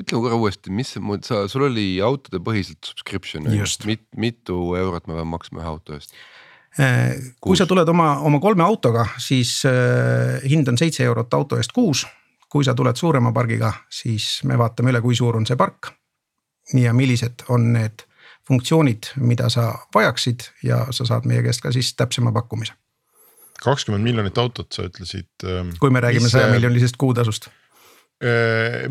ütle 0.00 0.22
korra 0.22 0.38
uuesti, 0.38 0.72
mis 0.74 0.96
sa, 1.26 1.44
sul 1.50 1.68
oli 1.68 1.88
autode 2.04 2.42
põhiselt 2.44 2.82
subscription, 2.84 3.46
Mit, 3.86 4.06
mitu 4.16 4.74
eurot 4.78 5.06
me 5.06 5.16
peame 5.16 5.30
maksma 5.36 5.62
ühe 5.62 5.70
auto 5.70 5.96
eest? 5.96 6.16
Äh, 6.76 7.16
kui 7.40 7.54
kuus. 7.54 7.62
sa 7.62 7.68
tuled 7.68 7.88
oma, 7.88 8.18
oma 8.26 8.40
kolme 8.42 8.64
autoga, 8.66 9.06
siis 9.22 9.62
äh, 9.68 10.42
hind 10.44 10.68
on 10.68 10.78
seitse 10.78 11.06
eurot 11.06 11.34
auto 11.34 11.60
eest 11.60 11.72
kuus. 11.76 12.06
kui 12.46 12.64
sa 12.64 12.76
tuled 12.78 12.96
suurema 12.96 13.32
pargiga, 13.34 13.72
siis 13.90 14.40
me 14.46 14.56
vaatame 14.56 14.92
üle, 14.92 15.00
kui 15.02 15.16
suur 15.18 15.36
on 15.36 15.46
see 15.46 15.56
park. 15.58 15.90
ja 16.74 16.92
millised 16.92 17.46
on 17.48 17.72
need 17.72 18.05
funktsioonid, 18.48 19.12
mida 19.16 19.48
sa 19.52 19.72
vajaksid 19.94 20.48
ja 20.66 20.84
sa 20.94 21.06
saad 21.08 21.26
meie 21.28 21.42
käest 21.46 21.64
ka 21.64 21.72
siis 21.74 21.94
täpsema 21.98 22.32
pakkumise. 22.32 22.76
kakskümmend 23.62 24.04
miljonit 24.04 24.38
autot, 24.38 24.68
sa 24.72 24.84
ütlesid. 24.86 25.30
Ähm, 25.44 25.72
kui 25.80 25.90
me 25.90 26.00
räägime 26.04 26.28
saja 26.28 26.50
miljonilisest 26.52 26.98
kuutasust. 27.00 27.48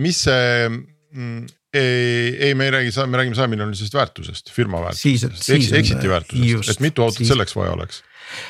Mis 0.02 0.20
see 0.26 0.70
mm, 0.70 1.46
ei, 1.74 2.36
ei, 2.48 2.56
me 2.56 2.66
ei 2.66 2.72
räägi, 2.72 2.92
me 3.08 3.18
räägime 3.18 3.36
saja 3.36 3.48
miljonilisest 3.48 3.94
väärtusest, 3.94 4.52
firma 4.54 4.82
väärtusest, 4.82 5.50
exit'i 5.50 6.10
väärtusest, 6.10 6.70
et 6.76 6.84
mitu 6.86 7.06
autot 7.06 7.18
siis. 7.18 7.30
selleks 7.34 7.56
vaja 7.56 7.74
oleks? 7.78 8.04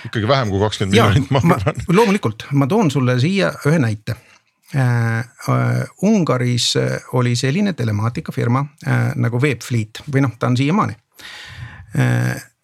ikkagi 0.07 0.27
vähem 0.27 0.49
kui 0.53 0.59
kakskümmend 0.59 0.95
miljonit, 0.95 1.31
ma 1.35 1.41
arvan. 1.55 1.83
loomulikult, 1.91 2.47
ma 2.51 2.67
toon 2.67 2.91
sulle 2.91 3.17
siia 3.19 3.51
ühe 3.67 3.79
näite 3.81 4.15
Ungaris 6.03 6.75
äh, 6.75 6.97
oli 7.13 7.35
selline 7.35 7.73
telemaatikafirma 7.73 8.65
nagu 9.15 9.39
Webfleet 9.41 10.01
või 10.11 10.25
noh, 10.25 10.33
ta 10.39 10.49
on 10.51 10.57
siiamaani. 10.59 10.97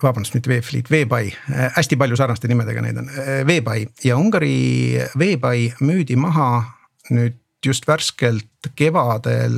vabandust, 0.03 0.33
mitte 0.35 0.49
Webfleet, 0.49 0.89
Webuy, 0.91 1.29
hästi 1.77 1.95
palju 1.95 2.17
sarnaste 2.19 2.49
nimedega 2.51 2.81
neid 2.83 2.97
on, 2.99 3.07
Webuy 3.47 3.85
ja 4.03 4.17
Ungari 4.19 4.99
Webuy 5.15 5.69
müüdi 5.79 6.17
maha 6.19 6.65
nüüd 7.15 7.37
just 7.65 7.87
värskelt 7.87 8.71
kevadel 8.75 9.55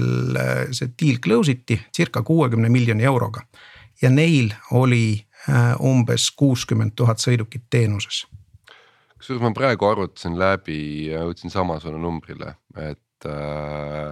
see 0.75 0.91
deal 0.99 1.17
close 1.23 1.55
iti 1.55 1.79
circa 1.95 2.21
kuuekümne 2.21 2.69
miljoni 2.69 3.03
euroga. 3.03 3.41
ja 4.01 4.09
neil 4.09 4.53
oli 4.71 5.25
umbes 5.79 6.31
kuuskümmend 6.31 6.91
tuhat 6.95 7.23
sõidukit 7.23 7.65
teenuses 7.69 8.25
kusjuures 9.23 9.43
ma 9.45 9.53
praegu 9.55 9.87
arvutasin 9.87 10.35
läbi 10.39 11.07
ja 11.07 11.23
jõudsin 11.23 11.53
samasugune 11.53 12.01
numbrile, 12.03 12.57
et 12.75 13.29
äh,, 13.29 14.11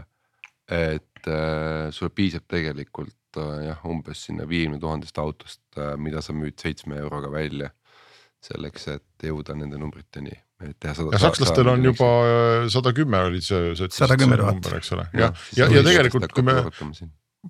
et 0.72 1.28
äh, 1.28 1.89
sulle 1.91 2.14
piisab 2.16 2.47
tegelikult 2.47 3.41
äh, 3.41 3.66
jah, 3.68 3.84
umbes 3.91 4.24
sinna 4.30 4.47
viiekümne 4.47 4.80
tuhandest 4.80 5.20
autost 5.20 5.62
äh,, 5.76 5.97
mida 5.99 6.24
sa 6.24 6.34
müüd 6.34 6.55
seitsme 6.62 6.99
euroga 7.03 7.32
välja. 7.32 7.74
selleks, 8.41 8.88
et 8.89 9.22
jõuda 9.28 9.53
nende 9.53 9.78
numbriteni, 9.78 10.32
et 10.66 10.74
teha 10.82 10.95
sada. 10.97 11.12
ja 11.14 11.20
sakslastel 11.22 11.68
on 11.70 11.84
juba 11.86 12.07
äh, 12.26 12.64
sada 12.74 12.89
kümme 12.97 13.20
oli 13.28 13.38
see, 13.45 13.76
sa 13.78 13.86
ütlesid 13.86 14.16
see 14.18 14.30
number, 14.32 14.78
eks 14.80 14.89
ole, 14.95 15.05
ja, 15.14 15.28
ja, 15.53 15.68
ja, 15.68 15.68
ja 15.76 15.84
tegelikult, 15.86 16.26
kui 16.34 16.47
me 16.47 16.55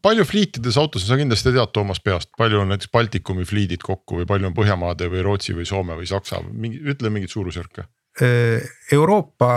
palju 0.01 0.25
fliitides 0.25 0.77
autosid, 0.79 1.09
sa 1.09 1.17
kindlasti 1.19 1.51
tead 1.51 1.73
Toomas 1.75 1.99
peast, 2.03 2.31
palju 2.37 2.61
on 2.61 2.71
näiteks 2.71 2.91
Baltikumi 2.93 3.45
fliidid 3.47 3.83
kokku 3.83 4.21
või 4.21 4.27
palju 4.29 4.51
on 4.51 4.55
Põhjamaade 4.55 5.09
või 5.11 5.23
Rootsi 5.25 5.55
või 5.57 5.65
Soome 5.67 5.97
või 5.99 6.07
Saksa, 6.07 6.39
mingi, 6.51 6.79
ütle 6.79 7.11
mingit 7.11 7.33
suurusjärke. 7.33 7.87
Euroopa 8.91 9.51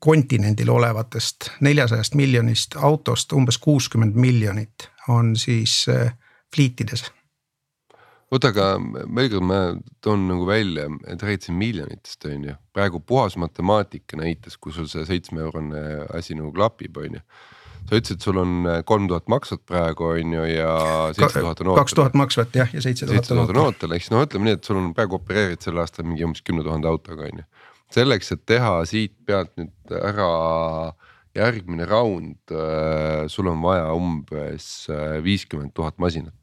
kontinendil 0.00 0.70
olevatest 0.72 1.50
neljasajast 1.60 2.14
miljonist 2.16 2.76
autost 2.76 3.32
umbes 3.36 3.58
kuuskümmend 3.60 4.16
miljonit 4.16 4.88
on 5.08 5.34
siis 5.36 5.84
fliitides. 6.54 7.10
oota, 8.30 8.48
aga 8.48 8.78
veel 9.16 9.40
ma 9.44 9.60
toon 10.00 10.28
nagu 10.28 10.46
välja, 10.46 10.86
et 11.06 11.22
räägid 11.22 11.48
siin 11.48 11.58
miljonitest 11.58 12.24
on 12.24 12.44
ju, 12.44 12.54
praegu 12.72 13.00
puhas 13.00 13.36
matemaatika 13.36 14.16
näitas, 14.16 14.56
kui 14.56 14.72
sul 14.72 14.86
see 14.88 15.04
seitsme 15.04 15.40
eurone 15.40 16.06
asi 16.14 16.34
nagu 16.38 16.52
klapib, 16.52 16.96
on 16.96 17.18
ju 17.18 17.24
sa 17.88 17.98
ütlesid, 17.98 18.18
et 18.18 18.26
sul 18.26 18.38
on 18.40 18.54
äh, 18.68 18.80
kolm 18.86 19.08
tuhat 19.10 19.28
maksvat 19.30 19.62
praegu 19.68 20.10
on 20.12 20.34
ju 20.36 20.46
ja 20.50 20.72
seitse 21.16 21.42
tuhat 21.42 21.62
on 21.62 21.72
ootel. 21.72 21.80
kaks 21.82 21.96
tuhat 21.98 22.16
maksvat 22.18 22.56
jah, 22.60 22.72
ja 22.74 22.82
seitse 22.84 23.08
tuhat 23.08 23.30
on 23.34 23.62
ootel, 23.64 23.94
ehk 23.96 24.06
siis 24.06 24.14
no 24.14 24.22
ütleme 24.26 24.48
nii, 24.48 24.58
et 24.58 24.66
sul 24.68 24.80
on 24.80 24.90
praegu 24.96 25.18
opereerid 25.18 25.62
sel 25.64 25.80
aastal 25.82 26.08
mingi 26.08 26.26
umbes 26.26 26.44
kümne 26.46 26.64
tuhande 26.66 26.90
autoga 26.90 27.28
on 27.28 27.42
ju. 27.42 27.46
selleks, 27.94 28.32
et 28.36 28.44
teha 28.46 28.74
siit 28.88 29.14
pealt 29.26 29.52
nüüd 29.58 29.96
ära 29.98 30.28
järgmine 31.36 31.86
round, 31.86 32.40
äh, 32.50 33.24
sul 33.30 33.50
on 33.50 33.62
vaja 33.62 33.90
umbes 33.94 34.90
äh, 34.90 35.18
viiskümmend 35.24 35.74
tuhat 35.74 35.98
masinat. 35.98 36.34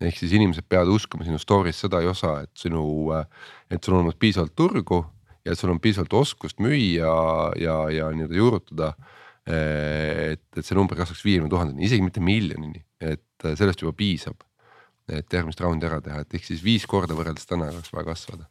ehk 0.00 0.16
siis 0.16 0.32
inimesed 0.32 0.64
peavad 0.64 0.88
uskuma 0.88 1.26
sinu 1.26 1.36
story's 1.36 1.76
seda 1.82 1.98
osa, 2.08 2.38
et 2.46 2.50
sinu, 2.56 3.12
et 3.68 3.84
sul 3.84 3.98
on 3.98 4.06
olnud 4.06 4.16
piisavalt 4.16 4.54
turgu 4.56 5.02
ja 5.44 5.52
sul 5.56 5.74
on 5.74 5.80
piisavalt 5.80 6.14
oskust 6.22 6.60
müüa 6.60 7.04
ja, 7.04 7.16
ja, 7.60 7.76
ja 7.92 8.08
nii-öelda 8.14 8.38
juurutada 8.38 8.94
et, 9.50 10.44
et 10.56 10.66
see 10.66 10.78
number 10.78 10.98
kasvaks 10.98 11.24
viiekümne 11.26 11.50
tuhandeni, 11.52 11.84
isegi 11.88 12.04
mitte 12.04 12.22
miljonini, 12.24 12.82
et 13.02 13.50
sellest 13.58 13.84
juba 13.84 13.96
piisab. 13.96 14.46
et 15.10 15.32
järgmist 15.34 15.58
raundi 15.58 15.88
ära 15.88 15.96
teha, 15.98 16.20
et 16.22 16.34
ehk 16.38 16.44
siis 16.46 16.60
viis 16.62 16.84
korda 16.86 17.16
võrreldes 17.18 17.48
täna 17.50 17.66
oleks 17.72 17.90
vaja 17.90 18.06
kasvada. 18.06 18.44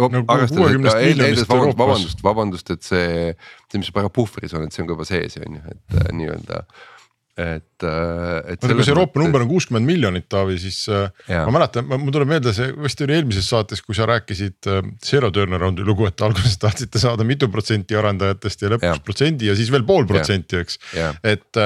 No, 0.00 0.22
arvestades, 0.32 0.78
et 0.96 1.20
eeldas 1.20 1.44
vabandust, 1.50 1.76
vabandust, 1.78 2.22
vabandust, 2.24 2.72
et 2.72 2.86
see, 2.86 3.10
see, 3.68 3.82
mis 3.82 3.92
praegu 3.92 4.08
puhvris 4.16 4.56
on, 4.56 4.64
et 4.64 4.72
see 4.72 4.80
on 4.82 4.88
ka 4.88 4.96
juba 4.96 5.06
sees, 5.06 5.36
on 5.44 5.58
ju, 5.58 5.74
et 5.74 6.08
nii-öelda 6.16 6.62
äh, 6.62 6.88
et. 7.36 7.64
oota, 7.82 8.74
kui 8.76 8.84
see 8.84 8.92
Euroopa 8.92 9.16
mõttes... 9.16 9.24
number 9.24 9.42
on 9.44 9.48
kuuskümmend 9.50 9.88
miljonit, 9.88 10.26
Taavi, 10.30 10.58
siis 10.60 10.82
äh, 10.92 11.08
ja. 11.30 11.42
ma 11.48 11.56
mäletan, 11.56 11.88
mul 11.88 12.12
tuleb 12.12 12.28
meelde 12.28 12.52
see 12.54 12.68
vist 12.84 13.00
oli 13.04 13.16
eelmises 13.16 13.48
saates, 13.48 13.80
kui 13.82 13.96
sa 13.96 14.06
rääkisid 14.10 14.68
äh, 14.68 14.82
Zero 15.02 15.32
turnaround'i 15.34 15.86
lugu, 15.86 16.06
et 16.10 16.24
alguses 16.24 16.58
tahtsite 16.60 17.00
saada 17.02 17.24
mitu 17.26 17.48
protsenti 17.52 17.96
arendajatest 17.98 18.66
ja 18.66 18.72
lõpuks 18.74 18.88
ja. 18.90 19.04
protsendi 19.06 19.48
ja 19.48 19.56
siis 19.58 19.72
veel 19.72 19.86
pool 19.88 20.04
protsenti, 20.08 20.60
eks. 20.60 20.78
et 21.24 21.60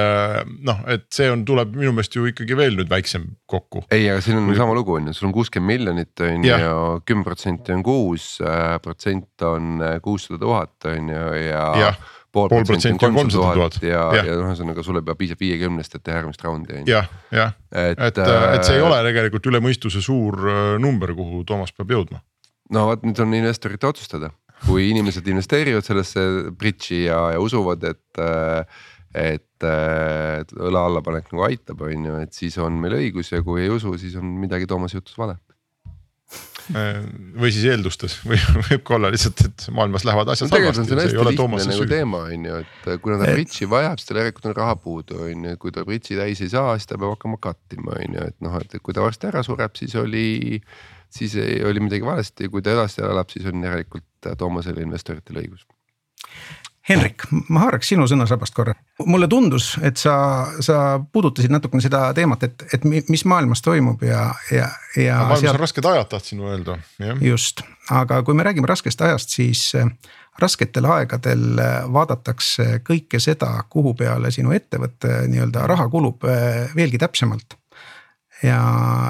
noh, 0.66 0.82
et 0.92 1.06
see 1.14 1.28
on, 1.32 1.42
tuleb 1.48 1.74
minu 1.76 1.92
meelest 1.96 2.14
ju 2.14 2.28
ikkagi 2.30 2.58
veel 2.58 2.78
nüüd 2.78 2.90
väiksem 2.92 3.26
kokku. 3.50 3.84
ei, 3.90 4.06
aga 4.12 4.22
siin 4.24 4.38
on 4.38 4.50
kui... 4.50 4.58
sama 4.58 4.76
lugu 4.76 4.96
on 5.00 5.10
ju, 5.10 5.16
sul 5.18 5.30
on 5.30 5.34
kuuskümmend 5.36 5.66
miljonit 5.66 6.22
on 6.22 6.46
ju, 6.46 6.76
kümme 7.08 7.26
protsenti 7.26 7.74
on 7.74 7.82
kuus, 7.86 8.36
protsent 8.84 9.42
on 9.46 9.82
kuussada 10.04 10.38
tuhat 10.42 10.86
on 10.92 11.10
ju 11.10 11.26
ja, 11.42 11.64
ja 11.82 11.96
pool 12.33 12.49
protsenti 12.51 13.07
on 13.07 13.14
kolmsada 13.14 13.53
tuhat. 13.55 13.79
ja, 13.83 14.03
ja, 14.16 14.24
ja 14.29 14.39
noh, 14.39 14.51
ühesõnaga 14.51 14.85
sulle 14.87 15.03
peab 15.07 15.20
piisab 15.20 15.43
viiekümnest, 15.43 15.99
et 15.99 16.05
teha 16.07 16.20
järgmist 16.20 16.43
raundi 16.45 16.74
on 16.74 16.83
ju. 16.83 16.95
jah, 16.95 17.11
jah, 17.35 17.55
et, 17.72 18.01
et, 18.09 18.20
äh, 18.22 18.49
et 18.57 18.66
see 18.66 18.79
ei 18.79 18.85
ole 18.85 18.99
tegelikult 19.09 19.49
üle 19.53 19.62
mõistuse 19.64 20.03
suur 20.05 20.41
äh, 20.51 20.64
number, 20.83 21.14
kuhu 21.16 21.45
Toomas 21.49 21.74
peab 21.77 21.95
jõudma. 21.97 22.20
no 22.74 22.89
vot, 22.91 23.07
nüüd 23.07 23.22
on 23.22 23.39
investorite 23.39 23.89
otsustada, 23.89 24.33
kui 24.66 24.91
inimesed 24.91 25.27
investeerivad 25.33 25.87
sellesse 25.87 26.27
bridge'i 26.59 27.07
ja, 27.07 27.22
ja 27.37 27.43
usuvad, 27.43 27.89
et 27.93 28.22
äh, 28.22 28.85
et, 29.16 29.64
et 29.64 30.51
õla 30.61 30.83
allapanek 30.91 31.31
nagu 31.33 31.47
aitab, 31.47 31.87
on 31.87 32.03
ju, 32.05 32.16
et 32.20 32.37
siis 32.37 32.59
on 32.61 32.74
meil 32.83 32.99
õigus 32.99 33.31
ja 33.33 33.41
kui 33.45 33.62
ei 33.62 33.70
usu, 33.72 33.95
siis 33.97 34.18
on 34.20 34.35
midagi 34.43 34.68
Toomase 34.68 34.99
jutus 34.99 35.16
vale 35.16 35.39
või 36.72 37.52
siis 37.54 37.66
eeldustes 37.70 38.16
või 38.26 38.38
võib 38.68 38.82
ka 38.86 38.96
olla 38.96 39.10
lihtsalt, 39.14 39.42
et 39.46 39.66
maailmas 39.74 40.06
lähevad 40.08 40.32
asjad 40.32 40.50
no, 40.50 40.58
halvasti, 40.58 40.86
see 40.88 41.12
ei 41.12 41.22
ole 41.22 41.34
Toomase 41.38 41.68
nagu 41.70 41.84
süü. 41.84 41.90
teema 41.92 42.24
on 42.26 42.48
ju, 42.48 42.58
et 42.64 42.90
kui 43.04 43.14
ta 43.14 43.30
bridži 43.30 43.70
vajab, 43.70 44.00
siis 44.00 44.10
tal 44.10 44.20
järelikult 44.22 44.50
on 44.50 44.58
raha 44.58 44.74
puudu 44.82 45.22
on 45.28 45.46
ju, 45.50 45.54
kui 45.62 45.74
ta 45.74 45.86
bridži 45.86 46.18
täis 46.18 46.42
ei 46.42 46.52
saa, 46.52 46.74
siis 46.78 46.90
ta 46.90 46.98
peab 46.98 47.14
hakkama 47.14 47.38
cut 47.46 47.78
ima 47.78 47.94
on 47.94 48.18
ju, 48.18 48.26
et 48.32 48.38
noh, 48.44 48.58
et 48.60 48.76
kui 48.82 48.96
ta 48.96 49.06
varsti 49.06 49.30
ära 49.30 49.44
sureb, 49.46 49.78
siis 49.78 49.96
oli. 50.02 50.26
siis 51.16 51.36
oli 51.38 51.80
midagi 51.80 52.04
valesti, 52.04 52.48
kui 52.52 52.62
ta 52.62 52.74
edasi 52.74 53.00
elab, 53.06 53.30
siis 53.32 53.46
on 53.48 53.62
järelikult 53.62 54.32
Toomasel 54.36 54.82
investoritel 54.82 55.38
õigus 55.38 55.62
Henrik, 56.87 57.24
ma 57.51 57.64
haaraks 57.64 57.89
sinu 57.91 58.07
sõnasabast 58.07 58.55
korra. 58.55 58.74
mulle 59.07 59.26
tundus, 59.28 59.72
et 59.82 59.99
sa, 59.99 60.14
sa 60.62 61.01
puudutasid 61.12 61.51
natukene 61.51 61.82
seda 61.82 62.12
teemat, 62.14 62.47
et, 62.47 62.62
et 62.76 62.84
mis 62.87 63.24
maailmas 63.26 63.62
toimub 63.64 64.05
ja, 64.07 64.28
ja, 64.55 64.68
ja. 64.95 65.16
maailmas 65.18 65.43
sealt... 65.43 65.57
on 65.57 65.61
rasked 65.64 65.89
ajad, 65.91 66.09
tahtsin 66.14 66.45
öelda. 66.47 66.78
just, 67.20 67.64
aga 67.91 68.22
kui 68.22 68.39
me 68.39 68.47
räägime 68.47 68.70
raskest 68.70 69.03
ajast, 69.03 69.34
siis 69.34 69.66
äh, 69.74 69.91
rasketel 70.39 70.87
aegadel 70.95 71.59
äh, 71.59 71.76
vaadatakse 71.93 72.80
kõike 72.87 73.20
seda, 73.22 73.51
kuhu 73.70 73.97
peale 73.99 74.30
sinu 74.30 74.55
ettevõte 74.55 75.24
nii-öelda 75.26 75.66
raha 75.66 75.89
kulub 75.91 76.24
äh, 76.30 76.70
veelgi 76.76 77.03
täpsemalt 77.03 77.59
ja 78.47 78.62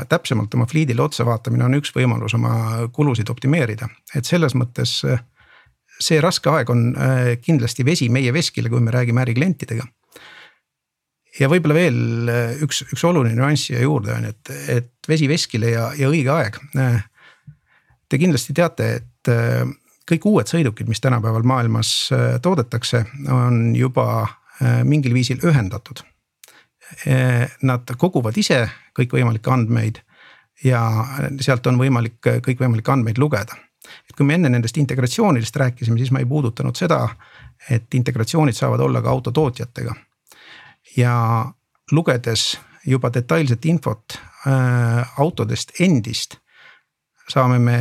täpsemalt 0.09 0.55
oma 0.55 0.65
fliidile 0.71 1.03
otsa 1.03 1.27
vaatamine 1.29 1.67
on 1.67 1.77
üks 1.77 1.93
võimalus 1.93 2.35
oma 2.39 2.89
kulusid 2.95 3.29
optimeerida, 3.29 3.91
et 4.15 4.25
selles 4.25 4.55
mõttes 4.57 5.03
see 6.03 6.21
raske 6.23 6.51
aeg 6.53 6.71
on 6.73 6.89
äh, 6.95 7.31
kindlasti 7.43 7.85
vesi 7.87 8.09
meie 8.13 8.33
veskile, 8.35 8.71
kui 8.73 8.83
me 8.85 8.95
räägime 8.95 9.23
äriklientidega. 9.25 9.87
ja 11.41 11.51
võib-olla 11.53 11.77
veel 11.77 12.31
äh, 12.33 12.63
üks, 12.65 12.83
üks 12.89 13.05
oluline 13.05 13.37
nüanss 13.37 13.69
siia 13.69 13.83
juurde 13.85 14.15
on, 14.15 14.29
et, 14.31 14.53
et 14.73 15.09
vesi 15.09 15.29
veskile 15.29 15.73
ja, 15.73 15.91
ja 15.97 16.11
õige 16.13 16.33
aeg. 16.33 16.59
Äh, 16.81 17.05
te 18.09 18.21
kindlasti 18.23 18.55
teate, 18.57 18.91
et 19.01 19.31
kõik 20.07 20.27
uued 20.31 20.47
sõidukid, 20.47 20.87
mis 20.87 21.01
tänapäeval 21.03 21.43
maailmas 21.43 21.89
toodetakse, 22.39 23.01
on 23.35 23.73
juba 23.75 24.05
mingil 24.87 25.11
viisil 25.17 25.43
ühendatud. 25.43 26.05
Nad 27.67 27.91
koguvad 27.99 28.39
ise 28.39 28.61
kõikvõimalikke 28.95 29.51
andmeid 29.51 29.99
ja 30.63 30.85
sealt 31.43 31.67
on 31.67 31.83
võimalik 31.83 32.23
kõikvõimalikke 32.23 32.95
andmeid 32.95 33.19
lugeda 33.19 33.59
et 34.09 34.17
kui 34.17 34.27
me 34.27 34.35
enne 34.35 34.49
nendest 34.49 34.77
integratsioonidest 34.77 35.57
rääkisime, 35.57 35.99
siis 35.99 36.11
ma 36.13 36.23
ei 36.23 36.27
puudutanud 36.27 36.77
seda, 36.77 37.09
et 37.71 37.95
integratsioonid 37.95 38.55
saavad 38.55 38.81
olla 38.81 39.03
ka 39.03 39.11
autotootjatega. 39.11 39.95
ja 40.97 41.45
lugedes 41.93 42.59
juba 42.87 43.11
detailset 43.15 43.65
infot 43.65 44.19
äh, 44.47 45.13
autodest 45.19 45.81
endist, 45.81 46.37
saame 47.29 47.59
me 47.59 47.79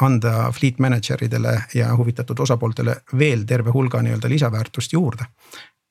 anda 0.00 0.52
fleet 0.52 0.78
manager 0.78 1.24
idele 1.24 1.62
ja 1.74 1.96
huvitatud 1.96 2.38
osapooltele 2.38 2.96
veel 3.18 3.44
terve 3.46 3.70
hulga 3.70 4.02
nii-öelda 4.02 4.28
lisaväärtust 4.28 4.92
juurde. 4.92 5.24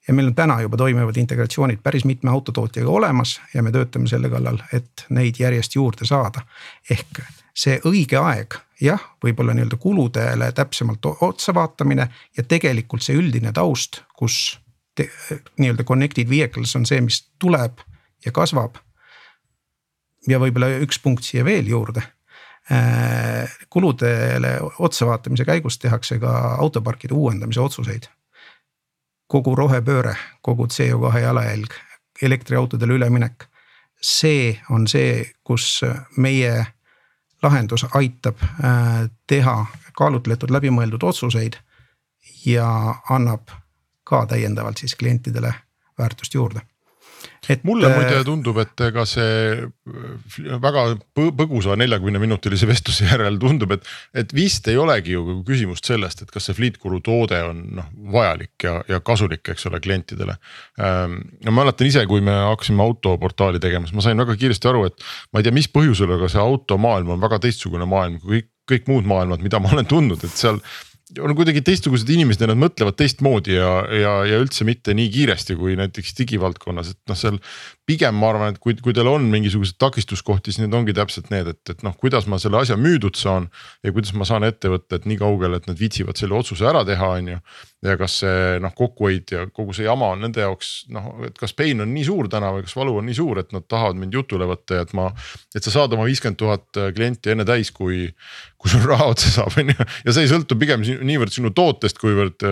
ja 0.07 0.13
meil 0.13 0.27
on 0.27 0.35
täna 0.35 0.61
juba 0.61 0.77
toimivad 0.77 1.17
integratsioonid 1.17 1.79
päris 1.83 2.05
mitme 2.05 2.31
autotootjaga 2.31 2.89
olemas 2.89 3.41
ja 3.53 3.63
me 3.63 3.71
töötame 3.71 4.07
selle 4.07 4.29
kallal, 4.29 4.57
et 4.73 5.05
neid 5.09 5.39
järjest 5.39 5.75
juurde 5.75 6.05
saada. 6.05 6.41
ehk 6.89 7.21
see 7.53 7.79
õige 7.85 8.17
aeg 8.17 8.57
jah, 8.83 9.03
võib-olla 9.23 9.53
nii-öelda 9.55 9.77
kuludele 9.81 10.51
täpsemalt 10.55 11.05
otsa 11.21 11.53
vaatamine 11.55 12.07
ja 12.37 12.43
tegelikult 12.43 13.03
see 13.05 13.17
üldine 13.17 13.53
taust, 13.53 14.01
kus 14.17 14.57
nii-öelda 14.99 15.85
connected 15.87 16.29
vehicles 16.29 16.75
on 16.77 16.85
see, 16.85 17.01
mis 17.01 17.23
tuleb 17.41 17.81
ja 18.25 18.31
kasvab. 18.31 18.77
ja 20.27 20.39
võib-olla 20.39 20.69
üks 20.83 20.99
punkt 21.03 21.25
siia 21.27 21.43
veel 21.45 21.67
juurde 21.67 22.03
äh, 22.71 23.49
kuludele 23.69 24.57
otsa 24.79 25.07
vaatamise 25.09 25.45
käigus 25.45 25.79
tehakse 25.79 26.19
ka 26.19 26.55
autoparkide 26.59 27.13
uuendamise 27.13 27.61
otsuseid. 27.61 28.07
kogu 29.27 29.55
rohepööre, 29.55 30.15
kogu 30.41 30.67
CO2 30.67 31.19
jalajälg, 31.21 31.73
elektriautodele 32.21 32.93
üleminek. 32.93 33.49
see 34.01 34.59
on 34.69 34.87
see, 34.87 35.31
kus 35.43 35.81
meie 36.17 36.72
lahendus 37.43 37.85
aitab 37.93 38.41
äh, 38.43 39.09
teha 39.27 39.65
kaalutletud 39.97 40.51
läbimõeldud 40.51 41.03
otsuseid 41.03 41.57
ja 42.45 42.67
annab 43.09 43.51
ka 44.03 44.25
täiendavalt 44.25 44.77
siis 44.77 44.95
klientidele 44.95 45.53
väärtust 45.97 46.33
juurde 46.33 46.61
et. 47.49 47.63
mulle 47.67 47.89
äh, 47.89 47.95
muide 47.97 48.21
tundub, 48.27 48.59
et 48.63 48.83
ega 48.87 49.05
see 49.09 49.63
äh, 49.63 50.59
väga 50.63 50.85
põgusa 51.15 51.77
neljakümne 51.79 52.21
minutilise 52.21 52.69
vestluse 52.69 53.07
järel 53.09 53.39
tundub, 53.41 53.75
et, 53.75 53.89
et 54.23 54.33
vist 54.35 54.67
ei 54.71 54.79
olegi 54.79 55.17
ju 55.17 55.41
küsimust 55.47 55.89
sellest, 55.89 56.23
et 56.23 56.33
kas 56.33 56.49
see 56.49 56.57
Fleetguru 56.57 57.01
toode 57.03 57.41
on 57.49 57.65
noh 57.79 57.91
vajalik 58.13 58.67
ja, 58.67 58.77
ja 58.89 59.01
kasulik, 59.05 59.45
eks 59.53 59.67
ole, 59.69 59.81
klientidele. 59.83 60.37
Ähm, 60.79 61.19
ma 61.47 61.57
mäletan 61.63 61.89
ise, 61.89 62.05
kui 62.09 62.23
me 62.23 62.35
hakkasime 62.51 62.83
autoportaali 62.85 63.61
tegema, 63.63 63.89
siis 63.89 63.97
ma 63.97 64.05
sain 64.05 64.19
väga 64.19 64.37
kiiresti 64.39 64.71
aru, 64.71 64.87
et 64.89 65.05
ma 65.31 65.41
ei 65.41 65.47
tea, 65.47 65.55
mis 65.55 65.69
põhjusel, 65.71 66.15
aga 66.17 66.31
see 66.31 66.41
automaailm 66.43 67.15
on 67.15 67.23
väga 67.23 67.41
teistsugune 67.43 67.87
maailm 67.89 68.19
kui 68.23 68.41
kõik, 68.41 68.49
kõik 68.69 68.89
muud 68.91 69.07
maailmad, 69.09 69.43
mida 69.43 69.59
ma 69.59 69.73
olen 69.75 69.87
tundnud, 69.89 70.23
et 70.23 70.39
seal 70.39 70.61
on 71.21 71.33
kuidagi 71.37 71.61
teistsugused 71.65 72.09
inimesed 72.09 72.43
ja 72.43 72.49
nad 72.49 72.59
mõtlevad 72.61 72.95
teistmoodi 72.97 73.57
ja, 73.57 73.71
ja, 73.93 74.13
ja 74.29 74.39
üldse 74.41 74.65
mitte 74.67 74.95
nii 74.97 75.09
kiiresti 75.13 75.57
kui 75.59 75.75
näiteks 75.79 76.15
digivaldkonnas, 76.17 76.93
et 76.93 77.11
noh, 77.11 77.19
seal. 77.19 77.39
pigem 77.89 78.15
ma 78.15 78.29
arvan, 78.31 78.53
et 78.53 78.61
kui, 78.63 78.75
kui 78.79 78.95
teil 78.95 79.09
on 79.11 79.27
mingisuguseid 79.31 79.77
takistuskohti, 79.81 80.53
siis 80.53 80.63
need 80.63 80.77
ongi 80.77 80.95
täpselt 80.95 81.29
need, 81.33 81.49
et, 81.51 81.61
et 81.69 81.83
noh, 81.85 81.95
kuidas 81.99 82.29
ma 82.31 82.39
selle 82.41 82.61
asja 82.61 82.77
müüdud 82.79 83.19
saan. 83.19 83.49
ja 83.83 83.91
kuidas 83.91 84.13
ma 84.17 84.27
saan 84.27 84.47
ettevõtted 84.47 85.07
nii 85.09 85.19
kaugele, 85.21 85.59
et 85.59 85.69
nad 85.69 85.79
viitsivad 85.79 86.19
selle 86.19 86.37
otsuse 86.39 86.67
ära 86.69 86.85
teha, 86.87 87.13
on 87.19 87.35
ju. 87.35 87.43
Ja 87.83 87.95
kas 87.99 88.15
see 88.21 88.59
noh, 88.63 88.71
kokkuhoid 88.75 89.33
ja 89.33 89.43
kogu 89.51 89.75
see 89.75 89.85
jama 89.85 90.13
on 90.13 90.23
nende 90.23 90.43
jaoks 90.43 90.71
noh, 90.93 91.09
et 91.27 91.35
kas 91.39 91.53
pain 91.57 91.83
on 91.83 91.91
nii 91.91 92.05
suur 92.07 92.29
täna 92.31 92.53
või 92.55 92.65
kas 92.65 92.75
valu 92.79 92.95
on 92.99 93.07
nii 93.09 93.17
suur, 93.17 93.41
et 93.41 93.51
nad 93.55 93.65
tahavad 93.69 93.99
mind 93.99 94.15
jutule 94.15 94.47
võtta 94.49 94.79
ja 94.79 94.87
et 94.87 94.93
ma. 94.97 95.09
et 95.55 95.63
sa 95.65 95.73
saad 95.73 95.95
oma 95.95 96.07
viiskümmend 96.07 96.39
tuhat 96.39 96.81
klienti 96.95 97.33
enne 97.33 97.45
täis, 97.47 97.73
kui, 97.75 98.05
kui 98.57 98.71
sul 98.71 98.85
raha 98.87 99.09
otsa 99.11 99.31
saab, 99.37 99.57
on 99.59 99.73
ju. 99.73 99.87
ja 100.07 100.15
see 100.15 100.27
ei 100.27 100.31
sõltu 100.31 100.57
pigem 100.59 100.83
niivõrd 100.83 101.35
sinu 101.35 101.51
tootest, 101.55 101.99
kuivõrd 102.01 102.47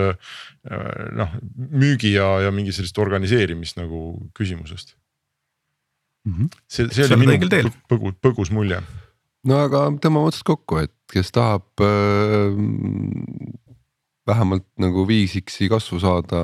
noh, 1.18 1.38
müügi 1.72 2.14
ja, 2.16 2.28
ja 2.46 2.52
mingi 2.54 2.74
sellist 2.76 2.98
organiseerimist 3.02 3.80
nagu 3.80 4.02
küsimusest 4.36 4.96
mm. 6.28 6.34
-hmm. 6.34 6.58
see, 6.68 6.90
see 6.92 7.08
oli 7.08 7.24
minu 7.24 7.72
põgus, 7.90 8.18
põgus 8.20 8.52
mulje 8.54 8.82
no 9.48 9.62
aga 9.66 9.86
tõmbame 10.02 10.30
otsad 10.30 10.46
kokku, 10.52 10.82
et 10.84 10.94
kes 11.12 11.32
tahab 11.34 11.82
äh, 11.82 12.54
vähemalt 14.28 14.66
nagu 14.82 15.04
5X-i 15.08 15.68
kasvu 15.72 15.98
saada 16.02 16.40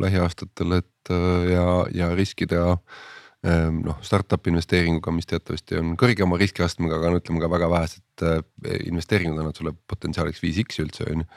lähiaastatel, 0.00 0.78
et 0.80 1.12
äh, 1.12 1.50
ja, 1.52 1.66
ja 1.94 2.10
riskida 2.18 2.62
äh, 2.72 3.68
noh, 3.72 3.98
startup 4.02 4.46
investeeringuga, 4.50 5.14
mis 5.14 5.30
teatavasti 5.30 5.78
on 5.80 5.94
kõrgema 6.00 6.38
riskiastmega, 6.40 6.98
aga 6.98 7.12
no 7.12 7.22
ütleme 7.22 7.42
ka 7.42 7.50
väga 7.52 7.70
vähesed 7.72 8.26
äh, 8.26 8.40
investeeringud 8.88 9.38
annavad 9.38 9.60
sulle 9.60 9.74
potentsiaaliks 9.90 10.42
5X-i 10.42 10.86
üldse 10.86 11.08
on 11.10 11.24
ju. 11.24 11.30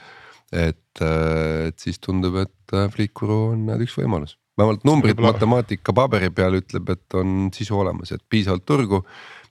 et, 0.51 1.03
äh, 1.05 1.69
et 1.69 1.79
siis 1.81 2.01
tundub, 2.01 2.41
et 2.41 2.75
Flickuru 2.93 3.39
on 3.53 3.69
üks 3.77 3.97
võimalus, 3.99 4.37
vähemalt 4.57 4.85
numbrid 4.87 5.21
matemaatika 5.21 5.93
paberi 5.93 6.31
peal 6.33 6.61
ütleb, 6.61 6.89
et 6.93 7.17
on 7.21 7.49
sisu 7.53 7.77
olemas, 7.77 8.13
et 8.15 8.25
piisavalt 8.29 8.65
turgu 8.65 9.03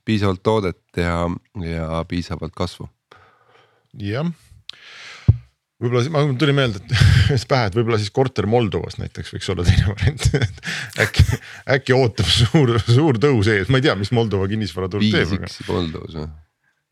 piisavalt 0.05 0.43
toodet 0.43 0.99
ja, 1.01 1.25
ja 1.65 2.03
piisavalt 2.07 2.53
kasvu. 2.55 2.87
jah, 3.99 4.27
võib-olla 5.85 6.03
ma 6.13 6.23
tuli 6.41 6.55
meelde, 6.57 6.81
et 6.81 7.45
pähe, 7.51 7.69
et 7.69 7.77
võib-olla 7.77 7.99
siis 8.01 8.13
korter 8.15 8.47
Moldovas 8.49 8.99
näiteks 9.01 9.35
võiks 9.35 9.51
olla 9.53 9.65
teine 9.67 9.87
variant 9.91 10.27
äkki, 11.05 11.25
äkki 11.77 11.97
ootab 11.97 12.29
suur, 12.31 12.75
suur 12.85 13.21
tõus 13.21 13.51
ees, 13.53 13.71
ma 13.71 13.81
ei 13.81 13.87
tea, 13.87 13.95
mis 13.99 14.11
Moldova 14.15 14.49
kinnisvaraturg 14.51 15.05
teeb. 15.05 15.31
viis 15.35 15.49
X-i 15.51 15.69
Moldovas 15.69 16.19
või? 16.19 16.29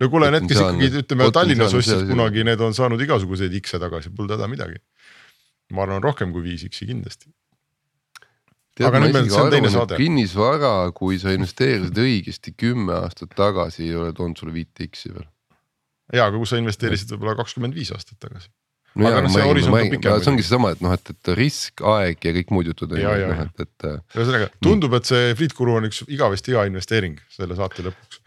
no 0.03 0.09
kuule, 0.13 0.31
need, 0.33 0.49
kes 0.49 0.63
ikkagi 0.63 1.03
ütleme 1.03 1.29
Tallinnas 1.35 1.77
ostsid 1.77 2.07
kunagi, 2.09 2.45
need 2.47 2.61
on 2.63 2.75
saanud 2.77 3.01
igasuguseid 3.03 3.55
X-e 3.61 3.81
tagasi, 3.83 4.13
pole 4.15 4.35
häda 4.35 4.49
midagi. 4.51 4.81
ma 5.73 5.87
arvan 5.87 6.03
rohkem 6.03 6.33
kui 6.35 6.45
viis 6.45 6.65
X-i 6.69 6.89
kindlasti 6.89 7.31
tead, 8.77 8.89
ma 8.89 9.09
isegi 9.09 9.37
arvan, 9.37 9.69
et 9.69 9.95
kinnisvara, 9.99 10.73
kui 10.97 11.19
sa 11.21 11.33
investeerisid 11.35 11.99
õigesti 12.03 12.55
kümme 12.57 12.95
aastat 13.03 13.33
tagasi, 13.37 13.85
ei 13.85 13.97
ole 13.99 14.13
toonud 14.17 14.39
sulle 14.39 14.55
viit 14.55 14.85
X-i 14.87 15.13
veel. 15.13 15.27
ja, 16.13 16.25
aga 16.25 16.37
kui 16.37 16.49
sa 16.49 16.59
investeerisid 16.61 17.13
võib-olla 17.13 17.37
kakskümmend 17.43 17.77
viis 17.77 17.93
aastat 17.93 18.17
tagasi. 18.23 18.49
No 18.95 19.09
aga 19.09 19.23
noh, 19.25 19.33
see 19.33 19.45
horisont 19.47 19.79
on 19.79 19.93
pikem. 19.93 20.23
see 20.23 20.33
ongi 20.33 20.45
seesama, 20.45 20.73
et 20.75 20.83
noh, 20.85 20.97
et, 20.97 21.13
et 21.15 21.31
risk, 21.39 21.85
aeg 21.93 22.27
ja 22.27 22.35
kõik 22.39 22.51
muud 22.55 22.65
jutud 22.71 22.89
on 22.93 22.97
ju, 23.01 23.13
noh 23.29 23.45
et, 23.45 23.55
et. 23.65 23.87
ühesõnaga 24.17 24.51
tundub, 24.63 24.91
et 24.99 25.09
see 25.09 25.31
Fleet 25.39 25.53
Guru 25.57 25.71
on 25.79 25.89
üks 25.89 26.03
igavesti 26.07 26.55
hea 26.55 26.67
investeering 26.71 27.17
selle 27.33 27.57
saate 27.59 27.87
lõpuks 27.87 28.21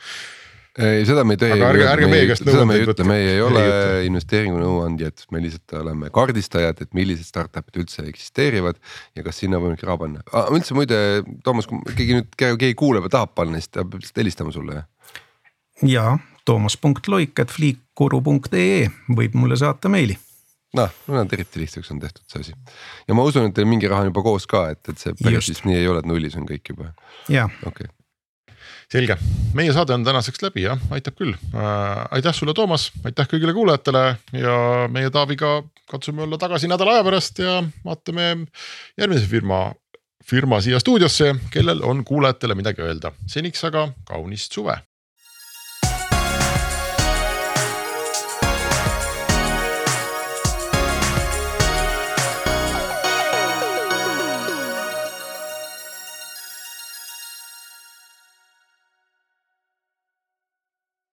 ei, 0.76 1.06
seda 1.08 1.22
me 1.24 1.32
ei 1.36 1.40
tee. 1.40 1.52
aga 1.54 1.68
ärge, 1.72 1.84
ärge 1.88 2.06
meie 2.10 2.26
käest 2.28 2.42
nõuandeid 2.44 2.90
võtke. 2.90 3.04
meie 3.08 3.30
ei 3.36 3.42
ole 3.44 3.62
investeeringu 4.08 4.58
nõuandjad, 4.60 5.16
me 5.32 5.38
lihtsalt 5.44 5.68
oleme 5.80 6.06
kaardistajad, 6.14 6.76
et 6.84 6.90
millised 6.96 7.26
startup'id 7.28 7.76
üldse 7.80 8.00
eksisteerivad 8.10 8.76
ja 9.16 9.20
kas 9.26 9.36
sinna 9.42 9.56
võimalik 9.62 9.84
raha 9.86 9.98
panna 10.04 10.18
ah,. 10.32 10.46
üldse 10.52 10.72
muide, 10.76 10.96
Toomas, 11.46 11.66
kui 11.70 11.78
keegi 11.96 12.12
nüüd, 12.18 12.28
keegi 12.36 12.78
kuuleb 12.78 13.02
ja 13.08 13.12
tahab 13.18 13.32
panna, 13.38 13.54
siis 13.60 13.70
ta 13.72 13.78
peab 13.82 13.92
lihtsalt 14.02 14.20
helistama 14.22 14.50
sulle, 14.54 14.72
jah? 14.82 14.88
jaa, 15.96 16.12
toomas.loik.fliikuru.ee 16.48 18.80
võib 19.16 19.32
mulle 19.40 19.56
saata 19.60 19.86
meili 19.92 20.14
noh, 20.74 20.96
no 21.06 21.18
nad 21.18 21.32
eriti 21.32 21.62
lihtsaks 21.62 21.92
on 21.94 22.00
tehtud 22.02 22.24
see 22.30 22.46
asi. 22.46 22.56
Ja 23.08 23.14
ma 23.14 23.26
usun, 23.26 23.50
et 23.50 23.54
teil 23.56 23.68
mingi 23.68 23.90
raha 23.90 24.06
on 24.06 24.10
juba 24.10 24.24
koos 24.26 24.48
ka, 24.50 24.68
et, 24.74 24.82
et 24.88 24.98
see 24.98 25.14
päris 25.22 25.52
vist 25.52 25.68
nii 25.68 25.78
ei 25.78 25.86
ole, 25.90 26.02
et 26.02 26.10
nullis 26.10 26.36
on 26.38 26.48
kõik 26.48 26.74
juba. 26.74 26.90
okei. 27.30 27.46
Okay 27.70 27.92
selge, 28.92 29.16
meie 29.54 29.72
saade 29.74 29.94
on 29.96 30.04
tänaseks 30.06 30.42
läbi 30.44 30.62
jah, 30.66 30.78
aitab 30.94 31.16
küll. 31.18 31.34
Äh,. 31.34 32.04
aitäh 32.18 32.34
sulle, 32.34 32.54
Toomas, 32.54 32.90
aitäh 33.04 33.28
kõigile 33.30 33.54
kuulajatele. 33.56 34.04
Ja 34.38 34.58
meie 34.92 35.10
Taaviga 35.10 35.58
katsume 35.90 36.22
olla 36.26 36.38
tagasi 36.38 36.70
nädala 36.70 36.96
aja 36.96 37.06
pärast 37.06 37.42
ja 37.42 37.58
vaatame 37.84 38.28
järgmise 38.98 39.26
firma, 39.30 39.60
firma 40.24 40.60
siia 40.62 40.80
stuudiosse, 40.82 41.34
kellel 41.50 41.82
on 41.86 42.04
kuulajatele 42.06 42.58
midagi 42.58 42.86
öelda. 42.86 43.12
seniks 43.26 43.64
aga 43.66 43.88
kaunist 44.06 44.54
suve 44.54 44.78